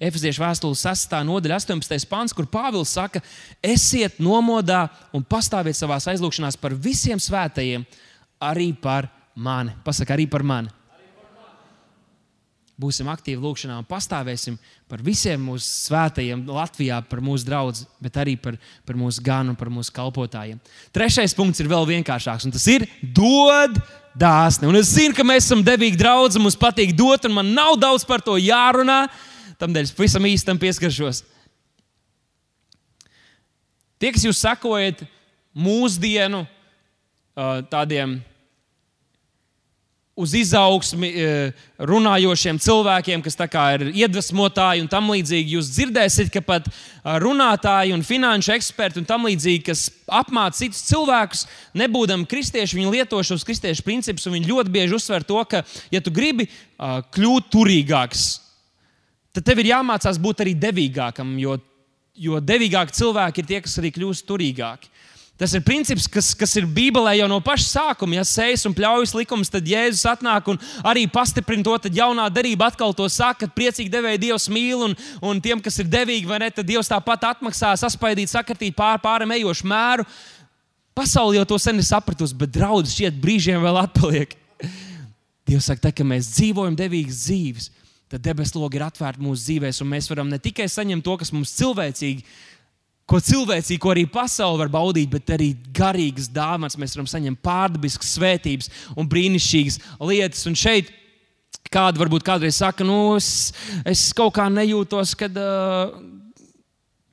Efeziešu 0.05 0.45
vēstules 0.45 0.85
6. 0.87 1.17
nodaļa, 1.27 1.59
18. 1.65 2.07
pāns, 2.09 2.37
kur 2.37 2.47
Pāvils 2.51 2.93
saka, 2.95 3.25
esiet 3.65 4.21
nomodā 4.23 4.87
un 5.17 5.25
pastāviet 5.27 5.77
savā 5.77 5.99
aizlūgšanās 5.99 6.61
par 6.61 6.77
visiem 6.79 7.21
svētajiem, 7.21 7.83
arī 8.45 8.71
par 8.77 9.11
mani. 9.35 9.75
Pasaka, 9.85 10.15
arī 10.15 10.29
par 10.31 10.47
mani 10.47 10.71
būsim 12.81 13.09
aktīvi 13.11 13.39
lūkšanā 13.39 13.77
un 13.79 13.87
pastāvēsim 13.87 14.57
par 14.91 15.03
visiem 15.05 15.43
mūsu 15.47 15.67
svētajiem 15.89 16.43
Latvijā, 16.51 17.01
par 17.07 17.23
mūsu 17.25 17.47
draugiem, 17.47 17.87
bet 18.03 18.17
arī 18.19 18.35
par, 18.41 18.57
par 18.87 18.99
mūsu 18.99 19.23
ganu 19.25 19.55
par 19.59 19.71
mūsu 19.73 19.95
kalpotājiem. 19.95 20.59
Trešais 20.95 21.37
punkts 21.39 21.63
ir 21.63 21.71
vēl 21.71 21.87
vienkāršāks, 21.93 22.49
un 22.49 22.55
tas 22.55 22.67
ir 22.71 22.87
dod 23.15 23.79
dāsni. 24.19 24.67
Un 24.71 24.79
es 24.79 24.91
zinu, 24.95 25.15
ka 25.15 25.27
mēs 25.27 25.47
esam 25.47 25.63
devīgi 25.67 25.99
draugi, 26.01 26.43
mums 26.43 26.59
patīk 26.59 26.97
dot, 26.99 27.29
un 27.29 27.39
man 27.39 27.55
nav 27.55 27.79
daudz 27.81 28.07
par 28.09 28.23
to 28.25 28.37
jārunā. 28.41 29.05
Tādēļ 29.61 29.87
es 29.87 29.95
pavisam 29.95 30.27
īsti 30.27 30.51
tam 30.51 30.61
pieskaršos. 30.63 31.23
Tie, 34.03 34.11
kas 34.11 34.27
jūs 34.27 34.43
sakojat 34.43 35.07
mūsdienu 35.55 36.43
tādiem 37.71 38.19
uz 40.15 40.35
izaugsmi 40.39 41.09
e, 41.11 41.31
runājošiem 41.83 42.61
cilvēkiem, 42.63 43.23
kas 43.25 43.35
ir 43.75 43.83
iedvesmotāji 43.91 44.85
un 44.85 44.89
tam 44.91 45.11
līdzīgi. 45.11 45.57
Jūs 45.57 45.73
dzirdēsiet, 45.75 46.31
ka 46.31 46.43
pat 46.45 46.69
runātāji 47.03 47.95
un 47.97 48.05
finanšu 48.07 48.55
eksperti 48.55 49.03
un 49.03 49.09
tam 49.09 49.27
līdzīgi, 49.27 49.65
kas 49.67 49.89
apmāca 50.07 50.61
citus 50.61 50.85
cilvēkus, 50.87 51.47
nebūdami 51.75 52.29
kristieši, 52.31 52.79
viņi 52.79 52.95
lieto 52.95 53.19
šos 53.27 53.43
kristiešu 53.47 53.83
principus. 53.83 54.31
Viņi 54.31 54.53
ļoti 54.53 54.75
bieži 54.75 54.95
uzsver 54.95 55.27
to, 55.27 55.41
ka, 55.51 55.65
ja 55.91 56.01
tu 56.01 56.15
gribi 56.15 56.47
kļūt 56.79 57.51
turīgāks, 57.51 58.25
tad 59.35 59.51
tev 59.51 59.65
ir 59.65 59.73
jāmācās 59.75 60.23
būt 60.23 60.47
arī 60.47 60.55
devīgākam, 60.55 61.35
jo, 61.43 61.59
jo 62.15 62.39
devīgāki 62.39 62.95
cilvēki 63.03 63.43
ir 63.43 63.51
tie, 63.51 63.63
kas 63.67 63.81
arī 63.83 63.91
kļūst 63.99 64.31
turīgāki. 64.31 64.94
Tas 65.35 65.51
ir 65.51 65.65
princips, 65.67 66.05
kas, 66.07 66.29
kas 66.39 66.53
ir 66.55 66.67
Bībelē 66.71 67.17
jau 67.19 67.27
no 67.27 67.41
paša 67.43 67.67
sākuma. 67.67 68.21
Ja 68.21 68.23
sejas 68.29 68.63
un 68.69 68.75
pļaujas 68.77 69.17
likums, 69.19 69.51
tad 69.51 69.67
Jēzus 69.67 70.07
atnāk 70.07 70.47
un 70.53 70.61
arī 70.87 71.09
pastiprina 71.11 71.67
to. 71.67 71.75
Tad 71.83 71.99
jaunā 71.99 72.29
derība 72.31 72.69
atkal 72.71 72.95
to 72.95 73.09
saka, 73.11 73.49
ka 73.49 73.57
priecīgi 73.57 73.91
devēja 73.91 74.21
Dievs 74.29 74.47
mīl, 74.47 74.85
un, 74.87 74.95
un 75.19 75.43
tiem, 75.43 75.59
kas 75.65 75.81
ir 75.83 75.91
devīgi, 75.91 76.31
vai 76.31 76.39
ne, 76.45 76.53
tad 76.55 76.71
Dievs 76.71 76.93
tāpat 76.93 77.27
atmaksā, 77.33 77.73
saspaidīt, 77.83 78.31
sakatīt 78.31 78.79
pār, 78.79 79.03
pāri 79.03 79.27
ejošu 79.41 79.67
mēru. 79.75 80.07
Pasaule 80.95 81.41
jau 81.41 81.49
to 81.51 81.59
sen 81.59 81.83
ir 81.83 81.89
sapratusi, 81.89 82.39
bet 82.39 82.55
draudzes 82.55 82.95
šķiet 82.95 83.19
brīžiem 83.19 83.59
vēl 83.67 83.83
atpaliek. 83.83 84.39
Dievs 85.51 85.67
saka, 85.67 85.89
tā, 85.89 85.97
ka 85.99 86.07
mēs 86.07 86.31
dzīvojam 86.37 86.79
devīgas 86.79 87.25
dzīves, 87.27 87.71
tad 88.07 88.23
debesu 88.23 88.63
logi 88.63 88.79
ir 88.79 88.87
atvērti 88.87 89.27
mūsu 89.27 89.49
dzīvēm, 89.49 89.75
un 89.83 89.95
mēs 89.99 90.07
varam 90.15 90.31
ne 90.31 90.39
tikai 90.39 90.71
saņemt 90.71 91.03
to, 91.03 91.19
kas 91.19 91.35
mums 91.35 91.59
cilvēcīgi 91.59 92.23
ir 92.23 92.53
ko 93.09 93.21
cilvēcīgi, 93.21 93.81
ko 93.81 93.93
arī 93.93 94.05
pasaule 94.11 94.63
var 94.63 94.73
baudīt, 94.73 95.11
bet 95.13 95.35
arī 95.37 95.53
garīgas 95.77 96.31
dāvanas. 96.33 96.79
Mēs 96.81 96.97
varam 96.97 97.09
saņemt 97.11 97.43
pārdabiskas 97.45 98.15
svētības 98.17 98.71
un 98.97 99.09
brīnišķīgas 99.11 99.81
lietas. 100.01 100.45
Un 100.49 100.57
šeit 100.59 100.91
kāda 101.73 102.01
varbūt 102.01 102.25
kādreiz 102.27 102.61
saka, 102.61 102.87
nu, 102.87 103.17
es, 103.19 103.53
es 103.89 104.09
kaut 104.17 104.35
kā 104.37 104.49
nejūtos, 104.53 105.15
kad 105.19 105.37
uh, 105.41 105.95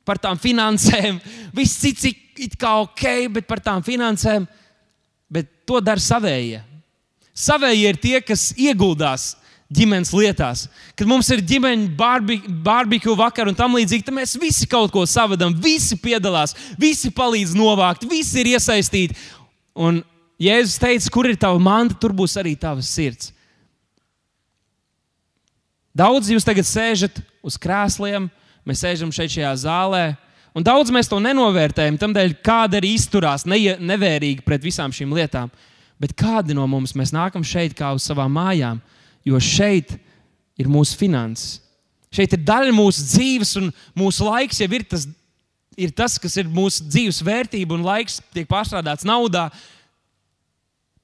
par 0.08 0.22
tām 0.22 0.40
finansēm 0.42 1.20
viss 1.58 1.80
cits 1.82 2.10
ir 2.12 2.58
kā 2.60 2.78
ok, 2.86 3.06
bet 3.38 3.50
par 3.50 3.62
tām 3.64 3.84
finansēm, 3.86 4.48
bet 5.32 5.50
to 5.68 5.82
dara 5.84 6.02
savējie. 6.02 6.64
Savējie 7.42 7.94
ir 7.94 8.00
tie, 8.02 8.18
kas 8.24 8.52
ieguldās 8.60 9.32
ģimenes 9.72 10.12
lietās. 10.16 10.66
Kad 11.00 11.10
mums 11.10 11.30
ir 11.32 11.44
ģimeņa 11.48 11.92
barbekju 12.66 13.16
vakar 13.20 13.50
un 13.50 13.58
tam 13.58 13.76
līdzīgi, 13.78 14.06
tad 14.08 14.18
mēs 14.18 14.36
visi 14.40 14.68
kaut 14.70 14.92
ko 14.94 15.06
savadām, 15.08 15.56
visi 15.64 15.98
piedalās, 16.00 16.56
visi 16.80 17.12
palīdz 17.16 17.56
novākt, 17.58 18.08
visi 18.10 18.42
ir 18.44 18.54
iesaistīti. 18.56 19.18
Un 19.80 20.02
Jēzus 20.42 20.80
teica, 20.82 21.12
kur 21.14 21.30
ir 21.30 21.38
tava 21.38 21.60
manta, 21.62 21.96
tur 22.02 22.16
būs 22.18 22.34
arī 22.42 22.56
tavs 22.58 22.90
sirds. 22.90 23.30
Daudz 25.94 26.32
jūs 26.32 26.48
tagad 26.48 26.66
sēžat 26.66 27.20
uz 27.46 27.58
krēsliem, 27.62 28.30
mēs 28.66 28.82
sēžam 28.82 29.12
šeit 29.14 29.34
šajā 29.36 29.52
zālē. 29.66 30.06
Un 30.56 30.66
daudz 30.66 30.92
mēs 30.92 31.08
to 31.12 31.20
nenovērtējam, 31.24 32.00
tādēļ, 32.00 32.34
kāda 32.44 32.80
arī 32.80 32.96
izturās 32.98 33.46
ne, 33.48 33.60
nevērīgi 33.80 34.44
pret 34.44 34.64
visām 34.66 34.92
šīm 34.96 35.14
lietām. 35.16 35.52
Bet 36.02 36.16
kādi 36.18 36.56
no 36.58 36.66
mums 36.68 36.96
nākam 37.14 37.46
šeit 37.46 37.76
kā 37.78 37.92
uz 37.96 38.08
savām 38.08 38.34
mājām, 38.36 38.82
jo 39.26 39.40
šeit 39.42 39.96
ir 40.60 40.70
mūsu 40.72 40.98
finanses. 41.00 41.60
Šeit 42.12 42.34
ir 42.36 42.42
daļa 42.44 42.74
mūsu 42.76 43.06
dzīves, 43.08 43.54
un 43.62 43.70
mūsu 43.96 44.26
laiks 44.28 44.60
jau 44.60 44.68
ir 44.76 44.84
tas, 44.84 45.06
ir 45.80 45.94
tas 45.96 46.18
kas 46.20 46.36
ir 46.42 46.50
mūsu 46.52 46.84
dzīves 46.90 47.22
vērtība, 47.24 47.78
un 47.78 47.86
laiks 47.88 48.20
tiek 48.36 48.50
pārstrādāts 48.50 49.08
naudā. 49.08 49.48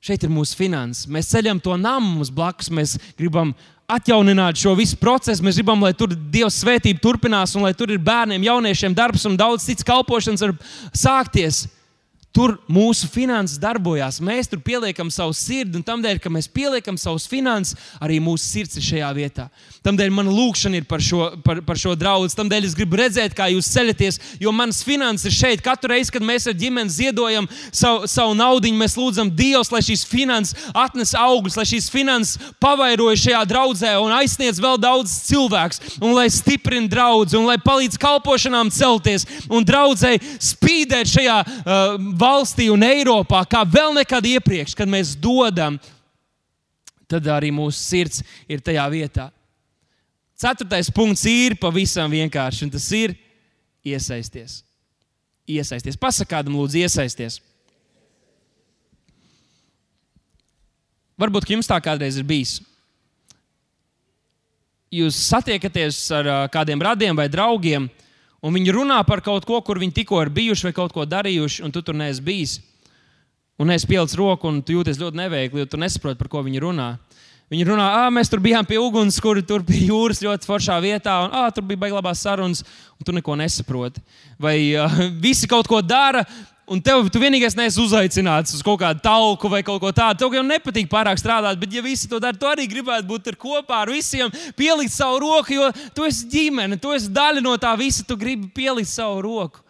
Šeit 0.04 0.26
ir 0.28 0.32
mūsu 0.32 0.58
finanses. 0.60 1.08
Mēs 1.10 1.32
ceļam 1.32 1.62
to 1.64 1.74
namu 1.80 2.20
mums 2.20 2.30
blakus. 2.34 2.70
Mēs 2.70 2.98
gribam 3.18 3.56
atjaunināt 3.88 4.60
šo 4.60 4.76
visu 4.78 5.00
procesu. 5.00 5.44
Mēs 5.44 5.58
gribam, 5.58 5.82
lai 5.84 5.94
tur 5.98 6.12
Dieva 6.12 6.52
svētība 6.54 7.02
turpinās, 7.02 7.56
un 7.56 7.64
lai 7.66 7.74
tur 7.76 7.92
ir 7.96 8.04
bērniem, 8.04 8.46
jauniešiem 8.50 8.96
darbs 8.96 9.26
un 9.30 9.40
daudz 9.40 9.66
cits 9.66 9.88
kalpošanas 9.88 10.44
var 10.44 10.54
sākties. 10.92 11.66
Tur 12.38 12.54
mūsu 12.70 13.08
finanses 13.10 13.58
darbojās. 13.58 14.20
Mēs 14.22 14.46
tur 14.52 14.60
pieliekam 14.62 15.10
savu 15.10 15.34
sirdi, 15.34 15.80
un 15.80 15.86
tādēļ, 15.86 16.20
ka 16.22 16.30
mēs 16.30 16.46
pieliekam 16.54 16.94
savus 17.02 17.26
finanses, 17.26 17.74
arī 17.98 18.20
mūsu 18.22 18.46
sirds 18.46 18.78
ir 18.78 18.86
šajā 18.86 19.08
vietā. 19.18 19.48
Tādēļ 19.82 20.12
man 20.14 20.30
lūkšana 20.30 20.78
ir 20.78 20.86
par 20.86 21.02
šo, 21.02 21.32
par, 21.42 21.64
par 21.66 21.80
šo 21.82 21.96
draugu. 21.98 22.30
Tādēļ 22.38 22.68
es 22.68 22.76
gribu 22.78 23.00
redzēt, 23.00 23.34
kā 23.34 23.48
jūs 23.50 23.72
ceļaties, 23.74 24.20
jo 24.44 24.54
manas 24.54 24.84
finanses 24.86 25.32
ir 25.32 25.34
šeit. 25.34 25.64
Katru 25.66 25.90
reizi, 25.96 26.14
kad 26.14 26.26
mēs 26.28 26.46
ar 26.46 26.54
ģimeni 26.60 26.94
ziedojam 26.94 27.50
savu, 27.72 28.06
savu 28.12 28.38
naudu, 28.38 28.70
mēs 28.78 29.00
lūdzam 29.00 29.34
Dievs, 29.34 29.74
lai 29.74 29.82
šīs 29.88 30.06
finanses 30.06 30.70
atnes 30.78 31.16
augļus, 31.18 31.58
lai 31.58 31.66
šīs 31.72 31.90
finanses 31.90 32.52
pavairoja 32.62 33.18
šajā 33.24 33.42
draudzē 33.50 33.96
un 34.04 34.14
aizsniedz 34.14 34.62
vēl 34.62 34.78
daudz 34.82 35.16
cilvēku, 35.26 35.98
un 36.04 36.14
lai 36.14 36.28
stiprina 36.34 36.86
draugu, 36.92 37.34
un 37.40 37.50
lai 37.50 37.58
palīdz 37.64 37.98
kalpošanām 38.02 38.70
celties 38.74 39.26
un 39.50 39.66
draudzēji 39.66 40.22
spīdēt 40.52 41.10
šajā 41.16 41.40
uh, 41.42 41.98
valstī 42.28 42.68
un 42.74 42.84
Eiropā 42.84 43.44
kā 43.50 43.64
vēl 43.64 43.96
nekad 43.98 44.26
iepriekš, 44.36 44.76
kad 44.78 44.90
mēs 44.90 45.16
dodam, 45.20 45.80
tad 47.08 47.28
arī 47.32 47.54
mūsu 47.56 47.80
sirds 47.80 48.24
ir 48.50 48.64
tajā 48.64 48.86
vietā. 48.92 49.30
Ceturtais 50.38 50.92
punkts 50.94 51.24
ir 51.30 51.56
pavisam 51.58 52.12
vienkārši, 52.14 52.68
un 52.68 52.74
tas 52.74 52.86
ir 52.94 53.16
iesaisties. 53.88 54.62
Iesaisties. 55.48 55.98
Pasakādam, 55.98 56.58
lūdzu, 56.60 56.84
iesaisties. 56.84 57.40
Varbūt 61.18 61.50
jums 61.56 61.70
tā 61.70 61.80
kādreiz 61.82 62.20
ir 62.20 62.28
bijis. 62.28 62.60
Jūs 64.94 65.18
satiekaties 65.32 66.04
ar 66.16 66.30
kādiem 66.54 66.84
radiem 66.86 67.18
vai 67.18 67.26
draugiem, 67.32 67.88
un 68.48 68.56
viņi 68.56 68.74
runā 68.76 68.98
par 69.08 69.22
kaut 69.26 69.46
ko, 69.48 69.60
kur 69.62 69.80
viņi 69.82 70.00
tikko 70.00 70.22
ir 70.24 70.32
bijuši 70.34 70.70
vai 70.70 70.74
kaut 70.76 70.96
ko 70.96 71.06
darījuši, 71.06 71.66
un 71.68 71.74
tu 71.76 71.84
tur 71.84 71.98
neesi 72.00 72.24
bijis. 72.24 72.58
Un 73.58 73.74
es 73.74 73.88
pielicu 73.90 74.20
roku, 74.20 74.48
un 74.48 74.62
tu 74.62 74.76
jūties 74.76 75.00
ļoti 75.02 75.18
neveikli, 75.18 75.64
jo 75.64 75.70
tu 75.70 75.80
nesaproti, 75.82 76.20
par 76.20 76.30
ko 76.32 76.44
viņi 76.46 76.62
runā. 76.62 76.92
Viņi 77.48 77.64
runā, 77.64 77.86
ah, 78.02 78.10
mēs 78.12 78.28
tur 78.28 78.42
bijām 78.44 78.66
pie 78.68 78.76
uguns, 78.76 79.18
kur 79.24 79.40
tur 79.48 79.64
bija 79.66 79.88
jūras 79.94 80.20
ļoti 80.20 80.50
foršā 80.50 80.76
vietā, 80.84 81.14
un 81.24 81.36
ah, 81.36 81.48
tur 81.56 81.64
bija 81.66 81.80
baiglabās 81.86 82.22
sarunas, 82.26 82.62
un 83.00 83.08
tu 83.08 83.16
neko 83.16 83.38
nesaproti. 83.40 84.04
Vai 84.40 84.58
uh, 84.76 85.00
visi 85.26 85.48
kaut 85.50 85.70
ko 85.72 85.80
dara, 85.82 86.26
un 86.68 86.82
tev 86.84 87.08
tu 87.12 87.20
vienīgais 87.22 87.56
neesi 87.56 87.80
uzaicināts 87.80 88.56
uz 88.58 88.64
kaut 88.66 88.82
kādu 88.82 89.00
talku 89.04 89.50
vai 89.52 89.62
kaut 89.66 89.80
ko 89.82 89.92
tādu. 89.96 90.20
Tev 90.20 90.36
jau 90.36 90.44
nepatīk 90.44 90.90
pārāk 90.92 91.20
strādāt, 91.22 91.60
bet, 91.62 91.72
ja 91.72 91.84
visi 91.84 92.10
to 92.12 92.20
dara, 92.24 92.36
tu 92.38 92.50
arī 92.50 92.68
gribētu 92.68 93.08
būt 93.08 93.32
kopā 93.40 93.84
ar 93.86 93.92
visiem, 93.94 94.32
pielikt 94.60 94.92
savu 94.94 95.22
roku, 95.24 95.56
jo 95.56 95.70
tu 95.96 96.08
esi 96.08 96.28
ģimene, 96.32 96.80
tu 96.82 96.92
esi 96.96 97.12
daļa 97.14 97.44
no 97.46 97.56
tā 97.62 97.72
visa, 97.80 98.04
tu 98.04 98.18
gribi 98.20 98.52
pielikt 98.52 98.92
savu 98.92 99.24
roku. 99.24 99.64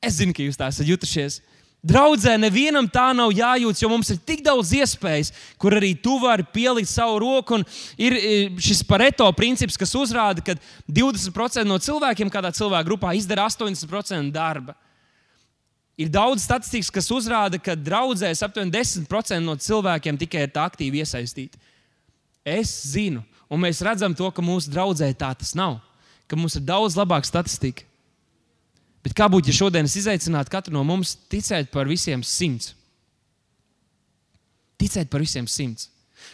Es 0.00 0.18
zinu, 0.20 0.36
ka 0.36 0.44
jūs 0.44 0.60
tā 0.60 0.68
esat 0.72 0.88
jutušies. 0.88 1.40
Draudzē 1.80 2.34
nevienam 2.36 2.84
tā 2.92 3.06
nav 3.16 3.32
jājūt, 3.32 3.78
jo 3.80 3.88
mums 3.88 4.10
ir 4.12 4.18
tik 4.28 4.42
daudz 4.44 4.74
iespējas, 4.76 5.30
kur 5.56 5.72
arī 5.78 5.94
tu 5.96 6.18
vari 6.20 6.44
pielikt 6.44 6.90
savu 6.92 7.16
roku. 7.22 7.56
Un 7.56 7.64
ir 7.96 8.18
šis 8.60 8.82
pareto 8.84 9.24
princips, 9.32 9.80
kas 9.80 9.96
uzrāda, 9.96 10.44
ka 10.44 10.58
20% 10.84 11.64
no 11.64 11.80
cilvēkiem 11.80 12.32
kādā 12.32 12.52
cilvēka 12.52 12.88
grupā 12.90 13.16
izdara 13.16 13.48
80% 13.48 14.28
darba. 14.36 14.76
Ir 16.00 16.08
daudz 16.08 16.46
statistikas, 16.46 16.88
kas 16.92 17.10
uzrāda, 17.12 17.58
ka 17.60 17.74
draudzēs 17.76 18.40
aptuveni 18.46 18.72
10% 18.72 19.44
no 19.44 19.56
cilvēkiem 19.60 20.16
tikai 20.22 20.46
ir 20.46 20.62
aktīvi 20.62 21.02
iesaistīti. 21.02 21.60
Es 22.46 22.72
zinu, 22.94 23.20
un 23.52 23.60
mēs 23.60 23.82
redzam 23.84 24.14
to, 24.16 24.30
ka 24.32 24.44
mūsu 24.44 24.72
draudzē 24.72 25.10
tā 25.12 25.34
tas 25.36 25.52
nav, 25.58 25.76
ka 26.24 26.38
mums 26.40 26.56
ir 26.56 26.64
daudz 26.64 26.96
labāka 26.96 27.28
statistika. 27.28 27.84
Bet 29.04 29.12
kā 29.16 29.28
būtu, 29.32 29.52
ja 29.52 29.56
šodien 29.56 29.88
es 29.88 29.96
izaicinātu 30.00 30.52
katru 30.52 30.74
no 30.76 30.84
mums 30.84 31.14
ticēt 31.32 31.70
par 31.72 31.88
visiem 31.88 32.24
simts? 32.24 32.74
Ticēt 34.80 35.12
par 35.12 35.20
visiem 35.20 35.48
simts. 35.48 35.90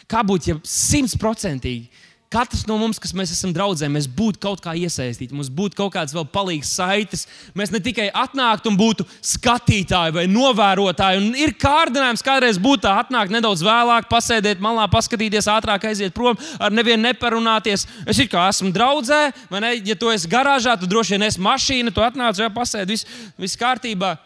Kā 0.07 0.23
būtu, 0.23 0.51
ja 0.51 0.59
simtprocentīgi 0.63 1.91
Katrs 2.27 2.65
no 2.67 2.75
mums, 2.75 2.97
kas 2.99 3.13
mēs 3.15 3.31
esam 3.31 3.53
draugi, 3.55 3.87
mēs 3.87 4.03
būtu 4.11 4.41
kaut 4.43 4.59
kā 4.59 4.73
iesaistīti, 4.75 5.31
mums 5.31 5.47
būtu 5.47 5.77
kaut 5.79 5.93
kāds 5.93 6.11
vēl 6.11 6.25
palīgs 6.27 6.73
saites. 6.75 7.23
Mēs 7.55 7.71
ne 7.71 7.79
tikai 7.79 8.09
atnāktu 8.11 8.67
un 8.67 8.75
būtu 8.75 9.05
skatītāji 9.23 10.15
vai 10.17 10.25
novērotāji. 10.27 11.21
Un 11.21 11.39
ir 11.39 11.55
kārdinājums 11.55 12.25
kādreiz 12.27 12.59
būt 12.59 12.83
tā, 12.83 12.97
atnākt 12.99 13.31
nedaudz 13.31 13.63
vēlāk, 13.63 14.11
pasēdēt 14.11 14.59
malā, 14.59 14.89
paskatīties, 14.91 15.47
ātrāk 15.55 15.87
aiziet 15.87 16.15
prom, 16.17 16.35
ar 16.59 16.75
nevienu 16.75 17.05
neparunāties. 17.07 17.87
Es 18.03 18.19
kā 18.27 18.49
esmu 18.51 18.75
draudzē, 18.75 19.23
vai 19.47 19.63
ne? 19.63 19.75
Ja 19.87 19.95
tu 19.95 20.11
esi 20.11 20.27
garāžā, 20.27 20.75
tad 20.75 20.91
droši 20.91 21.15
vien 21.15 21.29
esi 21.29 21.39
mašīna, 21.47 21.95
tu 21.95 22.03
atnāc, 22.03 22.43
jau 22.43 22.51
pasēdi, 22.59 22.97
viss 22.97 23.23
vis 23.39 23.55
kārtībā 23.55 24.17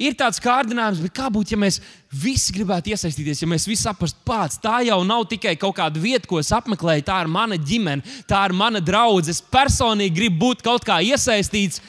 ir 0.00 0.16
tāds 0.18 0.40
kārdinājums, 0.42 1.00
bet 1.04 1.14
kā 1.16 1.28
būtu, 1.32 1.54
ja 1.54 1.60
mēs 1.60 1.80
visi 2.22 2.54
gribētu 2.56 2.92
iesaistīties, 2.92 3.42
ja 3.42 3.48
mēs 3.50 3.66
visi 3.68 3.84
saprastu, 3.84 4.20
pats 4.26 4.60
tā 4.62 4.80
jau 4.86 5.00
nav 5.06 5.26
tikai 5.30 5.54
kaut 5.60 5.76
kāda 5.78 6.00
vieta, 6.00 6.28
ko 6.28 6.40
es 6.42 6.52
apmeklēju, 6.54 7.06
tā 7.08 7.20
ir 7.24 7.32
mana 7.32 7.58
ģimene, 7.60 8.02
tā 8.28 8.44
ir 8.48 8.56
mana 8.56 8.82
draudzene. 8.82 9.36
Es 9.36 9.42
personīgi 9.42 10.16
gribu 10.16 10.40
būt 10.46 10.64
kaut 10.66 10.86
kā 10.86 11.00
iesaistīts 11.04 11.82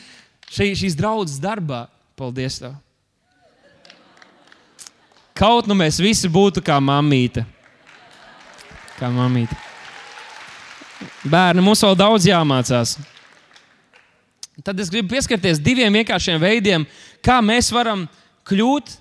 šī, 0.50 0.74
šīs 0.84 0.98
draudzes 1.00 1.42
darbā. 1.44 1.88
Paldies! 2.20 2.62
Tev. 2.62 2.78
Kaut 5.34 5.66
nu 5.66 5.76
mēs 5.78 5.98
visi 6.02 6.30
būtu 6.30 6.62
kā 6.66 6.78
mamīte. 6.78 7.42
Kā 9.00 9.10
mamīte. 9.10 9.58
Bērni, 11.26 11.64
mums 11.66 11.82
vēl 11.84 11.98
daudz 11.98 12.28
jāmācās. 12.30 12.98
Tad 14.62 14.78
es 14.78 14.92
gribu 14.94 15.16
pieskarties 15.16 15.62
diviem 15.64 15.96
vienkāršiem 15.98 16.38
veidiem, 16.42 16.86
kā 17.26 17.40
mēs 17.42 17.72
varam 17.74 18.06
kļūt 18.46 18.92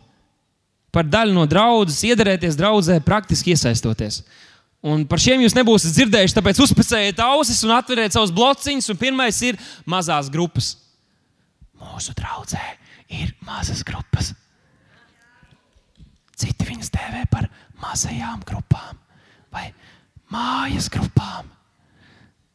par 0.92 1.04
daļu 1.08 1.34
no 1.36 1.44
draudzes, 1.48 2.00
iedarēties 2.08 2.56
draudzē, 2.56 2.98
praktiski 3.04 3.52
iesaistoties. 3.52 4.22
Un 4.82 5.04
par 5.06 5.20
šiem 5.22 5.44
jūs 5.44 5.54
nebūsiet 5.54 5.94
dzirdējuši, 5.94 6.36
tāpēc 6.38 6.60
uzpēcējiet 6.64 7.20
ausis 7.22 7.60
un 7.66 7.74
atveriet 7.76 8.16
savus 8.16 8.32
blociņus. 8.34 8.90
Pirmais 8.98 9.38
ir 9.46 9.60
mazās 9.86 10.30
grupas. 10.32 10.72
Mūsu 11.78 12.14
draudzē 12.18 12.62
ir 13.20 13.34
mazas 13.46 13.84
grupas. 13.86 14.32
Citi 16.34 16.66
viņas 16.66 16.90
dēvē 16.96 17.26
par 17.30 17.46
mazajām 17.82 18.40
grupām 18.48 18.98
vai 19.54 19.68
mājas 20.32 20.88
grupām. 20.90 21.46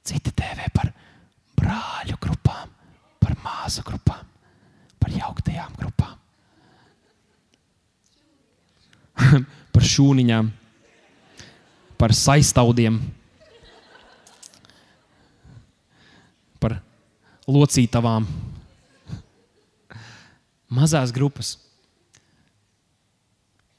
Citi 0.08 0.34
dēvē 0.36 0.68
par 0.76 0.92
brāļu 1.60 2.18
grupām 2.20 2.77
par 3.28 3.36
māsu 3.44 3.84
grupām, 3.84 4.24
par 5.04 5.12
jauktajām 5.12 5.74
grupām, 5.76 6.16
par 9.76 9.84
šūniņām, 9.92 10.54
par 12.00 12.16
saistaudiem, 12.16 13.02
par 16.64 16.78
locītavām. 17.52 18.30
Mazās 20.78 21.12
grupas. 21.16 21.54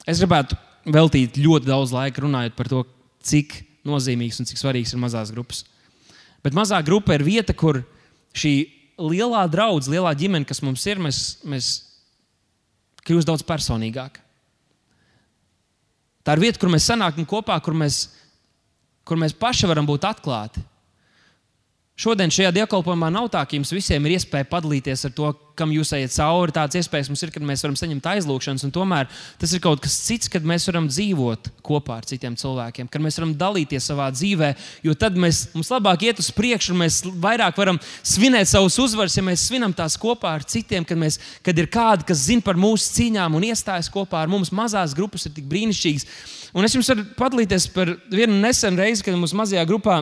Es 0.09 0.17
gribētu 0.21 0.57
veltīt 0.89 1.37
ļoti 1.37 1.69
daudz 1.69 1.91
laika 1.93 2.23
runājot 2.25 2.55
par 2.57 2.69
to, 2.69 2.85
cik 3.25 3.61
nozīmīgs 3.85 4.41
un 4.41 4.49
cik 4.49 4.61
svarīgs 4.61 4.93
ir 4.93 5.01
mazās 5.01 5.33
grupas. 5.33 5.63
Bet 6.45 6.55
mazā 6.57 6.79
grupa 6.85 7.17
ir 7.17 7.25
vieta, 7.25 7.53
kur 7.53 7.81
šī 8.37 8.78
lielā 8.99 9.45
draudzene, 9.51 9.97
lielā 9.97 10.13
ģimene, 10.17 10.47
kas 10.47 10.61
mums 10.65 10.83
ir, 10.89 10.99
mēs, 11.01 11.19
mēs 11.47 11.69
kļūstam 13.07 13.31
daudz 13.33 13.45
personīgāk. 13.47 14.19
Tā 16.23 16.35
ir 16.35 16.43
vieta, 16.43 16.59
kur 16.61 16.71
mēs 16.71 16.87
sanākam 16.89 17.25
kopā, 17.27 17.55
kur 17.63 17.73
mēs, 17.77 18.09
kur 19.07 19.19
mēs 19.19 19.33
paši 19.33 19.69
varam 19.71 19.87
būt 19.87 20.05
atklāti. 20.09 20.61
Šodien 21.99 22.31
šajā 22.31 22.53
dievkalpojumā 22.55 23.09
nav 23.11 23.25
tā, 23.27 23.41
ka 23.43 23.57
jums 23.57 23.73
visiem 23.75 24.05
ir 24.07 24.13
iespēja 24.15 24.45
padalīties 24.47 25.01
ar 25.09 25.11
to, 25.11 25.33
kam 25.59 25.73
jūs 25.75 25.89
ejat 25.97 26.13
cauri. 26.13 26.53
Tādas 26.55 26.77
iespējas 26.79 27.09
mums 27.11 27.23
ir, 27.25 27.31
kad 27.35 27.43
mēs 27.43 27.59
varam 27.65 27.73
saņemt 27.75 28.05
aizlūgšanas, 28.13 28.61
un 28.63 28.71
tomēr 28.71 29.09
tas 29.41 29.51
ir 29.51 29.59
kaut 29.59 29.81
kas 29.83 29.97
cits, 30.05 30.29
kad 30.31 30.45
mēs 30.47 30.63
varam 30.69 30.85
dzīvot 30.87 31.49
kopā 31.67 31.97
ar 31.99 32.05
citiem 32.07 32.37
cilvēkiem, 32.39 32.87
kad 32.87 33.03
mēs 33.03 33.19
varam 33.19 33.33
dalīties 33.41 33.89
savā 33.91 34.05
dzīvē, 34.15 34.53
jo 34.87 34.95
tad 34.95 35.19
mēs, 35.19 35.41
mums 35.57 35.71
labāk 35.73 36.05
iet 36.07 36.21
uz 36.23 36.29
priekšu, 36.37 36.71
un 36.71 36.79
mēs 36.85 37.01
vairāk 37.19 37.59
varam 37.59 37.81
svinēt 37.99 38.47
savus 38.47 38.77
uzvaras, 38.79 39.17
ja 39.19 39.23
mēs 39.27 39.43
svinam 39.49 39.75
tās 39.75 39.97
kopā 39.99 40.37
ar 40.37 40.45
citiem, 40.47 40.87
kad, 40.87 41.01
mēs, 41.01 41.17
kad 41.43 41.59
ir 41.59 41.67
kādi, 41.67 42.07
kas 42.07 42.21
zina 42.29 42.45
par 42.45 42.55
mūsu 42.55 42.93
cīņām 42.95 43.35
un 43.35 43.49
iestājas 43.49 43.91
kopā 43.91 44.21
ar 44.23 44.31
mums. 44.31 44.53
Mazās 44.55 44.95
grupas 44.95 45.27
ir 45.27 45.35
tik 45.35 45.51
brīnišķīgas. 45.51 46.07
Un 46.55 46.63
es 46.63 46.77
jums 46.79 46.93
varu 46.93 47.03
padalīties 47.19 47.67
par 47.75 47.91
vienu 48.07 48.39
nesenu 48.39 48.79
reizi, 48.79 49.03
kad 49.03 49.19
mums 49.19 49.35
mazajā 49.35 49.67
grupā 49.67 49.99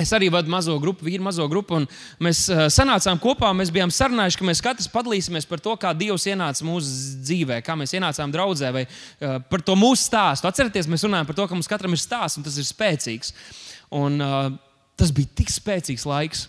Es 0.00 0.10
arī 0.16 0.30
vadu 0.32 0.50
mazo 0.50 0.74
grupu, 0.82 1.04
vīru 1.06 1.22
mazo 1.22 1.44
grupu, 1.50 1.76
un 1.78 1.84
mēs 2.22 2.46
uh, 2.50 2.64
sanācām 2.72 3.20
kopā. 3.22 3.52
Mēs 3.54 3.70
bijām 3.74 3.92
sarunājuši, 3.92 4.38
ka 4.40 4.46
mēs 4.48 4.62
katrs 4.64 4.88
padalīsimies 4.90 5.46
par 5.46 5.60
to, 5.62 5.76
kā 5.78 5.92
Dievs 5.96 6.24
ienāca 6.30 6.66
mūsu 6.66 7.20
dzīvē, 7.22 7.60
kā 7.66 7.76
mēs 7.78 7.94
ienācām 7.98 8.32
draudzē, 8.34 8.72
vai 8.74 8.86
uh, 8.88 9.36
par 9.52 9.62
to 9.62 9.76
mūsu 9.78 10.08
stāstu. 10.08 10.48
Atcerieties, 10.48 10.90
mēs 10.90 11.04
runājam 11.06 11.28
par 11.28 11.38
to, 11.38 11.46
ka 11.46 11.58
mums 11.58 11.70
katram 11.70 11.94
ir 11.94 12.02
stāsts, 12.02 12.40
un 12.40 12.48
tas 12.48 12.56
ir 12.58 12.66
spēcīgs. 12.66 13.34
Un, 14.00 14.18
uh, 14.24 14.50
tas 14.98 15.12
bija 15.14 15.30
tik 15.42 15.52
spēcīgs 15.52 16.08
laiks. 16.08 16.46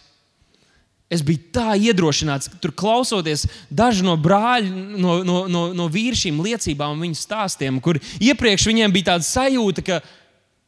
Es 1.14 1.22
biju 1.22 1.52
tā 1.54 1.76
iedrošināts, 1.78 2.50
tur 2.64 2.72
klausoties 2.74 3.46
daži 3.70 4.06
no 4.06 4.16
brāļu, 4.18 4.72
no, 4.98 5.20
no, 5.28 5.44
no, 5.52 5.64
no 5.76 5.90
vīrišķiem 5.94 6.40
liecībām 6.42 6.96
un 6.96 7.04
viņu 7.06 7.20
stāstiem, 7.20 7.78
kur 7.84 8.00
iepriekš 8.24 8.66
viņiem 8.72 8.96
bija 8.96 9.12
tāda 9.12 9.28
sajūta, 9.28 9.84
ka 9.86 10.00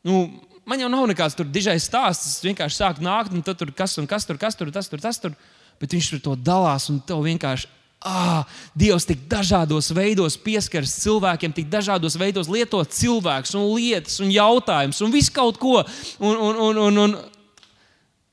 nu, 0.05 0.28
man 0.66 0.82
jau 0.82 0.89
nav 0.91 1.05
nekāds 1.09 1.38
tur 1.38 1.47
dižais 1.49 1.86
stāsts. 1.88 2.36
Es 2.36 2.43
vienkārši 2.45 2.82
sāku 2.82 3.05
nākt, 3.05 3.34
un 3.34 3.45
tur 3.45 3.72
kas, 3.76 3.97
un 4.01 4.09
kas 4.09 4.28
tur, 4.28 4.39
kas 4.41 4.57
tur, 4.57 4.72
tas 4.74 4.89
tur, 4.91 5.01
tas 5.01 5.22
tur. 5.22 5.36
Bet 5.82 5.95
viņš 5.95 6.13
tur 6.16 6.24
to 6.24 6.36
dalās, 6.39 6.89
un 6.91 7.01
tev 7.03 7.24
vienkārši. 7.26 7.72
Ah, 8.05 8.43
Dievs 8.78 9.07
tik 9.09 9.24
dažādos 9.26 9.88
veidos 9.95 10.36
pieskaras 10.38 10.91
cilvēkiem, 11.01 11.55
tik 11.55 11.72
dažādos 11.72 12.13
veidos 12.22 12.51
lieto 12.51 12.84
cilvēkus, 12.86 13.55
un 13.57 13.72
lietas, 13.74 14.20
un 14.22 14.30
jautājumus, 14.30 14.99
un 15.01 15.13
visu 15.16 15.34
kaut 15.34 15.57
ko. 15.57 15.80
Un, 16.20 16.36
un, 16.36 16.59
un, 16.68 16.82
un, 16.86 16.99
un, 17.01 17.16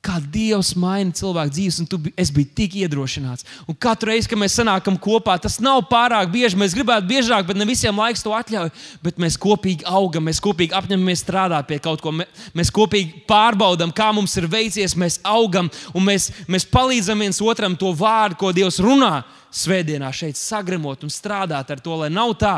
kā 0.02 0.16
Dievs 0.34 0.72
maina 0.78 1.14
cilvēku 1.14 1.54
dzīves, 1.54 1.76
un 1.82 1.86
tu, 1.86 1.98
es 2.18 2.32
biju 2.34 2.50
tik 2.58 2.74
iedrošināts. 2.80 3.46
Un 3.70 3.76
katru 3.78 4.10
reizi, 4.10 4.26
kad 4.30 4.40
mēs 4.40 4.56
sanākam 4.58 4.96
kopā, 4.98 5.36
tas 5.38 5.60
nav 5.62 5.84
pārāk 5.90 6.32
bieži. 6.32 6.58
Mēs 6.58 6.74
gribētu 6.74 7.06
biežāk, 7.06 7.46
bet 7.46 7.58
ne 7.58 7.66
visiem 7.68 8.00
laiks 8.02 8.24
to 8.24 8.34
atļauj. 8.34 8.72
Bet 9.04 9.20
mēs 9.22 9.38
kopīgi 9.40 9.86
augam, 9.86 10.26
mēs 10.26 10.42
kopīgi 10.42 10.74
apņemamies 10.74 11.22
strādāt 11.22 11.68
pie 11.70 11.78
kaut 11.82 12.02
ko. 12.02 12.14
Mēs 12.58 12.72
kopīgi 12.74 13.22
pārbaudām, 13.30 13.94
kā 13.94 14.10
mums 14.16 14.34
ir 14.40 14.48
veicies, 14.50 14.96
mēs 14.98 15.20
augam 15.22 15.70
un 15.94 16.06
mēs, 16.08 16.32
mēs 16.50 16.66
palīdzam 16.66 17.22
viens 17.22 17.38
otram 17.38 17.78
to 17.78 17.94
vārdu, 17.94 18.40
ko 18.42 18.50
Dievs 18.56 18.80
runā 18.82 19.20
svētdienā 19.54 20.10
šeit 20.16 20.40
sagremot 20.40 21.06
un 21.06 21.14
strādāt 21.14 21.70
ar 21.70 21.84
to, 21.84 21.94
lai 22.02 22.10
nav 22.10 22.34
tā, 22.42 22.56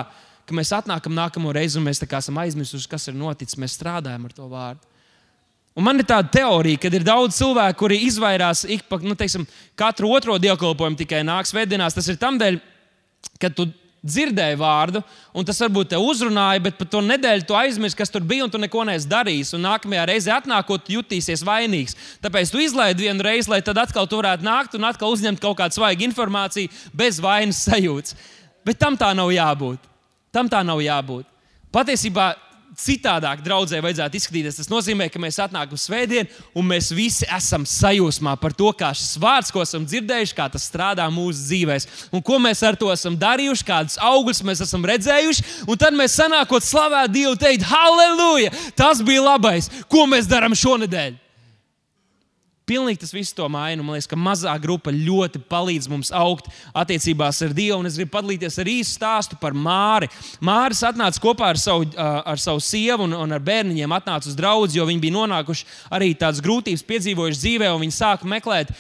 ka 0.49 0.57
mēs 0.57 0.73
atnākam 0.77 1.13
nākamo 1.17 1.53
reizi 1.53 1.77
un 1.77 1.85
mēs 1.91 2.01
esam 2.05 2.41
aizmirsuši, 2.41 2.89
kas 2.89 3.09
ir 3.13 3.21
noticis. 3.21 3.61
Mēs 3.61 3.77
strādājam 3.77 4.25
ar 4.25 4.33
to 4.33 4.49
vārdu. 4.49 4.94
Un 5.75 5.83
man 5.83 5.99
ir 5.99 6.07
tāda 6.07 6.31
teorija, 6.31 6.79
ka 6.79 6.91
ir 6.95 7.03
daudz 7.07 7.35
cilvēku, 7.41 7.81
kuri 7.81 8.05
izvairās 8.07 8.63
ik 8.71 8.85
pa 8.87 9.01
nu, 9.03 9.17
teiksim, 9.19 9.43
katru 9.79 10.13
otro 10.15 10.37
dievkalpojumu 10.39 11.01
tikai 11.01 11.25
nāks 11.27 11.51
svētdienās. 11.51 11.97
Tas 11.97 12.07
ir 12.13 12.21
tam 12.21 12.39
dēļ, 12.39 12.61
ka 13.43 13.51
tu 13.51 13.67
dzirdēji 14.05 14.59
vārdu, 14.61 15.01
un 15.35 15.47
tas 15.49 15.59
varbūt 15.65 15.91
te 15.95 15.99
uzrunāja, 15.99 16.63
bet 16.63 16.77
par 16.79 16.89
to 16.93 17.01
nedēļu 17.03 17.47
tu 17.49 17.57
aizmirsti, 17.57 17.99
kas 17.99 18.13
tur 18.13 18.23
bija, 18.23 18.45
un 18.45 18.53
tu 18.53 18.61
neko 18.61 18.85
neesi 18.87 19.09
darījis. 19.11 19.55
Un 19.57 19.65
nākamajā 19.65 20.05
reizē 20.13 20.35
atnākot, 20.37 20.93
jutīsies 20.95 21.43
vainīgs. 21.47 21.97
Tāpēc 22.23 22.53
tu 22.53 22.63
izlaidi 22.63 23.09
vienu 23.09 23.25
reizi, 23.25 23.51
lai 23.51 23.63
tad 23.65 23.81
atkal 23.81 24.07
tu 24.07 24.21
varētu 24.21 24.47
nākt 24.47 24.77
un 24.79 24.87
atkal 24.87 25.15
uzņemt 25.17 25.43
kaut 25.43 25.59
kādu 25.59 25.81
svaigu 25.81 26.07
informāciju 26.07 26.71
bez 26.95 27.19
vainas 27.25 27.65
sajūtas. 27.67 28.15
Bet 28.65 28.79
tam 28.79 29.01
tā 29.01 29.11
nav 29.17 29.33
jābūt. 29.35 29.91
Tam 30.35 30.47
tā 30.53 30.63
nav 30.67 30.85
jābūt. 30.85 31.27
Patiesībā 31.75 32.31
citādāk 32.79 33.43
draudzē 33.45 33.81
vajadzētu 33.85 34.19
izskatīties. 34.19 34.59
Tas 34.61 34.71
nozīmē, 34.71 35.09
ka 35.13 35.21
mēs 35.23 35.41
atnākam 35.43 35.79
svētdien, 35.81 36.29
un 36.55 36.69
mēs 36.69 36.91
visi 36.95 37.27
esam 37.33 37.67
sajūsmā 37.69 38.37
par 38.43 38.55
to, 38.57 38.71
kā 38.77 38.93
šis 38.97 39.17
vārds, 39.23 39.53
ko 39.55 39.65
esam 39.65 39.87
dzirdējuši, 39.89 40.37
kā 40.37 40.49
tas 40.53 40.69
strādā 40.69 41.09
mūsu 41.13 41.47
dzīvēm, 41.49 41.89
un 42.15 42.23
ko 42.25 42.39
mēs 42.43 42.63
ar 42.67 42.79
to 42.79 42.93
esam 42.93 43.19
darījuši, 43.19 43.67
kādus 43.69 43.99
augļus 44.03 44.45
mēs 44.47 44.65
esam 44.67 44.87
redzējuši. 44.91 45.49
Un 45.67 45.81
tad 45.81 45.97
mēs 45.97 46.17
sanākot 46.21 46.67
slavēt 46.67 47.15
Dievu, 47.15 47.37
teikt, 47.41 47.67
Halleluja! 47.69 48.53
Tas 48.77 49.03
bija 49.05 49.25
labais, 49.25 49.71
ko 49.91 50.07
mēs 50.11 50.31
darām 50.31 50.57
šonadēļ. 50.59 51.24
Pilnīgi 52.65 53.03
tas 53.03 53.13
viss 53.13 53.35
to 53.37 53.45
maina. 53.53 53.85
Man 53.85 53.93
liekas, 53.93 54.07
ka 54.09 54.17
mazā 54.17 54.55
grupa 54.57 54.89
ļoti 54.89 55.43
palīdz 55.53 55.85
mums 55.93 56.09
augt 56.17 56.47
attiecībās 56.73 57.43
ar 57.45 57.51
Dievu. 57.53 57.83
Un 57.83 57.89
es 57.91 57.99
gribu 57.99 58.15
padalīties 58.15 58.55
ar 58.63 58.71
īsu 58.73 58.95
stāstu 58.95 59.37
par 59.37 59.53
Māri. 59.53 60.09
Māris 60.41 60.81
atnāca 60.89 61.21
kopā 61.21 61.51
ar 61.53 61.61
savu, 61.61 61.91
ar 62.01 62.41
savu 62.41 62.63
sievu 62.65 63.05
un, 63.05 63.13
un 63.21 63.37
ar 63.37 63.45
bērniņiem, 63.45 63.93
atnāca 63.93 64.31
uz 64.31 64.39
draugu, 64.39 64.71
jo 64.73 64.87
viņi 64.89 65.03
bija 65.03 65.17
nonākuši 65.19 65.67
arī 65.93 66.09
tādas 66.17 66.41
grūtības, 66.47 66.87
piedzīvojuši 66.89 67.43
dzīvē, 67.43 67.69
un 67.75 67.83
viņi 67.85 67.97
sāka 67.99 68.31
meklēt, 68.33 68.73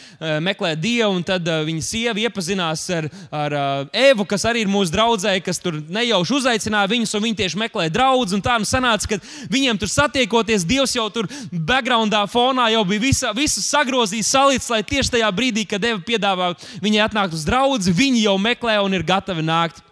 meklēt 0.49 0.81
Dievu. 0.81 1.21
Tad 1.29 1.53
viņa 1.69 1.85
sieva 1.85 2.25
iepazinās 2.25 2.87
ar, 2.97 3.11
ar 3.29 3.59
Evu, 3.93 4.25
kas 4.25 4.49
arī 4.49 4.65
ir 4.65 4.73
mūsu 4.73 4.97
draudzē, 4.97 5.37
kas 5.45 5.61
tur 5.61 5.77
nejauši 5.77 6.39
uzaicināja 6.41 6.93
viņus, 6.95 7.15
un 7.21 7.27
viņi 7.29 7.41
tieši 7.43 7.61
meklē 7.67 7.91
draugus. 7.93 8.33
Tā 8.41 8.57
nu 8.57 8.65
sanāca, 8.65 9.13
ka 9.13 9.21
viņiem 9.53 9.77
tur 9.85 9.93
satiekoties, 9.93 10.65
Dievs 10.73 10.97
jau 10.97 11.05
tur 11.13 11.29
backgroundā, 11.53 12.25
fonā 12.33 12.71
jau 12.73 12.87
bija 12.89 13.05
visa, 13.11 13.37
visas 13.37 13.74
sagrozījis, 13.75 14.31
salīdz, 14.31 14.71
lai 14.73 14.83
tieši 14.87 15.17
tajā 15.17 15.31
brīdī, 15.35 15.67
kad 15.69 15.83
Dieva 15.83 16.01
piedāvā 16.05 16.53
viņai 16.85 17.03
atnākt 17.09 17.37
uz 17.37 17.45
draugu, 17.47 17.83
viņi 17.91 18.25
jau 18.29 18.39
meklē 18.41 18.79
un 18.85 18.97
ir 18.97 19.07
gatavi 19.07 19.45
nākt. 19.45 19.83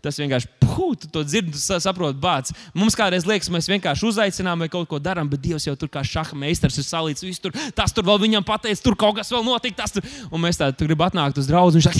Tas 0.00 0.16
vienkārši 0.16 0.48
puh, 0.62 0.94
tu 0.96 1.08
to 1.12 1.20
dzirdi, 1.26 1.52
tu 1.52 1.58
saproti, 1.60 2.16
bācis. 2.20 2.56
Mums 2.76 2.96
kādreiz 2.96 3.26
liekas, 3.28 3.50
mēs 3.52 3.68
vienkārši 3.68 4.06
uzaicinām 4.08 4.64
vai 4.64 4.70
kaut 4.72 4.88
ko 4.88 5.00
darām, 5.02 5.28
bet 5.28 5.42
Dievs 5.44 5.66
jau 5.66 5.76
tur 5.76 5.90
kā 5.92 6.00
šaha 6.06 6.38
meistars 6.40 6.78
ir 6.80 6.86
salīdzis. 6.86 7.40
Tur, 7.42 7.52
tas 7.76 7.92
tur 7.92 8.06
vēl 8.08 8.20
viņam 8.22 8.46
pateicis, 8.46 8.80
tur 8.84 8.96
kaut 8.98 9.18
kas 9.18 9.32
vēl 9.32 9.44
notika. 9.44 9.84
Tur. 9.92 10.06
Un 10.30 10.40
mēs 10.40 10.60
tādu 10.60 10.88
gribam 10.88 11.10
atnākt 11.10 11.40
uz 11.40 11.50
draugu. 11.50 11.76
Viņš 11.76 11.90
saka, 11.90 11.98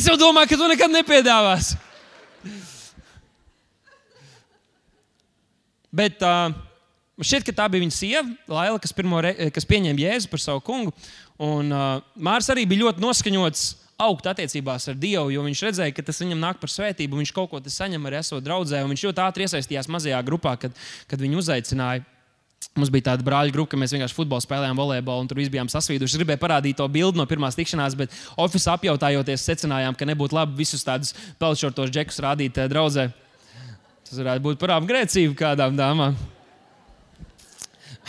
es 0.00 0.08
jau 0.08 0.16
domāju, 0.20 0.54
ka 0.54 0.60
tu 0.60 0.72
nekad 0.72 0.96
nepiedāvāsi. 0.96 1.76
Bet 5.90 6.22
uh, 6.22 6.54
Man 7.20 7.28
šķiet, 7.28 7.44
ka 7.44 7.52
tā 7.52 7.66
bija 7.68 7.84
viņa 7.84 7.92
sieva, 7.92 8.22
Laila, 8.48 8.78
kas, 8.80 8.94
re, 8.96 9.32
kas 9.52 9.66
pieņēma 9.68 10.00
Jēzu 10.00 10.30
par 10.32 10.40
savu 10.40 10.62
kungu. 10.64 10.94
Un 11.44 11.68
uh, 11.68 11.98
Mārs 12.16 12.48
arī 12.48 12.62
bija 12.64 12.86
ļoti 12.86 13.04
noskaņots 13.04 13.64
augt 14.00 14.30
attiecībās 14.30 14.88
ar 14.88 14.96
Dievu, 14.96 15.28
jo 15.34 15.42
viņš 15.44 15.62
redzēja, 15.66 15.92
ka 15.98 16.04
tas 16.06 16.22
viņam 16.22 16.40
nāk 16.40 16.62
par 16.62 16.72
svētību. 16.72 17.18
Viņš 17.20 17.32
kaut 17.36 17.50
ko 17.52 17.60
saņem 17.60 18.08
arī 18.08 18.22
esot 18.22 18.46
draudzē. 18.46 18.80
Viņš 18.88 19.04
ļoti 19.10 19.22
ātri 19.26 19.44
iesaistījās 19.44 19.90
mazajā 19.92 20.22
grupā, 20.24 20.54
kad, 20.62 20.80
kad 21.12 21.20
viņu 21.20 21.42
uzaicināja. 21.42 22.06
Mums 22.80 22.88
bija 22.92 23.10
tāda 23.10 23.24
brāļa 23.28 23.52
grupa, 23.52 23.74
ka 23.74 23.82
mēs 23.84 23.92
vienkārši 23.92 24.16
futbolu 24.16 24.40
spēlējām, 24.44 24.80
volejbolu, 24.80 25.24
un 25.24 25.28
tur 25.28 25.44
bijām 25.44 25.68
sasvīduši. 25.72 26.16
Es 26.16 26.20
gribēju 26.20 26.40
parādīt 26.40 26.80
to 26.80 26.88
bildi 26.88 27.20
no 27.20 27.28
pirmās 27.28 27.56
tikšanās, 27.60 28.00
bet 28.00 28.16
oficiālā 28.40 28.80
apjautājoties, 28.80 29.44
secinājām, 29.48 29.96
ka 29.96 30.08
nebūtu 30.08 30.40
labi 30.40 30.60
visus 30.60 30.88
tādus 30.88 31.12
pelšķortos 31.40 31.92
džekus 31.92 32.24
rādīt 32.24 32.60
eh, 32.60 32.68
draudzē. 32.72 33.10
Tas 34.08 34.20
varētu 34.20 34.48
būt 34.48 34.60
par 34.60 34.78
apgrēcību 34.80 35.36
kādām 35.40 35.76
dāmām. 35.80 36.16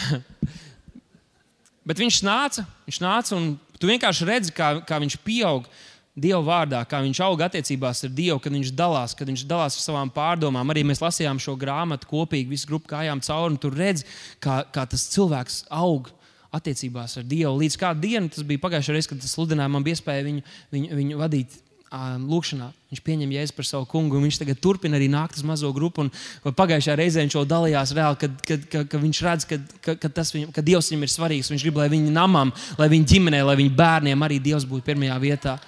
Bet 1.88 2.02
viņš 2.02 2.20
nāca, 2.26 2.66
viņš 2.88 3.00
nāca, 3.02 3.38
un 3.38 3.56
tu 3.82 3.90
vienkārši 3.90 4.28
redzi, 4.30 4.54
kā, 4.56 4.76
kā 4.88 5.02
viņš 5.02 5.18
pieaug 5.26 5.70
Dieva 6.12 6.42
vārdā, 6.44 6.82
kā 6.92 7.00
viņš 7.00 7.22
aug 7.24 7.40
attiecībās 7.40 8.04
ar 8.04 8.12
Dievu, 8.12 8.36
kad 8.44 8.52
viņš 8.52 8.74
dalās, 8.76 9.14
kad 9.16 9.30
viņš 9.32 9.46
dalās 9.48 9.78
ar 9.80 9.86
savām 9.86 10.10
pārdomām. 10.12 10.74
Arī 10.74 10.84
mēs 10.84 11.00
lasījām 11.00 11.40
šo 11.40 11.56
grāmatu 11.60 12.10
kopīgi, 12.10 12.52
visu 12.52 12.68
grupu 12.68 12.92
kājām 12.92 13.24
cauri, 13.24 13.54
un 13.54 13.60
tur 13.64 13.78
redzi, 13.80 14.04
kā, 14.44 14.60
kā 14.76 14.84
tas 14.92 15.08
cilvēks 15.14 15.62
aug 15.72 16.12
attiecībās 16.52 17.16
ar 17.22 17.28
Dievu. 17.32 17.56
Līdz 17.64 17.80
kādu 17.80 18.04
dienu, 18.04 18.32
tas 18.36 18.44
bija 18.44 18.60
pagājušajā 18.60 18.98
reizē, 18.98 19.14
kad 19.14 19.24
tas 19.24 19.36
sludinājums 19.38 19.78
man 19.78 19.88
bija 19.88 19.98
iespēja 19.98 20.28
viņu, 20.28 20.44
viņu, 20.76 20.98
viņu 21.00 21.22
vadīt 21.24 21.56
lūkšanā. 21.92 22.70
Viņš 22.92 23.02
pieņem 23.04 23.32
jēzu 23.36 23.56
par 23.56 23.68
savu 23.68 23.86
kungu, 23.90 24.16
un 24.16 24.24
viņš 24.24 24.38
tagad 24.40 24.60
turpina 24.64 24.96
arī 24.96 25.10
nākt 25.12 25.36
uz 25.36 25.44
mazo 25.44 25.72
grupu. 25.76 26.06
Pagājušajā 26.44 26.96
reizē 26.96 27.26
viņš 27.26 27.36
jau 27.36 27.44
dalījās 27.48 27.92
reāli, 27.98 28.20
kad, 28.22 28.38
kad, 28.48 28.64
kad, 28.72 28.88
kad 28.94 29.04
viņš 29.04 29.22
redz, 29.26 29.48
ka, 29.50 29.60
ka, 29.84 29.96
ka, 30.00 30.26
viņam, 30.36 30.54
ka 30.56 30.64
Dievs 30.64 30.92
viņam 30.92 31.04
ir 31.04 31.12
svarīgs. 31.12 31.52
Viņš 31.52 31.68
grib, 31.68 31.82
lai 31.82 31.90
viņa 31.92 32.16
namam, 32.16 32.54
lai 32.80 32.88
viņa 32.92 33.12
ģimenē, 33.12 33.44
lai 33.44 33.58
viņa 33.60 33.76
bērniem 33.76 34.26
arī 34.28 34.40
Dievs 34.40 34.68
būtu 34.68 34.88
pirmajā 34.88 35.20
vietā. 35.20 35.60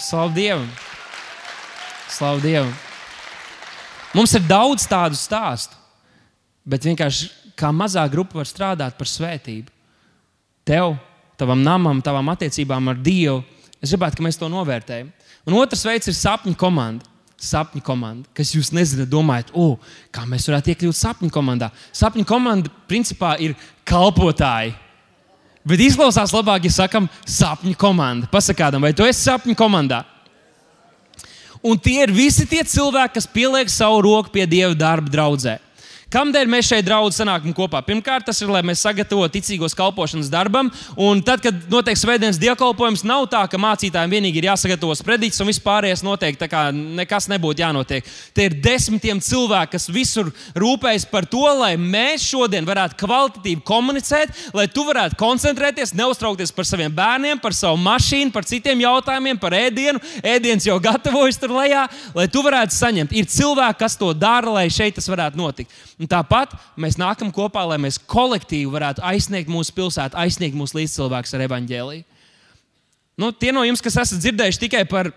Slavu 0.00 0.36
Dievam! 0.36 0.68
Slavu 2.12 2.44
Dievam! 2.44 2.72
Mums 4.16 4.32
ir 4.34 4.42
daudz 4.44 4.84
tādu 4.90 5.16
stāstu, 5.16 5.76
bet 6.66 6.84
vienkārši 6.84 7.30
kā 7.56 7.70
mazā 7.72 8.02
grupa 8.10 8.40
var 8.40 8.48
strādāt 8.48 8.96
par 8.98 9.08
svētību. 9.08 9.70
Tev 10.66 10.96
tavam 11.40 11.62
namam, 11.64 12.02
tavām 12.04 12.28
attiecībām 12.32 12.92
ar 12.92 13.00
Dievu. 13.00 13.40
Es 13.80 13.94
gribētu, 13.94 14.20
lai 14.20 14.28
mēs 14.28 14.38
to 14.40 14.50
novērtējam. 14.52 15.08
Un 15.48 15.56
otrs 15.56 15.86
veids 15.88 16.10
ir 16.10 16.16
sapņu 16.18 16.56
komanda. 16.60 17.06
sapņu 17.40 17.80
komanda, 17.80 18.28
kas 18.36 18.50
jūs 18.52 18.68
nezināt, 18.76 19.08
domājat, 19.08 19.48
oh, 19.56 19.78
kā 20.12 20.26
mēs 20.28 20.44
varētu 20.44 20.74
iekļūt 20.74 20.96
sapņu 20.98 21.30
komandā. 21.32 21.70
Sapņu 21.96 22.26
komanda 22.28 22.68
principā 22.84 23.30
ir 23.40 23.54
kalpotāji. 23.88 24.74
Bet 25.64 25.80
izklausās 25.80 26.34
labāk, 26.36 26.66
ja 26.68 26.74
sakām, 26.74 27.08
sapņu 27.24 27.72
komanda. 27.80 28.28
Pasakādam, 28.28 28.84
vai 28.84 28.92
tu 28.92 29.08
esi 29.08 29.24
sapņu 29.24 29.56
komandā? 29.56 30.02
Un 31.64 31.80
tie 31.80 32.02
ir 32.04 32.12
visi 32.12 32.44
tie 32.48 32.60
cilvēki, 32.64 33.14
kas 33.18 33.28
pieliek 33.28 33.72
savu 33.72 34.00
roku 34.04 34.32
pie 34.32 34.46
Dieva 34.48 34.76
darba 34.76 35.12
draudzē. 35.12 35.58
Kādēļ 36.10 36.48
mēs 36.50 36.66
šeit 36.66 36.82
draugi 36.82 37.14
sanākam 37.14 37.52
kopā? 37.54 37.84
Pirmkārt, 37.86 38.24
tas 38.26 38.40
ir, 38.42 38.48
lai 38.50 38.64
mēs 38.66 38.80
sagatavotu 38.82 39.36
ticīgos 39.36 39.76
kalpošanas 39.78 40.26
darbam. 40.32 40.66
Un 40.98 41.20
tad, 41.22 41.38
kad 41.44 41.68
notiek 41.70 41.94
svētdienas 41.94 42.40
dievkalpojums, 42.42 43.04
nav 43.06 43.28
tā, 43.30 43.44
ka 43.46 43.60
mācītājiem 43.62 44.16
vienīgi 44.16 44.40
ir 44.40 44.48
jāsagatavo 44.48 44.96
sprediķis 44.98 45.38
un 45.44 45.50
vispārējais 45.52 46.02
notiek 46.02 46.40
tā, 46.40 46.48
kā 46.50 46.64
nekas 46.74 47.28
nebūtu 47.30 47.62
jānotiek. 47.62 48.08
Te 48.34 48.48
ir 48.48 48.56
desmitiem 48.58 49.20
cilvēku, 49.22 49.76
kas 49.76 49.86
visur 49.94 50.32
rūpējas 50.58 51.06
par 51.12 51.28
to, 51.30 51.44
lai 51.60 51.76
mēs 51.78 52.26
šodien 52.26 52.66
varētu 52.66 52.98
kvalitatīvi 53.04 53.62
komunicēt, 53.70 54.34
lai 54.58 54.66
tu 54.66 54.82
varētu 54.90 55.14
koncentrēties, 55.20 55.94
neuztraukties 55.94 56.50
par 56.58 56.66
saviem 56.66 56.90
bērniem, 56.90 57.38
par 57.38 57.54
savu 57.54 57.78
mašīnu, 57.86 58.34
par 58.34 58.50
citiem 58.50 58.82
jautājumiem, 58.82 59.38
par 59.38 59.54
ēdienu. 59.60 60.02
Ēdiens 60.26 60.66
jau 60.66 60.80
gatavojas 60.82 61.38
tur 61.38 61.54
lejā, 61.60 61.86
lai 62.18 62.26
tu 62.26 62.42
varētu 62.42 62.80
saņemt. 62.80 63.14
Ir 63.14 63.30
cilvēki, 63.30 63.78
kas 63.86 63.98
to 64.00 64.10
dara, 64.10 64.58
lai 64.58 64.66
šeit 64.74 64.98
tas 64.98 65.06
varētu 65.06 65.38
notikt. 65.38 65.70
Un 66.00 66.08
tāpat 66.08 66.54
mēs 66.80 66.96
nākam 66.96 67.28
kopā, 67.34 67.66
lai 67.68 67.76
mēs 67.82 67.98
kolektīvi 68.08 68.70
varētu 68.72 69.02
aizsniegt 69.04 69.50
mūsu 69.52 69.74
pilsētu, 69.76 70.16
aizsniegt 70.16 70.56
mūsu 70.56 70.78
līdzcilvēkus 70.78 71.34
ar 71.36 71.44
evaņģēliju. 71.44 72.06
Nu, 73.20 73.28
tie 73.36 73.52
no 73.52 73.66
jums, 73.68 73.82
kas 73.84 73.98
esat 74.00 74.22
dzirdējuši 74.22 74.62
tikai 74.62 74.86
par 74.88 75.10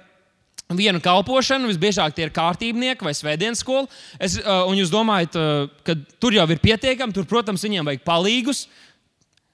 vienu 0.75 0.99
kalpošanu, 1.03 1.69
visbiežāk 1.71 2.15
tie 2.15 2.27
ir 2.27 2.33
kārtībnieki 2.35 3.05
vai 3.05 3.13
svētdienas 3.15 3.61
skola. 3.63 3.87
Es, 4.19 4.35
uh, 4.41 4.65
un 4.67 4.75
jūs 4.79 4.91
domājat, 4.91 5.37
uh, 5.39 5.69
ka 5.87 5.95
tur 6.19 6.35
jau 6.35 6.45
ir 6.51 6.59
pietiekami, 6.63 7.15
tur, 7.15 7.27
protams, 7.29 7.63
viņiem 7.63 7.87
vajag 7.87 8.03
palīgus. 8.07 8.65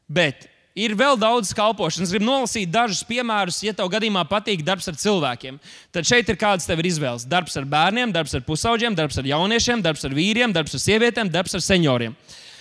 Bet 0.09 0.47
Ir 0.79 0.93
vēl 0.95 1.17
daudz 1.19 1.49
kalpošanas. 1.57 2.11
Gribu 2.13 2.27
nolasīt 2.29 2.69
dažus 2.71 3.01
piemērus, 3.07 3.57
ja 3.65 3.73
tev 3.75 3.89
gadījumā 3.91 4.23
patīk 4.29 4.61
darbs 4.63 4.87
ar 4.87 4.95
cilvēkiem. 4.99 5.57
Tad 5.91 6.07
šeit 6.07 6.29
ir 6.31 6.39
kādas 6.39 6.69
tev 6.69 6.79
ir 6.79 6.87
izvēles. 6.87 7.25
Darbs 7.27 7.57
ar 7.59 7.67
bērniem, 7.67 8.13
darbs 8.15 8.37
ar 8.37 8.45
pusauģiem, 8.47 8.95
darbs 8.95 9.19
ar 9.19 9.27
jauniešiem, 9.27 9.83
darbs 9.83 10.07
ar 10.07 10.15
vīriem, 10.15 10.53
darbs 10.55 10.77
ar 10.77 10.83
sievietēm, 10.85 11.31
darbs 11.33 11.57
ar 11.57 11.65
senioriem. 11.65 12.15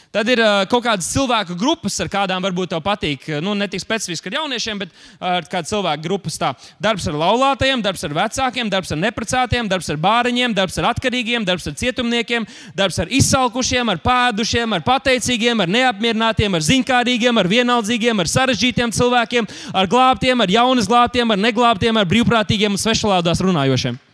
Tad 0.08 0.28
ir 0.32 0.40
uh, 0.40 0.62
kaut 0.72 0.86
kādas 0.86 1.10
cilvēku 1.12 1.52
grupas, 1.60 1.98
ar 2.00 2.08
kādām 2.08 2.40
varbūt 2.40 2.70
tev 2.72 2.80
patīk. 2.80 3.26
Nu, 3.44 3.52
ne 3.52 3.66
tik 3.68 3.82
specifiski 3.82 4.30
ar 4.30 4.38
jauniešiem, 4.38 4.80
bet 4.80 4.94
ar 5.20 5.44
uh, 5.44 5.50
kādu 5.52 5.68
cilvēku 5.68 6.06
grupas. 6.06 6.38
Tā. 6.40 6.54
Darbs 6.80 7.04
ar 7.10 7.18
laulātajiem, 7.20 7.82
darbs 7.84 8.06
ar 8.08 8.16
vecākiem, 8.16 8.70
darbs 8.72 8.94
ar 8.96 9.00
neprecētiem, 9.02 9.68
darbs 9.68 9.92
ar 9.92 10.00
bāriņiem, 10.00 10.56
darbs 10.56 10.80
ar 10.80 10.88
atkarīgiem, 10.94 11.44
darbs 11.44 11.68
ar 11.68 11.76
cietumniekiem, 11.76 12.48
darbs 12.78 13.02
ar 13.04 13.12
izsalkušiem, 13.20 13.92
ar 13.92 14.00
pēdušiem, 14.08 14.78
ar 14.78 14.88
pateicīgiem, 14.88 15.60
ar 15.66 15.76
neapmierinātiem, 15.76 16.56
ar 16.56 16.64
zinkārīgiem, 16.64 17.44
ar 17.44 17.52
vienaldzīgiem, 17.52 18.24
ar 18.24 18.32
sarežģītiem 18.32 18.96
cilvēkiem, 18.96 19.52
ar 19.76 19.92
glābtiem, 19.92 20.40
ar 20.40 20.56
jaunas 20.56 20.88
glābtiem, 20.88 21.36
ar 21.36 21.46
neglābtiem, 21.48 22.00
ar 22.00 22.08
brīvprātīgiem 22.08 22.72
un 22.72 22.80
svešvalodās 22.80 23.44
runājošiem. 23.44 24.07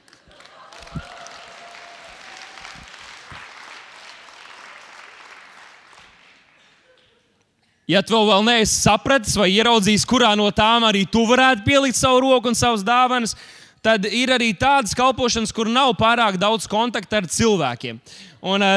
Ja 7.91 8.01
tu 8.01 8.17
vēl 8.17 8.47
neesi 8.47 8.79
sapratis 8.81 9.35
vai 9.37 9.51
ieraudzījis, 9.53 10.07
kurā 10.09 10.33
no 10.41 10.49
tām 10.57 10.87
arī 10.89 11.03
tu 11.05 11.27
varētu 11.29 11.67
pielikt 11.67 11.99
savu 11.99 12.23
roku 12.25 12.49
un 12.49 12.57
savas 12.57 12.85
dāvanas, 12.87 13.35
tad 13.37 13.64
ir 14.11 14.33
arī 14.33 14.53
tādas 14.57 14.97
kalpošanas, 14.97 15.53
kur 15.53 15.69
nav 15.69 15.93
pārāk 16.01 16.39
daudz 16.41 16.69
kontakta 16.71 17.21
ar 17.21 17.29
cilvēkiem. 17.29 18.01
Un, 18.45 18.61
eh, 18.61 18.77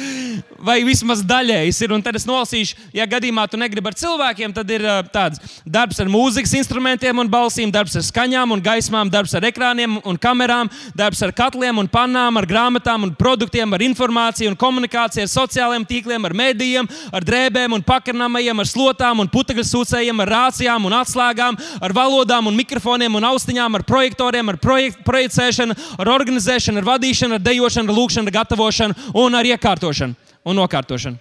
vai 0.68 0.82
vismaz 0.84 1.22
daļēji 1.24 1.72
ir. 1.86 1.92
Un 1.96 2.02
tad 2.04 2.18
es 2.18 2.26
nolasīšu, 2.28 2.76
ja 2.92 3.06
gadījumā 3.08 3.46
tu 3.48 3.56
negribi 3.56 3.88
ar 3.88 3.94
cilvēkiem, 3.96 4.52
tad 4.52 4.68
ir 4.68 4.82
eh, 4.84 4.98
tāds 5.08 5.40
darbs 5.64 6.02
ar 6.04 6.10
mūzikas 6.12 6.52
instrumentiem 6.58 7.22
un 7.22 7.30
balsīm, 7.32 7.72
darbs 7.72 7.96
ar 7.96 8.04
skaņām 8.04 8.52
un 8.52 8.60
gaismām, 8.60 9.08
darbs 9.08 9.32
ar 9.38 9.46
ekrāniem 9.48 9.94
un 10.04 10.20
kamerām, 10.20 10.68
darbs 10.92 11.22
ar 11.24 11.32
katliem 11.32 11.80
un 11.80 11.88
pannām, 11.88 12.36
ar 12.36 12.48
grāmatām 12.50 13.06
un 13.08 13.14
produktiem, 13.16 13.72
ar 13.72 13.86
informāciju 13.86 14.52
un 14.52 14.58
komunikāciju, 14.60 15.24
ar 15.24 15.32
sociālajiem 15.32 15.88
tīkliem, 15.88 16.28
ar 16.28 16.36
medijiem, 16.36 16.92
ar 17.08 17.24
drēbēm 17.24 17.78
un 17.78 17.86
pakarnamajiem, 17.88 18.60
ar 18.60 18.68
slotām 18.68 19.24
un 19.24 19.32
putekļu 19.32 19.64
sūcējiem, 19.64 20.20
ar 20.26 20.34
rācijām 20.34 20.90
un 20.90 20.98
atslēgām, 21.00 21.56
ar 21.80 21.96
valodām 21.96 22.52
un 22.52 22.60
mikrofoniem 22.60 23.16
un 23.16 23.30
austiņām, 23.32 23.80
ar 23.80 23.88
projektoriem, 23.88 24.29
ar 24.38 24.60
projek 24.62 25.00
projicēšanu, 25.06 25.74
ar 25.98 26.08
organizēšanu, 26.08 26.78
ar 26.78 26.88
vadīšanu, 26.92 27.34
ar 27.34 27.42
dejošanu, 27.42 27.90
ar 27.90 27.98
lūkšanu, 27.98 28.26
ar 28.26 28.38
gatavošanu 28.38 28.94
un 29.14 29.34
ar 29.34 29.44
iekārtošanu 29.44 30.14
un 30.44 30.56
nokārtošanu. 30.56 31.18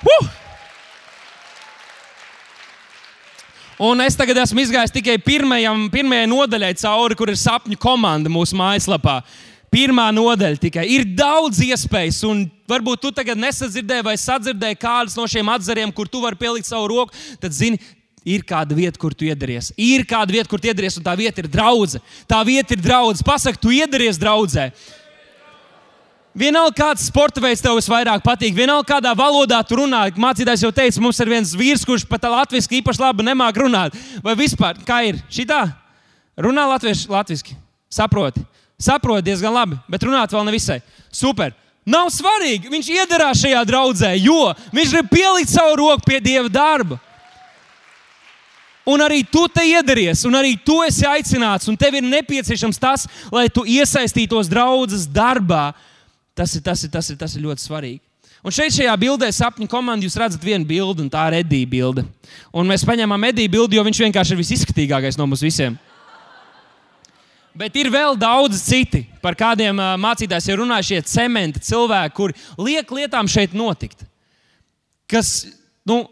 Uh! 0.00 0.28
Un 3.80 4.00
es 4.04 4.12
tagad 4.12 4.36
esmu 4.42 4.60
izgājis 4.60 4.92
tikai 4.92 5.14
pirmajam, 5.24 5.86
pirmajai 5.88 6.26
nodaļai 6.28 6.74
cauri, 6.82 7.16
kur 7.16 7.30
ir 7.32 7.38
sapņu 7.40 7.78
komanda 7.80 8.28
mūsu 8.28 8.58
mājaslapā. 8.58 9.22
Pirmā 9.72 10.08
nodaļa 10.12 10.58
tikai 10.60 10.84
ir 10.90 11.06
daudz 11.16 11.62
iespējas, 11.64 12.18
un 12.28 12.42
varbūt 12.68 13.00
tu 13.00 13.12
tagad 13.14 13.38
nesadzirdēji 13.40 14.04
vai 14.04 14.16
sadzirdēji 14.20 14.80
kādas 14.82 15.16
no 15.16 15.24
šiem 15.30 15.48
atzariem, 15.54 15.94
kur 15.96 16.10
tu 16.10 16.20
vari 16.20 16.36
pielikt 16.36 16.68
savu 16.68 16.90
roku. 16.90 17.16
Tad 17.40 17.56
zini, 17.56 17.78
ir 18.24 18.44
kāda 18.46 18.76
vieta, 18.76 18.98
kur 19.00 19.14
tu 19.16 19.26
iedaries. 19.28 19.70
Ir 19.80 20.04
kāda 20.08 20.34
vieta, 20.34 20.48
kur 20.50 20.60
tu 20.60 20.68
iedaries, 20.70 20.98
un 21.00 21.04
tā 21.06 21.14
vieta 21.18 21.42
ir 21.42 21.48
draudzene. 21.50 22.02
Tā 22.28 22.40
vieta 22.46 22.76
ir 22.76 22.82
draudzene. 22.84 23.26
Pasaki, 23.26 23.60
tu 23.60 23.72
iedaries 23.74 24.20
draudzē. 24.20 24.70
Vienalga, 26.40 26.76
kāds 26.78 27.08
sporta 27.10 27.42
veids 27.42 27.62
tev 27.62 27.74
visvairāk 27.74 28.22
patīk, 28.22 28.54
vienalga, 28.54 28.86
kādā 28.92 29.10
valodā 29.18 29.58
tu 29.66 29.80
runā. 29.80 30.04
Mācītājs 30.14 30.62
jau 30.62 30.70
teica, 30.74 31.02
mums 31.02 31.18
ir 31.18 31.32
viens 31.32 31.54
vīrs, 31.58 31.82
kurš 31.86 32.04
pat 32.06 32.28
latviešu 32.30 32.76
īpaši 32.78 33.02
labi 33.02 33.26
nemāķi 33.26 33.64
runāt. 33.64 33.96
Vai 34.22 34.36
vispār, 34.38 34.78
kā 34.86 35.02
ir 35.08 35.18
šitā? 35.32 35.64
Runā 36.38 36.68
latviešu, 36.70 37.10
latviešu, 37.10 37.56
saproti. 37.90 38.44
Saproti 38.80 39.26
diezgan 39.26 39.52
labi, 39.52 39.80
bet 39.90 40.06
runāt 40.06 40.30
vēl 40.32 40.46
nevisai. 40.46 40.78
Super! 41.12 41.52
Nav 41.90 42.10
svarīgi, 42.12 42.70
viņš 42.70 42.88
iedarās 42.92 43.40
šajā 43.40 43.60
draudzē, 43.66 44.10
jo 44.20 44.52
viņš 44.76 44.90
grib 44.94 45.08
pielikt 45.10 45.50
savu 45.50 45.78
roku 45.80 46.06
pie 46.06 46.20
dieva 46.22 46.48
darba. 46.52 47.00
Un 48.88 49.02
arī 49.04 49.20
tu 49.28 49.44
te 49.52 49.62
iedaries, 49.68 50.24
un 50.24 50.38
arī 50.38 50.54
tu 50.64 50.78
esi 50.86 51.04
aicināts, 51.06 51.68
un 51.68 51.76
tev 51.76 51.98
ir 51.98 52.06
nepieciešams 52.06 52.80
tas, 52.80 53.04
lai 53.30 53.48
tu 53.52 53.66
iesaistītos 53.68 54.48
draudzes 54.48 55.04
darbā 55.10 55.68
Tas 56.40 56.54
ir, 56.54 56.62
tas 56.62 56.82
ir, 56.84 56.88
tas 56.88 57.10
ir, 57.10 57.18
tas 57.20 57.34
ir 57.36 57.42
ļoti 57.44 57.60
svarīgi. 57.66 58.00
Un 58.40 58.54
šeit, 58.54 58.72
šajā 58.72 58.94
bildē, 58.96 59.28
sapņu 59.36 59.66
komandā, 59.68 60.06
jūs 60.06 60.16
redzat 60.16 60.44
vienu 60.44 60.64
bildi, 60.64 61.04
un 61.04 61.10
tā 61.12 61.26
ir 61.28 61.42
Edija 61.42 61.68
bilde. 61.68 62.06
Un 62.56 62.70
mēs 62.70 62.86
paņēmām 62.88 63.26
Ediju 63.28 63.52
bildi, 63.52 63.76
jo 63.76 63.84
viņš 63.84 64.00
vienkārši 64.06 64.32
ir 64.32 64.40
visizskatīgākais 64.40 65.18
no 65.20 65.26
mums 65.28 65.42
visiem. 65.44 65.76
Bet 67.52 67.76
ir 67.76 67.90
vēl 67.92 68.16
daudz 68.16 68.62
citi, 68.62 69.02
par 69.20 69.36
kādiem 69.36 69.82
mācītājs 70.00 70.48
jau 70.48 70.56
runāja, 70.62 70.86
šie 70.86 71.02
cementi 71.10 71.60
cilvēki, 71.66 72.16
kuri 72.16 72.38
liek 72.70 72.96
lietām 72.96 73.28
šeit 73.28 73.52
notikt. 73.52 74.06
Kas, 75.10 75.50
nu, 75.84 76.06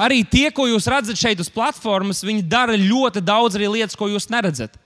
arī 0.00 0.22
tie, 0.24 0.48
ko 0.54 0.68
jūs 0.70 0.88
redzat 0.90 1.18
šeit 1.18 1.42
uz 1.42 1.50
platformas, 1.52 2.24
viņi 2.24 2.46
dara 2.46 2.78
ļoti 2.78 3.24
daudz 3.24 3.58
arī 3.58 3.70
lietas, 3.76 3.98
ko 3.98 4.10
jūs 4.12 4.30
neredzat 4.32 4.78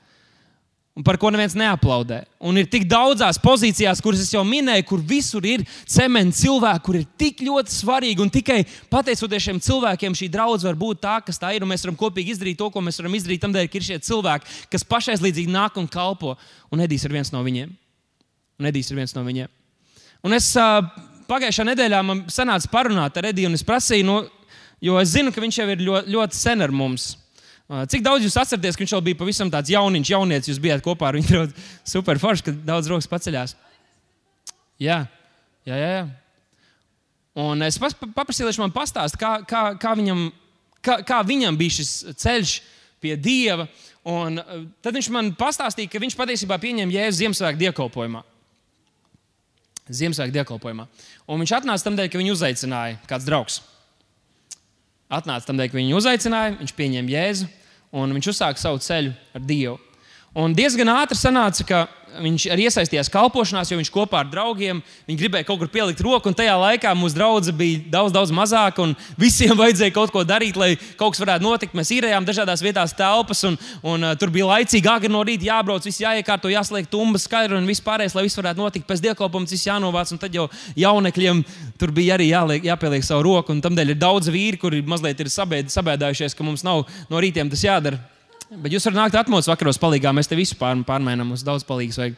un 0.97 1.05
par 1.05 1.19
ko 1.21 1.29
neviens 1.29 1.53
neaplaudē. 1.53 2.23
Un 2.41 2.57
ir 2.57 2.69
tik 2.73 2.87
daudzās 2.89 3.37
pozīcijās, 3.43 4.01
kuras 4.01 4.23
es 4.25 4.31
jau 4.33 4.41
minēju, 4.49 4.87
kur 4.89 5.03
visur 5.05 5.45
ir 5.45 5.61
cements 5.85 6.41
cilvēki, 6.41 6.83
kur 6.87 6.97
ir 6.97 7.05
tik 7.21 7.43
ļoti 7.45 7.75
svarīgi. 7.75 8.25
Un 8.25 8.33
tikai 8.33 8.63
pateicoties 8.89 9.45
šiem 9.45 9.61
cilvēkiem, 9.61 10.17
šī 10.17 10.31
draudzene 10.33 10.71
var 10.71 10.79
būt 10.81 11.03
tā, 11.05 11.19
kas 11.27 11.37
tā 11.43 11.53
ir. 11.53 11.67
Un 11.67 11.73
mēs 11.75 11.85
varam 11.85 11.99
kopīgi 12.01 12.33
izdarīt 12.33 12.57
to, 12.63 12.71
ko 12.73 12.81
mēs 12.81 12.97
varam 13.03 13.19
izdarīt. 13.19 13.45
Tādēļ, 13.45 13.69
ka 13.69 13.77
ir 13.77 13.87
šie 13.91 13.99
cilvēki, 14.09 14.57
kas 14.73 14.89
pašaizlīdzīgi 14.89 15.53
nāk 15.53 15.77
un 15.77 15.91
kalpo. 15.93 16.33
Un 16.73 16.87
Edijs 16.87 17.05
ir 17.05 17.13
viens 17.13 17.33
no 17.35 17.45
viņiem. 17.45 17.77
Un 18.57 18.73
Edijs 18.73 18.89
ir 18.89 18.97
viens 18.97 19.13
no 19.13 19.27
viņiem. 19.27 19.53
Un 20.25 20.33
es 20.33 20.49
uh, 20.57 20.81
pagājušā 21.29 21.69
nedēļā 21.75 22.01
man 22.09 22.25
sanāca 22.33 22.73
parunāt 22.73 23.21
ar 23.21 23.29
Ediju, 23.35 23.53
un 23.53 23.61
es 23.61 23.67
prasīju, 23.69 24.09
nu, 24.09 24.17
jo 24.81 24.99
es 25.01 25.15
zinu, 25.15 25.33
ka 25.33 25.43
viņš 25.43 25.61
jau 25.61 25.69
ir 25.73 25.85
ļoti, 25.87 26.13
ļoti 26.15 26.39
sen 26.39 26.65
ar 26.65 26.75
mums. 26.75 27.15
Cik 27.67 28.05
daudz 28.07 28.23
jūs 28.23 28.37
atceraties, 28.39 28.77
ka 28.79 28.85
viņš 28.85 28.93
jau 28.95 29.03
bija 29.03 29.19
pavisam 29.19 29.51
tāds 29.51 29.73
jauniņš, 29.73 30.11
jaunietis, 30.13 30.51
jūs 30.53 30.63
bijāt 30.63 30.85
kopā 30.85 31.09
ar 31.11 31.19
viņu? 31.19 31.49
Super 31.95 32.21
forši, 32.23 32.47
ka 32.47 32.55
daudz 32.69 32.91
rokas 32.93 33.11
paceļās. 33.11 33.57
Jā, 34.79 35.01
jā, 35.67 35.75
jā. 35.81 35.91
jā. 35.97 36.07
Un 37.37 37.67
es 37.67 37.77
paprasīju, 37.81 38.47
lai 38.47 38.53
viņš 38.53 38.63
man 38.63 38.73
pastāsta, 38.73 39.19
kā, 39.21 39.33
kā, 39.49 39.65
kā, 39.83 39.97
viņam, 39.99 40.23
kā, 40.85 41.01
kā 41.05 41.21
viņam 41.27 41.59
bija 41.59 41.75
šis 41.81 41.93
ceļš 42.23 42.55
pie 43.03 43.17
Dieva. 43.21 43.67
Un 44.07 44.39
tad 44.85 44.95
viņš 44.95 45.11
man 45.13 45.35
pastāstīja, 45.37 45.91
ka 45.91 46.01
viņš 46.01 46.17
patiesībā 46.17 46.57
pieņēma 46.63 46.95
Jēzus 46.95 47.19
Ziemassvētku 47.25 47.61
dievkalpojumā. 47.65 48.23
Ziemassvētku 49.91 50.39
dievkalpojumā. 50.39 50.87
Un 51.27 51.43
viņš 51.43 51.59
atnāca 51.59 51.89
tam 51.89 51.99
dēļ, 51.99 52.13
ka 52.13 52.23
viņu 52.23 52.39
uzaicināja 52.39 53.01
kāds 53.11 53.27
draugs 53.27 53.59
atnāca 55.13 55.49
tam 55.49 55.61
dēļ, 55.61 55.71
ka 55.71 55.79
viņu 55.79 55.99
uzaicināja, 56.01 56.57
viņš 56.61 56.75
pieņēma 56.77 57.13
Jēzu 57.15 57.49
un 57.97 58.15
viņš 58.17 58.31
uzsāka 58.33 58.61
savu 58.61 58.81
ceļu 58.83 59.13
ar 59.37 59.45
Dievu. 59.47 59.79
Un 60.37 60.53
diezgan 60.57 60.91
ātri 60.93 61.17
sanāca, 61.17 61.65
ka 61.65 61.79
viņš 62.23 62.47
arī 62.55 62.67
iesaistījās 62.69 63.11
kalpošanās, 63.13 63.71
jo 63.71 63.79
viņš 63.81 63.91
kopā 63.95 64.23
ar 64.23 64.31
draugiem 64.31 64.83
gribēja 65.07 65.47
kaut 65.49 65.61
kur 65.61 65.71
pielikt 65.73 66.01
roku. 66.05 66.33
Tajā 66.37 66.55
laikā 66.61 66.93
mūsu 66.99 67.19
draudzene 67.19 67.57
bija 67.59 67.83
daudz, 67.93 68.15
daudz 68.15 68.33
mazāka, 68.35 68.85
un 68.85 68.95
visiem 69.25 69.55
vajadzēja 69.59 69.95
kaut 69.95 70.13
ko 70.15 70.25
darīt, 70.27 70.59
lai 70.61 70.75
kaut 70.99 71.15
kas 71.15 71.23
varētu 71.23 71.47
notikt. 71.47 71.77
Mēs 71.79 71.93
īrējām 71.97 72.27
dažādās 72.29 72.65
vietās 72.65 72.97
telpas, 72.97 73.45
un, 73.49 73.59
un 73.87 74.09
uh, 74.11 74.17
tur 74.19 74.33
bija 74.35 74.49
laicīgi, 74.51 74.91
agri 74.91 75.13
no 75.13 75.23
rīta 75.27 75.49
jābrauc, 75.51 75.87
viss 75.87 76.03
jāiekārto, 76.03 76.51
jāsliek 76.53 76.91
tumbas, 76.91 77.29
skaidri 77.29 77.59
un 77.59 77.69
viss 77.69 77.85
pārējais, 77.85 78.17
lai 78.17 78.27
viss 78.27 78.41
varētu 78.41 78.63
notikt. 78.63 78.89
Pēc 78.89 79.05
dievkalpojuma 79.05 79.53
viss 79.53 79.69
jānovāc, 79.69 80.13
un 80.15 80.23
tad 80.23 80.35
jau 80.37 80.49
jaunekļiem 80.79 81.45
tur 81.81 81.95
bija 81.95 82.17
arī 82.17 82.31
jāliek, 82.33 82.67
jāpieliek 82.67 83.07
savu 83.07 83.29
roku. 83.29 83.57
Tādēļ 83.63 83.95
ir 83.95 84.03
daudz 84.03 84.33
vīri, 84.33 84.61
kuri 84.61 84.83
mazliet 84.87 85.21
ir 85.23 85.33
sabēdājušies, 85.33 86.37
ka 86.37 86.47
mums 86.47 86.67
nav 86.67 86.87
no 87.11 87.23
rītiem 87.23 87.53
tas 87.53 87.65
jādara. 87.67 88.16
Bet 88.47 88.71
jūs 88.71 88.85
varat 88.87 89.01
nākt 89.01 89.19
atmodas 89.19 89.49
vakaros 89.51 89.81
palīgā, 89.83 90.13
mēs 90.15 90.31
te 90.31 90.39
visu 90.39 90.55
pār, 90.59 90.79
pārmainām, 90.87 91.27
mums 91.33 91.43
daudz 91.47 91.67
palīgs 91.67 91.99
vajag. 91.99 92.15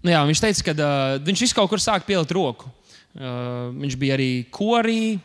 Nu, 0.00 0.12
jā, 0.12 0.20
viņš 0.28 0.42
teica, 0.44 0.66
ka 0.68 0.74
uh, 0.76 1.16
viņš 1.24 1.44
visu 1.46 1.56
kaut 1.56 1.70
kur 1.72 1.80
sāk 1.80 2.04
pielikt 2.08 2.32
roku. 2.36 2.68
Uh, 3.16 3.72
viņš 3.76 3.96
bija 4.00 4.16
arī 4.16 4.30
korī, 4.52 5.16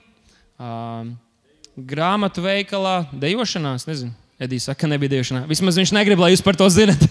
uh, 0.60 1.08
grāmatu 1.76 2.44
veikalā, 2.46 2.98
dejošanā. 3.12 3.76
Es 3.80 3.88
nezinu, 3.88 4.16
Edijs 4.40 4.68
saka, 4.68 4.84
ka 4.84 4.92
nebija 4.92 5.18
dejošanā. 5.18 5.46
Vismaz 5.52 5.80
viņš 5.80 5.96
negrib, 5.96 6.20
lai 6.24 6.32
jūs 6.34 6.44
par 6.44 6.60
to 6.60 6.68
zinat. 6.72 7.08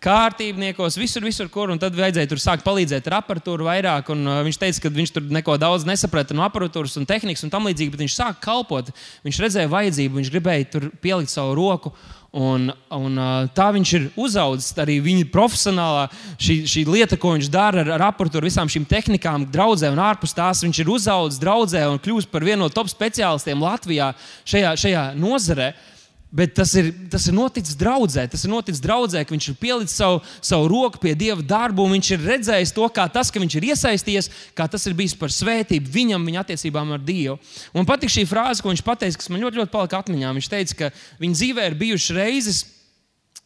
Kārtībniekos, 0.00 0.96
visur, 1.00 1.24
visur, 1.24 1.48
kur. 1.52 1.72
Tad 1.80 1.96
vajadzēja 1.96 2.30
tur 2.30 2.40
sākt 2.40 2.64
palīdzēt 2.66 3.08
ar 3.10 3.18
aparatūru 3.20 3.68
vairāk. 3.68 4.12
Un, 4.14 4.24
uh, 4.26 4.40
viņš 4.46 4.60
teica, 4.62 4.84
ka 4.84 4.94
viņš 4.94 5.12
tur 5.16 5.26
neko 5.36 5.58
daudz 5.60 5.84
nesaprata 5.88 6.36
no 6.36 6.46
aparatūras 6.46 6.96
un 7.00 7.08
tehnikas 7.08 7.44
un 7.44 7.52
tam 7.52 7.68
līdzīgi, 7.68 7.92
bet 7.92 8.04
viņš 8.06 8.16
sāka 8.16 8.40
kalpot. 8.46 8.88
Viņš 9.26 9.42
redzēja 9.44 9.72
vajadzību, 9.72 10.20
viņš 10.20 10.32
gribēja 10.32 10.70
tur 10.72 10.88
pielikt 11.04 11.32
savu 11.32 11.58
roku. 11.58 11.92
Un, 12.30 12.68
un, 12.94 13.18
uh, 13.18 13.48
tā 13.50 13.66
viņš 13.74 13.92
ir 13.98 14.04
uzaugusi 14.22 14.76
arī 14.78 15.00
viņa 15.02 15.26
profesionālā 15.34 16.04
šī, 16.38 16.60
šī 16.70 16.84
lieta, 16.86 17.18
ko 17.18 17.34
viņš 17.34 17.48
dara 17.50 17.82
ar, 17.82 17.90
ar 17.96 18.04
aparatūru, 18.12 18.46
visām 18.46 18.70
šīm 18.70 18.86
tehnikām, 18.88 19.48
draudzē 19.50 19.90
un 19.90 20.00
ārpus 20.00 20.36
tās. 20.38 20.62
Viņš 20.64 20.84
ir 20.84 20.94
uzaugusi 20.94 21.42
draudzē 21.42 21.84
un 21.90 21.98
kļūst 22.00 22.30
par 22.30 22.46
vienu 22.46 22.62
no 22.62 22.72
top 22.72 22.88
speciālistiem 22.92 23.66
Latvijā 23.66 24.12
šajā, 24.48 24.76
šajā 24.78 25.08
nozarē. 25.18 25.72
Uh, 25.74 25.89
Bet 26.30 26.52
tas 26.54 26.70
ir, 26.78 26.92
tas 27.10 27.24
ir 27.26 27.34
noticis 27.34 27.74
draudzē. 27.74 28.22
Tas 28.30 28.44
ir 28.46 28.52
noticis 28.52 28.82
draudzē, 28.84 29.24
ka 29.26 29.34
viņš 29.34 29.48
ir 29.50 29.56
pielicis 29.58 29.96
savu, 29.98 30.20
savu 30.38 30.68
roku 30.70 31.00
pie 31.02 31.16
Dieva 31.18 31.42
darbu, 31.42 31.82
un 31.82 31.96
viņš 31.96 32.10
ir 32.14 32.22
redzējis 32.22 32.74
to, 32.76 32.86
kā 32.94 33.08
tas, 33.10 33.32
ka 33.34 33.42
viņš 33.42 33.56
ir 33.58 33.66
iesaistījies, 33.72 34.30
kā 34.54 34.68
tas 34.70 34.86
ir 34.86 34.94
bijis 34.94 35.16
par 35.18 35.34
svētību 35.34 35.90
viņam, 35.90 36.28
viņa 36.30 36.44
attiecībām 36.44 36.94
ar 36.94 37.02
Dievu. 37.02 37.34
Un 37.74 37.88
patīk 37.88 38.14
šī 38.14 38.28
frāze, 38.30 38.62
ko 38.62 38.70
viņš 38.70 38.84
teica, 38.86 39.18
kas 39.18 39.32
man 39.32 39.42
ļoti, 39.42 39.58
ļoti 39.58 39.74
palika 39.74 40.04
atmiņā. 40.04 40.30
Viņš 40.38 40.52
teica, 40.54 40.78
ka 40.78 40.92
viņa 41.18 41.38
dzīvē 41.40 41.66
ir 41.66 41.78
bijušas 41.82 42.16
reizes, 42.20 42.62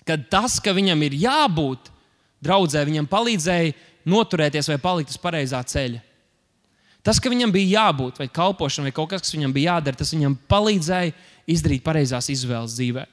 kad 0.05 0.29
tas, 0.29 0.61
ka 0.61 0.77
viņam 0.77 1.09
ir 1.09 1.17
jābūt 1.25 1.89
draudzē, 2.45 2.85
viņam 2.85 3.09
palīdzēja 3.09 3.73
noturēties 4.13 4.69
vai 4.69 4.83
palikt 4.83 5.15
uz 5.15 5.21
pareizā 5.25 5.65
ceļa. 5.65 6.05
Tas, 7.05 7.19
ka 7.21 7.29
viņam 7.29 7.51
bija 7.53 7.83
jābūt 7.85 8.21
vai 8.21 8.31
kalpošana, 8.33 8.89
vai 8.89 8.97
kaut 8.97 9.11
kas, 9.13 9.27
kas 9.27 9.35
viņam 9.37 9.53
bija 9.53 9.75
jādara, 9.75 9.99
tas 10.01 10.13
viņam 10.15 10.39
palīdzēja 10.49 11.13
izdarīt 11.51 11.85
pareizās 11.85 12.31
izvēles 12.33 12.77
dzīvē. 12.79 13.05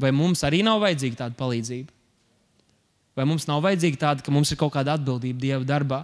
Vai 0.00 0.10
mums 0.14 0.42
arī 0.46 0.62
nav 0.66 0.80
vajadzīga 0.82 1.24
tāda 1.24 1.38
palīdzība? 1.38 1.92
Vai 3.14 3.26
mums 3.30 3.46
nav 3.46 3.62
vajadzīga 3.62 4.00
tāda, 4.00 4.24
ka 4.26 4.34
mums 4.34 4.50
ir 4.50 4.58
kaut 4.58 4.74
kāda 4.74 4.96
atbildība 4.98 5.38
Dieva 5.40 5.62
darbā? 5.66 6.02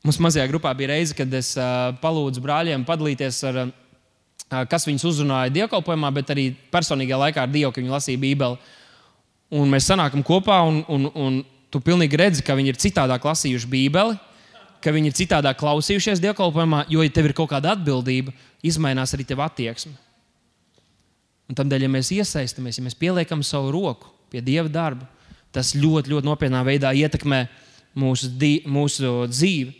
Mums 0.00 0.16
mazajā 0.24 0.46
grupā 0.48 0.72
bija 0.72 0.94
reize, 0.94 1.12
kad 1.12 1.28
es 1.36 1.52
uh, 1.60 1.92
palūdzu 2.00 2.40
brāļiem 2.40 2.86
padalīties 2.88 3.42
ar, 3.50 3.58
uh, 3.66 4.62
kas 4.70 4.88
viņus 4.88 5.04
uzrunāja 5.10 5.52
dievkalpojumā, 5.58 6.08
bet 6.16 6.32
arī 6.32 6.46
personīgajā 6.72 7.18
laikā 7.26 7.44
ar 7.44 7.52
Dievu, 7.52 7.74
kad 7.74 7.84
viņi 7.84 7.92
lasīja 7.92 8.22
Bībeli. 8.22 8.56
Un 9.60 9.68
mēs 9.68 9.90
sanākam 9.90 10.24
kopā, 10.24 10.62
un, 10.64 10.80
un, 10.88 11.10
un 11.12 11.38
tu 11.68 11.82
pilnīgi 11.84 12.16
redzi, 12.16 12.44
ka 12.46 12.56
viņi 12.56 12.72
ir 12.72 12.80
citādāk 12.80 13.28
lasījuši 13.28 13.68
Bībeli, 13.68 14.16
ka 14.82 14.92
viņi 14.94 15.10
ir 15.10 15.16
citādāk 15.16 15.58
klausījušies 15.60 16.22
dievkalpojumā, 16.22 16.84
jo, 16.92 17.02
ja 17.04 17.12
tev 17.12 17.30
ir 17.30 17.36
kaut 17.36 17.50
kāda 17.52 17.74
atbildība, 17.76 18.34
izmainās 18.66 19.14
arī 19.16 19.26
tev 19.28 19.42
attieksme. 19.44 19.92
Un 21.50 21.58
tādēļ, 21.58 21.86
ja 21.86 21.90
mēs 21.90 22.12
iesaistamies, 22.14 22.78
ja 22.78 22.84
mēs 22.86 22.96
pieliekam 22.98 23.42
savu 23.46 23.72
roku 23.74 24.12
pie 24.30 24.42
dieva 24.44 24.70
darba, 24.70 25.08
tas 25.50 25.72
ļoti, 25.74 26.12
ļoti 26.12 26.28
nopietnā 26.28 26.62
veidā 26.66 26.92
ietekmē 26.94 27.40
mūsu, 27.98 28.30
mūsu 28.70 29.14
dzīvi. 29.32 29.74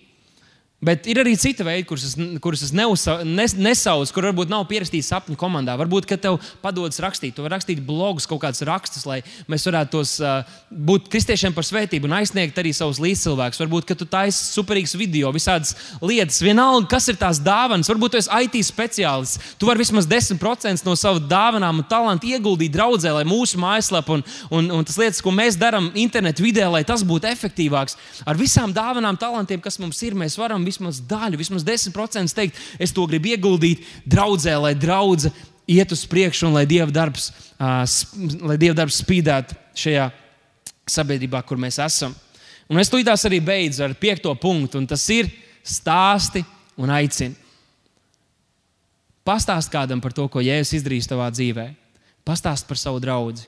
Bet 0.81 1.05
ir 1.13 1.19
arī 1.21 1.35
citi 1.37 1.61
veidi, 1.61 1.85
kurus 1.85 2.07
es, 2.09 2.15
kurus 2.41 2.63
es 2.65 2.71
neusa, 2.73 3.19
nes, 3.21 3.53
nesaucu, 3.53 4.15
kur 4.17 4.25
varbūt 4.31 4.49
nav 4.49 4.63
pierakstījis 4.71 5.11
sapņu 5.13 5.35
komandā. 5.37 5.75
Varbūt, 5.77 6.07
ka 6.09 6.17
tev 6.17 6.39
padodas 6.63 7.03
rakstīt, 7.05 7.35
tu 7.37 7.45
vari 7.45 7.53
rakstīt 7.53 7.83
blogus, 7.85 8.25
kaut 8.29 8.41
kādus 8.47 8.65
rakstus, 8.65 9.05
lai 9.05 9.19
mēs 9.53 9.69
varētu 9.69 9.93
tos 9.93 10.15
uh, 10.25 10.39
būt 10.73 11.11
kristiešiem 11.13 11.53
par 11.53 11.67
svētību 11.69 12.09
un 12.09 12.15
aizsniegt 12.17 12.57
arī 12.63 12.73
savus 12.73 12.97
līdzcilvēkus. 13.05 13.61
Varbūt, 13.61 13.89
ka 13.91 13.97
tu 14.01 14.07
taisi 14.09 14.41
superīgs 14.55 14.97
video, 14.97 15.29
visādas 15.37 15.75
lietas, 16.01 16.41
vienalga, 16.41 16.89
kas 16.95 17.11
ir 17.13 17.21
tās 17.21 17.43
dāvanas. 17.45 17.93
Varbūt 17.93 18.17
tu 18.17 18.23
esi 18.23 18.41
IT 18.49 18.57
speciālists. 18.71 19.53
Tu 19.61 19.69
vari 19.69 19.85
vismaz 19.85 20.09
10% 20.09 20.89
no 20.89 20.97
savu 20.97 21.21
dāvanām 21.21 21.85
un 21.85 21.89
talantu 21.93 22.33
ieguldīt 22.33 22.73
draudzē, 22.73 23.13
lai 23.19 23.27
mūsu 23.29 23.61
mājaslapa 23.61 24.17
un, 24.17 24.25
un, 24.49 24.73
un 24.81 24.89
tas 24.89 24.97
lietas, 24.97 25.21
ko 25.21 25.37
mēs 25.37 25.61
darām 25.61 25.93
internetu 25.93 26.49
vidē, 26.49 26.65
lai 26.73 26.87
tas 26.89 27.05
būtu 27.05 27.29
efektīvāks. 27.35 28.01
Ar 28.25 28.41
visām 28.41 28.73
dāvanām, 28.73 29.21
talantiem, 29.21 29.61
kas 29.61 29.77
mums 29.85 30.01
ir, 30.09 30.17
mēs 30.17 30.41
varam 30.41 30.70
vismaz 30.71 31.03
daļu, 31.11 31.41
vismaz 31.41 31.67
10% 31.67 32.37
teikt, 32.37 32.59
es 32.81 32.95
to 32.97 33.05
gribu 33.11 33.35
ieguldīt 33.35 33.85
draudzē, 34.09 34.57
lai 34.63 34.75
draudzē 34.79 35.35
iet 35.71 35.93
uz 35.95 36.07
priekšu 36.09 36.49
un 36.49 36.57
lai 36.59 36.67
Dieva 36.71 36.91
darbs, 36.95 37.31
lai 37.59 38.57
Dieva 38.59 38.79
darbs 38.83 39.03
spīdētu 39.05 39.59
šajā 39.79 40.09
sabiedrībā, 40.91 41.43
kur 41.47 41.61
mēs 41.61 41.79
esam. 41.83 42.15
Un 42.71 42.79
es 42.79 42.91
tūlītās 42.91 43.27
arī 43.27 43.41
beidzu 43.43 43.85
ar 43.87 43.95
piekto 43.99 44.33
punktu, 44.39 44.79
un 44.79 44.87
tas 44.91 45.03
ir 45.11 45.31
stāsti 45.67 46.43
un 46.81 46.91
aicini. 46.95 47.37
Pastāst 49.27 49.71
kādam 49.71 50.01
par 50.03 50.15
to, 50.17 50.25
ko 50.33 50.43
Jēzus 50.43 50.79
izdarījis 50.81 51.11
tavā 51.11 51.29
dzīvē. 51.35 51.67
Pastāst 52.27 52.67
par 52.67 52.79
savu 52.81 53.03
draugu. 53.03 53.45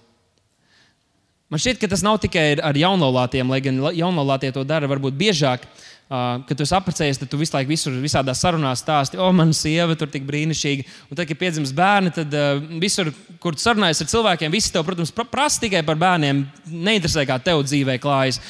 Man 1.53 1.61
šķiet, 1.61 1.82
ka 1.82 1.88
tas 1.92 2.00
nav 2.00 2.16
tikai 2.16 2.55
ar 2.64 2.76
jaunlaulātiem, 2.80 3.50
lai 3.53 3.59
gan 3.61 3.76
jaunlaulātie 3.92 4.48
to 4.57 4.62
dara 4.64 4.88
varbūt 4.88 5.18
biežāk. 5.20 5.66
Uh, 6.12 6.40
kad 6.48 6.57
tu 6.57 6.64
apprecējies, 6.64 7.20
tad 7.20 7.28
tu 7.32 7.38
visu 7.40 7.55
laiku 7.55 7.70
visur, 7.72 7.92
visādās 8.00 8.40
sarunās 8.40 8.80
stāsti, 8.80 9.16
o, 9.20 9.28
mana 9.32 9.53
sieva 9.57 9.94
tur 9.96 10.09
tik 10.12 10.24
brīnišķīga. 10.28 10.84
Un 11.09 11.16
tad, 11.16 11.24
kad 11.28 11.38
piedzimst 11.40 11.76
bērni, 11.76 12.12
tad 12.12 12.32
uh, 12.36 12.59
visur, 12.80 13.12
kur 13.40 13.57
tu 13.57 13.64
sarunājies 13.64 14.00
ar 14.05 14.11
cilvēkiem, 14.12 14.53
visi 14.53 14.72
tev, 14.72 14.84
protams, 14.88 15.12
prasa 15.12 15.61
tikai 15.62 15.84
par 15.88 16.00
bērniem. 16.00 16.42
Neinteresē, 16.72 17.24
kā 17.28 17.36
tev 17.44 17.62
dzīvē 17.68 17.96
klājas. 18.00 18.40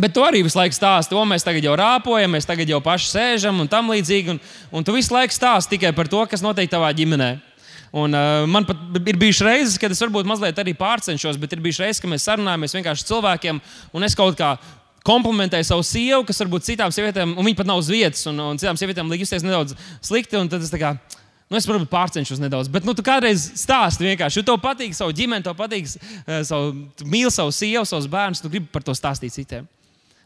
Bet 0.00 0.16
tu 0.16 0.24
arī 0.24 0.42
visu 0.44 0.58
laiku 0.58 0.76
stāsti, 0.76 1.16
o, 1.16 1.24
mēs 1.28 1.44
tagad 1.44 1.64
jau 1.64 1.76
rāpojam, 1.78 2.32
mēs 2.36 2.48
tagad 2.48 2.72
jau 2.72 2.80
paši 2.84 3.12
sēžam 3.12 3.60
un 3.60 3.68
tam 3.70 3.92
līdzīgi. 3.92 4.32
Un, 4.32 4.40
un 4.72 4.84
tu 4.84 4.96
visu 4.96 5.12
laiku 5.12 5.36
stāsti 5.36 5.76
tikai 5.76 5.92
par 5.96 6.08
to, 6.08 6.24
kas 6.28 6.44
notiek 6.44 6.72
tavā 6.72 6.88
ģimenē. 6.96 7.34
Un, 7.94 8.14
uh, 8.16 8.42
man 8.50 8.64
pat 8.66 8.78
ir 8.98 9.18
bijušas 9.20 9.46
reizes, 9.46 9.74
kad 9.78 9.92
es 9.94 10.00
varbūt 10.02 10.26
mazliet 10.26 10.58
arī 10.58 10.72
pārcenšos, 10.74 11.36
bet 11.38 11.52
ir 11.54 11.60
bijušas 11.62 11.84
reizes, 11.84 12.00
kad 12.02 12.10
mēs 12.10 12.24
sarunājamies 12.26 12.74
vienkārši 12.74 13.06
cilvēkiem, 13.06 13.60
un 13.94 14.06
es 14.06 14.16
kaut 14.18 14.34
kā 14.40 14.56
komplimentēju 15.06 15.68
savu 15.68 15.84
sievu, 15.86 16.24
kas 16.26 16.40
varbūt 16.42 16.66
citām 16.66 16.94
sievietēm, 16.94 17.36
un 17.38 17.46
viņa 17.46 17.60
pat 17.60 17.68
nav 17.68 17.82
uz 17.82 17.90
vietas, 17.92 18.24
un, 18.30 18.40
un 18.40 18.58
citām 18.58 18.78
sievietēm 18.80 19.12
liek 19.12 19.22
justies 19.22 19.44
nedaudz 19.46 19.76
slikti. 20.02 20.40
Tad 20.50 20.64
es 20.64 20.72
tā 20.72 20.80
kā. 20.80 20.94
Nu, 21.52 21.58
es 21.60 21.68
varbūt 21.68 21.90
pārcenšos 21.92 22.40
nedaudz, 22.40 22.70
bet 22.72 22.86
nu, 22.88 22.96
tu 22.96 23.04
kādreiz 23.04 23.44
stāsti 23.60 24.08
vienkārši. 24.08 24.40
Jo 24.40 24.46
tev 24.48 24.58
patīk 24.64 24.96
savu 24.96 25.12
ģimeni, 25.14 25.44
tev 25.44 25.54
patīk 25.58 25.86
uh, 25.92 26.40
savu, 26.48 26.72
mīl 27.04 27.30
savu 27.30 27.52
sievu, 27.54 27.84
savus 27.86 28.08
bērnus, 28.10 28.40
tu 28.42 28.50
gribi 28.50 28.72
par 28.72 28.82
to 28.82 28.96
stāstīt 28.96 29.36
citiem. 29.36 29.68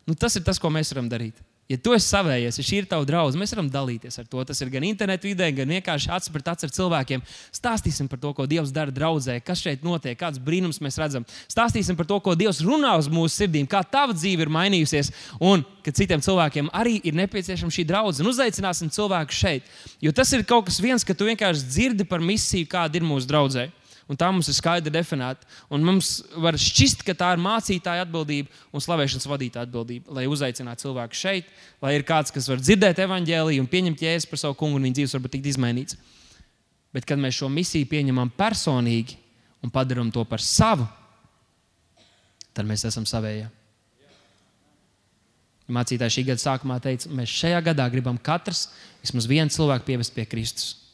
Nu, 0.09 0.15
tas 0.17 0.39
ir 0.39 0.47
tas, 0.47 0.63
ko 0.63 0.71
mēs 0.73 0.95
varam 0.95 1.11
darīt. 1.11 1.35
Ja 1.69 1.77
tu 1.77 1.93
esi 1.93 2.07
savējies, 2.09 2.57
ja 2.57 2.63
šī 2.65 2.77
ir 2.81 2.87
tava 2.89 3.05
draudzene, 3.05 3.43
mēs 3.43 3.51
varam 3.53 3.67
dalīties 3.69 4.15
ar 4.23 4.25
to. 4.31 4.41
Tas 4.49 4.57
ir 4.65 4.71
gan 4.73 4.87
internetu 4.89 5.29
vidē, 5.29 5.51
gan 5.53 5.69
vienkārši 5.69 6.09
acis 6.17 6.33
pret 6.33 6.47
acis 6.49 6.65
ar 6.65 6.73
cilvēkiem. 6.73 7.25
Stāstīsim 7.53 8.09
par 8.09 8.23
to, 8.23 8.31
ko 8.33 8.47
Dievs 8.49 8.73
dara 8.73 8.95
draudzē, 8.95 9.37
kas 9.45 9.61
šeit 9.61 9.85
notiek, 9.85 10.17
kādas 10.17 10.41
brīnums 10.41 10.81
mēs 10.81 10.97
redzam. 10.97 11.27
Stāstīsim 11.45 11.99
par 11.99 12.09
to, 12.09 12.17
ko 12.25 12.33
Dievs 12.41 12.63
runā 12.65 12.95
uz 12.97 13.11
mūsu 13.13 13.43
sirdīm, 13.43 13.69
kā 13.69 13.83
tava 13.85 14.17
dzīve 14.17 14.47
ir 14.47 14.53
mainījusies, 14.55 15.13
un 15.45 15.67
ka 15.85 15.93
citiem 15.93 16.25
cilvēkiem 16.25 16.73
arī 16.73 17.03
ir 17.05 17.21
nepieciešama 17.21 17.77
šī 17.77 17.85
draudzene. 17.93 18.33
Uzaicināsim 18.33 18.89
cilvēku 18.89 19.37
šeit, 19.37 19.69
jo 20.01 20.15
tas 20.17 20.33
ir 20.33 20.49
kaut 20.49 20.71
kas 20.71 20.81
viens, 20.81 21.05
ka 21.05 21.13
tu 21.13 21.29
vienkārši 21.29 21.69
dzirdi 21.69 22.09
par 22.09 22.25
misiju, 22.25 22.71
kāda 22.73 22.97
ir 22.97 23.05
mūsu 23.05 23.29
draudzē 23.29 23.69
un 24.09 24.17
tā 24.19 24.29
mums 24.33 24.49
ir 24.49 24.57
skaidri 24.57 24.93
definēta. 24.93 25.47
Un 25.73 25.85
mums 25.85 26.19
var 26.41 26.57
šķist, 26.59 27.05
ka 27.07 27.15
tā 27.17 27.31
ir 27.37 27.43
mācītāja 27.45 28.07
atbildība 28.07 28.49
un 28.73 28.85
slavēšanas 28.85 29.29
vadītāja 29.29 29.69
atbildība, 29.69 30.15
lai 30.17 30.27
uzaicinātu 30.31 30.87
cilvēku 30.87 31.19
šeit, 31.19 31.51
lai 31.85 31.95
ir 31.99 32.07
kāds, 32.09 32.33
kas 32.35 32.49
var 32.49 32.63
dzirdēt 32.63 33.03
evaņģēlīju 33.05 33.65
un 33.65 33.71
pieņemt 33.71 34.07
jēzu 34.07 34.31
par 34.31 34.43
savu 34.43 34.57
kungu, 34.59 34.81
un 34.81 34.89
viņa 34.89 35.01
dzīves 35.01 35.17
var 35.19 35.35
tikt 35.35 35.53
izmainīts. 35.53 35.99
Bet, 36.97 37.05
kad 37.05 37.21
mēs 37.21 37.37
šo 37.37 37.51
misiju 37.53 37.91
pieņemam 37.91 38.33
personīgi 38.33 39.19
un 39.63 39.73
padarām 39.73 40.11
to 40.15 40.25
par 40.25 40.41
savu, 40.41 40.89
tad 42.57 42.67
mēs 42.67 42.87
esam 42.89 43.05
savējie. 43.07 43.51
Mācītāji 45.69 46.15
šī 46.15 46.23
gada 46.31 46.41
sākumā 46.41 46.79
teica, 46.81 47.11
mēs 47.13 47.29
šajā 47.43 47.61
gadā 47.67 47.85
gribam 47.93 48.17
katrs 48.17 48.71
vismaz 49.03 49.29
vienu 49.29 49.53
cilvēku 49.53 49.85
pievest 49.91 50.15
pie 50.17 50.25
Kristus. 50.25 50.88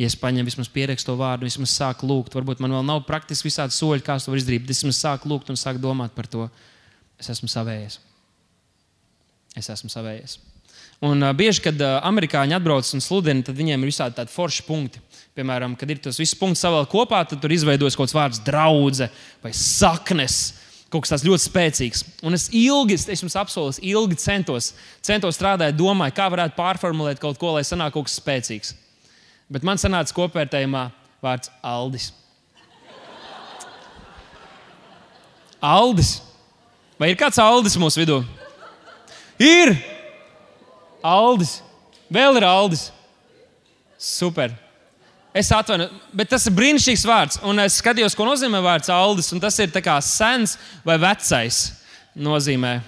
Ja 0.00 0.08
es 0.10 0.16
paņemu 0.18 0.48
vismaz 0.48 0.70
pierakstu 0.74 1.12
to 1.12 1.18
vārdu, 1.20 1.46
vismaz 1.46 1.70
sāku 1.70 2.08
lūgt, 2.10 2.34
varbūt 2.34 2.62
man 2.62 2.72
vēl 2.74 2.86
nav 2.86 3.04
praktiski 3.06 3.46
visādi 3.46 3.76
soļi, 3.76 4.02
kā 4.02 4.16
to 4.18 4.32
var 4.32 4.40
izdarīt, 4.40 4.64
bet 4.64 4.74
es 4.74 4.82
vismaz 4.82 4.98
sāku 4.98 5.30
lūgt 5.30 5.52
un 5.52 5.60
sāku 5.60 5.82
domāt 5.82 6.16
par 6.16 6.26
to. 6.30 6.48
Es 7.20 7.30
esmu 7.30 7.46
savējies. 7.52 8.00
Es 9.54 9.70
esmu 9.70 9.92
savējies. 9.92 10.40
Un 11.04 11.22
uh, 11.22 11.30
bieži, 11.36 11.62
kad 11.62 11.78
uh, 11.78 12.00
amerikāņi 12.08 12.56
atbrauc 12.56 12.90
un 12.96 13.02
sludina, 13.04 13.44
tad 13.46 13.58
viņiem 13.58 13.82
ir 13.82 13.90
visādi 13.90 14.18
tādi 14.18 14.34
forši 14.34 14.66
punkti. 14.66 15.02
Piemēram, 15.34 15.78
kad 15.78 15.90
ir 15.90 16.02
tas 16.02 16.18
viss 16.18 16.38
punkts 16.38 16.62
savēl 16.64 16.86
kopā, 16.90 17.22
tad 17.28 17.42
tur 17.42 17.54
izveidojas 17.54 17.94
kaut 17.98 18.08
kāds 18.08 18.18
vārds 18.18 18.42
draudzene 18.46 19.10
vai 19.42 19.54
saknes 19.54 20.40
kaut 20.94 21.04
kas 21.04 21.14
tāds 21.14 21.26
ļoti 21.26 21.42
spēcīgs. 21.48 22.04
Un 22.26 22.36
es 22.36 22.46
ilgi, 22.54 22.94
es 23.10 23.22
jums 23.22 23.34
apsolu, 23.38 23.74
ilgi 23.82 24.18
centos, 24.22 24.72
centos 25.02 25.38
strādāt, 25.38 25.74
domāju, 25.74 26.14
kā 26.14 26.28
varētu 26.30 26.54
pārformulēt 26.58 27.22
kaut 27.22 27.40
ko, 27.40 27.56
lai 27.56 27.64
sanāktu 27.66 27.98
kaut 27.98 28.10
kas 28.10 28.20
spēcīgs. 28.20 28.74
Bet 29.54 29.62
man 29.62 29.78
sanāca 29.78 30.10
kopvērtējumā 30.16 30.88
vārds 31.22 31.52
Aldis. 31.62 32.08
Aldis. 35.62 36.16
Vai 36.98 37.12
ir 37.12 37.18
kāds 37.18 37.38
Aldis 37.38 37.78
mūsu 37.78 38.02
vidū? 38.02 38.18
Ir! 39.38 39.76
Aldis. 41.04 41.60
Vēl 42.10 42.40
ir 42.40 42.46
Aldis. 42.48 42.88
Super. 44.00 44.52
Es 45.34 45.48
atvainojos, 45.54 45.94
bet 46.14 46.30
tas 46.30 46.44
ir 46.46 46.54
brīnišķīgs 46.54 47.06
vārds. 47.08 47.38
Un 47.46 47.62
es 47.62 47.78
skatījos, 47.80 48.14
ko 48.14 48.26
nozīmē 48.26 48.60
vārds 48.62 48.90
Aldis. 48.92 49.32
Tas 49.42 49.58
ir 49.62 49.70
sens 50.02 50.58
vai 50.84 50.98
vecais. 50.98 51.64
Nozīmē. 52.14 52.80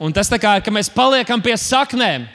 Un 0.00 0.12
tas 0.12 0.28
tā 0.28 0.38
kā 0.40 0.58
mēs 0.72 0.92
paliekam 0.92 1.40
pie 1.44 1.56
saknēm. 1.56 2.28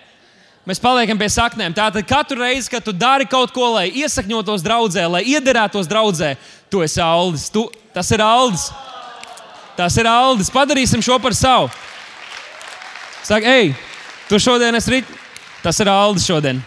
Mēs 0.70 0.78
paliekam 0.78 1.18
pie 1.18 1.26
saknēm. 1.34 1.74
Tātad 1.74 2.06
katru 2.06 2.44
reizi, 2.44 2.70
kad 2.70 2.84
tu 2.86 2.94
dari 2.94 3.26
kaut 3.30 3.54
ko, 3.54 3.72
lai 3.80 3.88
iesakņotos 4.04 4.62
draudzē, 4.62 5.08
lai 5.10 5.24
iederētos 5.34 5.90
draudzē, 5.90 6.36
tu 6.70 6.84
esi 6.86 7.02
Aldis. 7.02 7.48
Tu, 7.50 7.64
tas 7.96 8.12
ir 8.14 8.22
Aldis. 8.22 8.68
Tas 9.78 9.98
ir 9.98 10.10
Aldis. 10.10 10.52
Padarīsim 10.54 11.02
šo 11.02 11.18
par 11.24 11.34
savu. 11.34 11.72
Saka, 13.26 13.58
ej, 13.58 13.74
tu 14.30 14.38
šodien 14.42 14.78
esi 14.78 15.00
rīt. 15.00 15.18
Tas 15.66 15.82
ir 15.82 15.90
Aldis 15.90 16.30
šodien. 16.30 16.62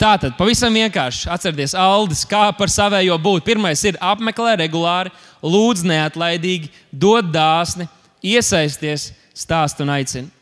Tātad, 0.00 0.32
pavisam 0.38 0.72
vienkārši 0.72 1.28
atcerieties, 1.28 1.74
Aldis, 1.76 2.22
kā 2.24 2.46
par 2.56 2.70
savējo 2.72 3.18
būt. 3.20 3.44
Pirmais 3.44 3.82
ir 3.84 3.98
apmeklē 4.00 4.54
regulāri, 4.62 5.12
lūdz 5.44 5.82
neatlaidīgi, 5.84 6.70
dod 6.88 7.28
dāsni, 7.34 7.90
iesaisties, 8.24 9.10
stāst 9.36 9.82
un 9.82 9.92
aicina. 9.92 10.39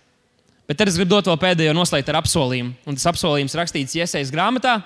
Bet 0.68 0.78
tad 0.80 0.90
es 0.90 0.98
gribu 0.98 1.14
dot 1.14 1.30
vēl 1.30 1.38
pēdējo 1.40 1.72
noslēgt 1.76 2.10
ar 2.12 2.20
apsolījumu. 2.20 2.74
Un 2.84 2.98
tas 2.98 3.08
apsolījums 3.08 3.56
rakstīts 3.56 3.96
Iesaistas 3.96 4.32
grāmatā. 4.34 4.78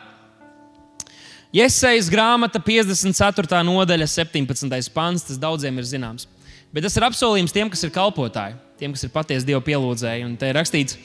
Iesaistas 1.53 2.11
grāmata, 2.13 2.63
54. 2.63 3.65
nodaļa, 3.67 4.07
17. 4.09 4.93
pants. 4.95 5.27
Tas 5.27 5.41
daudziem 5.43 5.83
ir 5.83 5.89
zināms. 5.89 6.29
Bet 6.73 6.87
tas 6.87 6.95
ir 6.97 7.09
apsolījums 7.09 7.53
tiem, 7.53 7.69
kas 7.73 7.83
ir 7.85 7.93
kalpotāji, 7.93 8.55
tiem, 8.81 8.95
kas 8.95 9.03
ir 9.05 9.13
patiesi 9.13 9.49
Dieva 9.51 9.61
pielūdzēji. 9.67 10.25
Un 10.25 10.39
te 10.41 10.49
ir 10.49 10.57
rakstīts, 10.57 10.97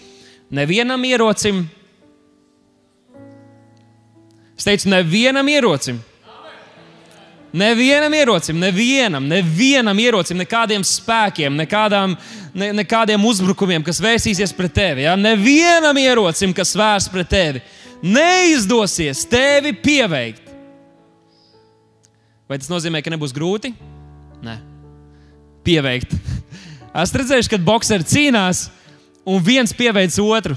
nevienam 0.53 1.03
ierocim 1.09 1.65
Es 4.57 4.65
teicu, 4.65 4.89
nevienam 4.89 5.47
ierocim. 5.47 5.99
Nevienam 7.53 8.13
ierocim, 8.13 8.57
nevienam, 8.59 9.27
nevienam 9.29 9.99
ierocim, 10.01 10.37
nekādiem 10.41 10.83
spēkiem, 10.83 11.53
nekādām, 11.61 12.17
ne, 12.57 12.71
nekādiem 12.81 13.21
uzbrukumiem, 13.29 13.83
kas 13.85 14.01
vērsīsies 14.03 14.53
pret 14.57 14.73
tevi. 14.75 15.05
Ja? 15.05 15.15
Nevienam 15.19 15.97
ierocim, 16.01 16.55
kas 16.57 16.73
vērs 16.77 17.09
pret 17.11 17.29
tevi, 17.31 17.61
neizdosies 18.01 19.25
tevi 19.29 19.73
pieveikt. 19.77 20.43
Vai 22.47 22.59
tas 22.61 22.71
nozīmē, 22.71 23.01
ka 23.03 23.11
nebūs 23.11 23.35
grūti? 23.35 23.73
Nē, 24.43 24.55
pieveikt. 25.67 26.13
Esmu 27.03 27.21
redzējis, 27.21 27.49
kad 27.51 27.65
boxeri 27.65 28.07
cīnās 28.07 28.67
un 29.27 29.43
viens 29.43 29.73
pieveic 29.75 30.15
otru. 30.23 30.55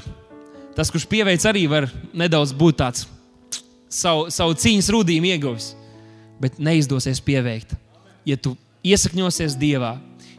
Tas, 0.77 0.93
kurš 0.93 1.09
pieveic, 1.11 1.43
arī 1.45 1.67
var 1.69 1.89
nedaudz 2.17 2.55
būt 2.57 2.79
tāds 2.81 3.09
savu, 3.91 4.29
savu 4.33 4.55
cīņas 4.55 4.89
rudījumu 4.95 5.33
ieguvis, 5.35 5.73
bet 6.41 6.61
neizdosies 6.63 7.21
pieveikt. 7.25 7.75
Ja 8.29 8.39
tu 8.39 8.55
iesakņosies 8.87 9.59
Dievā, 9.59 9.97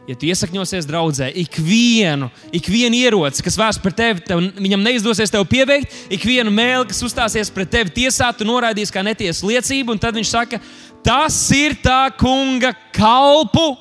ja 0.08 0.16
tu 0.18 0.26
iesakņosies 0.26 0.86
draudzē, 0.88 1.28
ikvienu, 1.44 2.28
ikvienu 2.54 2.98
ieroci, 2.98 3.44
kas 3.46 3.58
vērsts 3.58 3.82
pret 3.82 3.98
tevi, 3.98 4.24
tev, 4.26 4.42
viņam 4.58 4.82
neizdosies 4.82 5.30
tevi 5.30 5.46
pieveikt, 5.52 5.94
ikvienu 6.18 6.52
mēli, 6.54 6.88
kas 6.90 7.02
uzstāsies 7.06 7.52
pret 7.54 7.70
tevi 7.70 7.94
tiesā, 8.02 8.32
tu 8.34 8.46
noraidīsi 8.48 8.94
kā 8.94 9.04
netiesu 9.06 9.50
liecību, 9.52 9.94
un 9.94 10.02
tad 10.02 10.18
viņš 10.18 10.32
saka, 10.34 10.60
tas 11.06 11.38
ir 11.54 11.78
tā 11.82 12.04
kunga 12.18 12.74
kalpu 12.94 13.72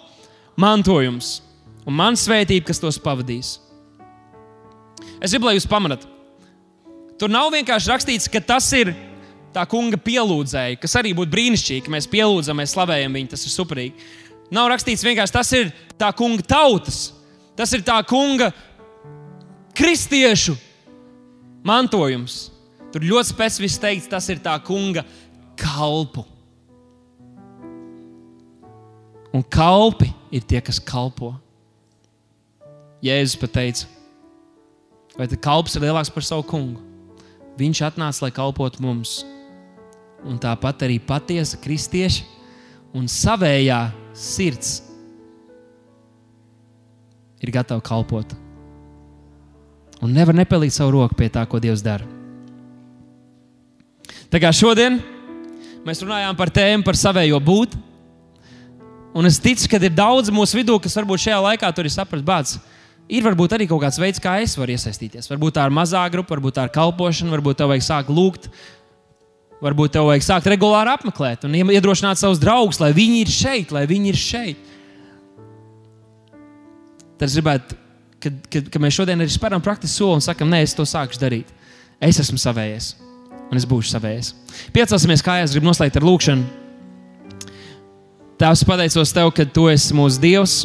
mantojums 0.61 1.39
un 1.87 1.97
man 1.97 2.17
svētība, 2.19 2.67
kas 2.69 2.81
tos 2.81 2.99
pavadīs. 3.01 3.55
Es 5.21 5.33
gribu, 5.33 5.49
lai 5.49 5.57
jūs 5.57 5.69
pamanāt, 5.69 6.05
tur 7.21 7.31
nav 7.31 7.51
vienkārši 7.53 7.89
rakstīts, 7.91 8.29
ka 8.31 8.41
tas 8.53 8.67
ir 8.77 8.93
tā 9.53 9.65
kunga 9.69 9.99
pielūdzēji, 9.99 10.79
kas 10.81 10.95
arī 10.99 11.11
būtu 11.17 11.33
brīnišķīgi, 11.33 11.83
ka 11.85 11.93
mēs 11.93 12.07
pielūdzam, 12.11 12.61
mēs 12.61 12.73
slavējam 12.75 13.17
viņu, 13.17 13.31
tas 13.33 13.45
ir 13.45 13.53
superīgi. 13.53 14.09
Nav 14.51 14.67
rakstīts 14.71 15.05
vienkārši 15.05 15.35
tas 15.35 15.51
ir 15.55 15.71
tā 15.99 16.09
kunga 16.15 16.43
tautas, 16.43 17.11
tas 17.55 17.71
ir 17.75 17.83
tā 17.87 17.95
kunga 18.07 18.51
kristiešu 19.77 20.57
mantojums. 21.63 22.49
Tur 22.91 23.05
ļoti 23.07 23.31
specifiski 23.31 23.79
teikts, 23.85 24.09
tas 24.11 24.27
ir 24.27 24.41
tā 24.43 24.57
kunga 24.67 25.05
kalpu. 25.55 26.25
Un 29.31 29.45
kalpi 29.47 30.09
ir 30.35 30.43
tie, 30.43 30.59
kas 30.59 30.81
kalpo. 30.83 31.31
Jēzus 33.01 33.39
pat 33.39 33.55
teica, 33.55 33.87
vai 35.15 35.25
kalps 35.31 35.73
ir 35.77 35.85
lielāks 35.87 36.11
par 36.13 36.27
savu 36.27 36.43
kungu? 36.45 36.83
Viņš 37.57 37.81
atnāca, 37.87 38.25
lai 38.25 38.33
kalpotu 38.35 38.83
mums 38.83 39.21
un 40.27 40.37
tāpat 40.37 40.85
arī 40.85 40.99
patiesa 41.01 41.57
kristieša 41.61 42.27
un 42.93 43.07
savējā 43.09 43.79
sirds 44.17 44.79
ir 47.41 47.51
gatava 47.53 47.81
kalpot. 47.81 48.35
Un 50.01 50.13
nevar 50.13 50.35
nepelīt 50.37 50.73
savu 50.73 50.95
roku 50.97 51.17
pie 51.17 51.29
tā, 51.29 51.43
ko 51.49 51.61
Dievs 51.61 51.83
dara. 51.85 52.05
Tā 54.31 54.39
kā 54.41 54.49
šodien 54.55 54.99
mēs 55.85 56.01
runājām 56.01 56.37
par 56.37 56.51
tēmu 56.53 56.85
par 56.87 56.97
savējo 56.97 57.41
būt. 57.43 57.77
Un 59.17 59.27
es 59.27 59.41
ticu, 59.43 59.67
ka 59.67 59.79
ir 59.81 59.91
daudz 59.91 60.31
mūsu 60.31 60.61
vidū, 60.61 60.77
kas 60.79 60.95
varbūt 60.95 61.25
šajā 61.25 61.39
laikā 61.49 61.71
tur 61.75 61.89
ir 61.89 61.93
sapratis, 61.93 62.25
bācis. 62.25 62.61
Ir 63.11 63.25
varbūt 63.25 63.57
arī 63.57 63.65
kaut 63.67 63.81
kāds 63.83 63.99
veids, 63.99 64.21
kā 64.23 64.37
es 64.39 64.53
varu 64.55 64.71
iesaistīties. 64.71 65.27
Varbūt 65.27 65.57
tā 65.57 65.65
ir 65.67 65.73
mazā 65.75 66.05
grupa, 66.13 66.31
varbūt 66.37 66.55
tā 66.55 66.67
ir 66.69 66.71
kalpošana, 66.77 67.33
varbūt 67.33 67.59
tev 67.59 67.73
vajag 67.73 67.83
sākt 67.83 68.13
lūgt, 68.13 68.47
Varbūt 69.61 69.93
tev 69.93 70.07
vajag 70.09 70.25
sākt 70.25 70.49
regulāri 70.49 70.89
apmeklēt 70.89 71.45
un 71.45 71.53
iedrošināt 71.53 72.17
savus 72.17 72.39
draugus, 72.41 72.79
lai 72.81 72.89
viņi 72.97 73.19
ir 73.21 73.33
šeit, 73.33 73.73
lai 73.75 73.83
viņi 73.89 74.09
ir 74.09 74.17
šeit. 74.17 74.71
Tad 77.21 77.27
es 77.27 77.37
gribētu, 77.37 77.77
kad, 78.17 78.39
kad, 78.49 78.71
kad 78.73 78.81
mēs 78.81 78.97
šodien 78.97 79.21
arī 79.21 79.29
spēram 79.29 79.61
praktisku 79.61 80.01
soli 80.01 80.17
un 80.17 80.25
sakam, 80.25 80.49
nē, 80.49 80.63
es 80.65 80.73
to 80.73 80.87
sākšu 80.89 81.21
darīt. 81.21 81.53
Es 82.01 82.17
esmu 82.23 82.41
savējies, 82.41 82.95
un 83.51 83.59
es 83.59 83.67
būšu 83.69 83.93
savējies. 83.93 84.33
Piecelsimies 84.73 85.21
kājās, 85.21 85.53
gribu 85.53 85.69
noslēgt 85.69 86.01
ar 86.01 86.09
lūkšanu. 86.09 86.47
Tēvs, 88.41 88.65
pateicos 88.65 89.13
Tev, 89.13 89.29
ka 89.37 89.45
Tu 89.45 89.67
esi 89.69 89.93
mūsu 89.93 90.17
Dievs 90.23 90.63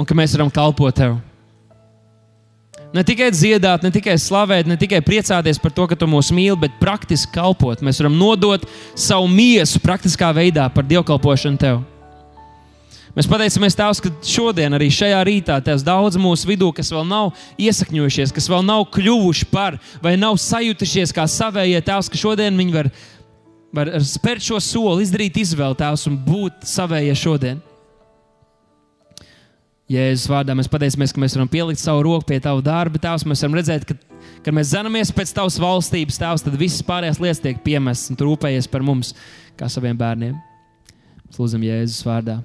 un 0.00 0.08
ka 0.08 0.16
mēs 0.16 0.32
varam 0.38 0.48
kalpot 0.48 0.96
Tev. 0.96 1.18
Ne 2.96 3.02
tikai 3.04 3.28
dziedāt, 3.34 3.82
ne 3.84 3.90
tikai 3.92 4.14
slavēt, 4.16 4.68
ne 4.68 4.78
tikai 4.80 5.02
priecāties 5.04 5.60
par 5.60 5.74
to, 5.76 5.84
ka 5.90 5.96
tu 5.98 6.06
mūs 6.08 6.30
mīli, 6.32 6.56
bet 6.62 6.78
praktiski 6.80 7.34
kalpot. 7.34 7.82
Mēs 7.84 8.00
varam 8.00 8.16
nodot 8.16 8.64
savu 8.96 9.28
miesu 9.28 9.80
praktiskā 9.84 10.30
veidā 10.32 10.70
par 10.72 10.88
dievkalpošanu 10.88 11.60
tev. 11.60 11.82
Mēs 13.18 13.28
pateicamies 13.28 13.76
Tēvs, 13.76 14.00
ka 14.00 14.12
šodien, 14.24 14.72
arī 14.76 14.88
šajā 14.94 15.20
rītā, 15.26 15.58
Tēvs, 15.64 15.84
daudz 15.84 16.16
mūsu 16.20 16.48
vidū, 16.48 16.70
kas 16.72 16.92
vēl 16.94 17.04
nav 17.08 17.32
iesakņojušies, 17.60 18.32
kas 18.32 18.48
vēl 18.48 18.64
nav 18.64 18.86
kļuvuši 18.94 19.48
par 19.52 19.76
vai 20.04 20.14
nav 20.20 20.38
sajutušies 20.40 21.12
kā 21.16 21.26
savējie 21.28 21.82
Tēvs, 21.84 22.08
ka 22.12 22.20
šodien 22.20 22.56
viņi 22.56 22.76
var, 22.76 22.92
var 23.74 23.92
spērt 24.06 24.48
šo 24.48 24.62
soli, 24.64 25.04
izdarīt 25.04 25.40
izvēli 25.44 25.76
Tēvs 25.82 26.08
un 26.08 26.20
būt 26.24 26.64
savējie 26.68 27.18
šodien. 27.18 27.64
Jēzus 29.88 30.28
vārdā 30.28 30.52
mēs 30.52 30.68
pateicamies, 30.68 31.14
ka 31.14 31.22
mēs 31.22 31.36
varam 31.38 31.48
pielikt 31.48 31.80
savu 31.80 32.02
roku 32.04 32.28
pie 32.28 32.36
Tava 32.44 32.60
darba, 32.64 33.00
Tēvs. 33.00 33.24
Mēs 33.28 33.40
varam 33.44 33.56
redzēt, 33.56 33.86
ka, 33.88 33.96
kad 34.44 34.56
mēs 34.56 34.74
zināmies 34.74 35.14
pēc 35.16 35.32
Tavas 35.38 35.56
valstības, 35.62 36.20
Tēvs, 36.20 36.44
tad 36.44 36.58
visas 36.60 36.84
pārējās 36.84 37.22
lietas 37.24 37.40
tiek 37.44 37.64
piemestas 37.64 38.12
un 38.12 38.20
rūpējies 38.20 38.68
par 38.68 38.84
mums 38.84 39.14
kā 39.56 39.70
saviem 39.72 39.96
bērniem. 39.96 40.36
Lūdzam, 41.38 41.64
Jēzus 41.64 42.04
vārdā. 42.04 42.40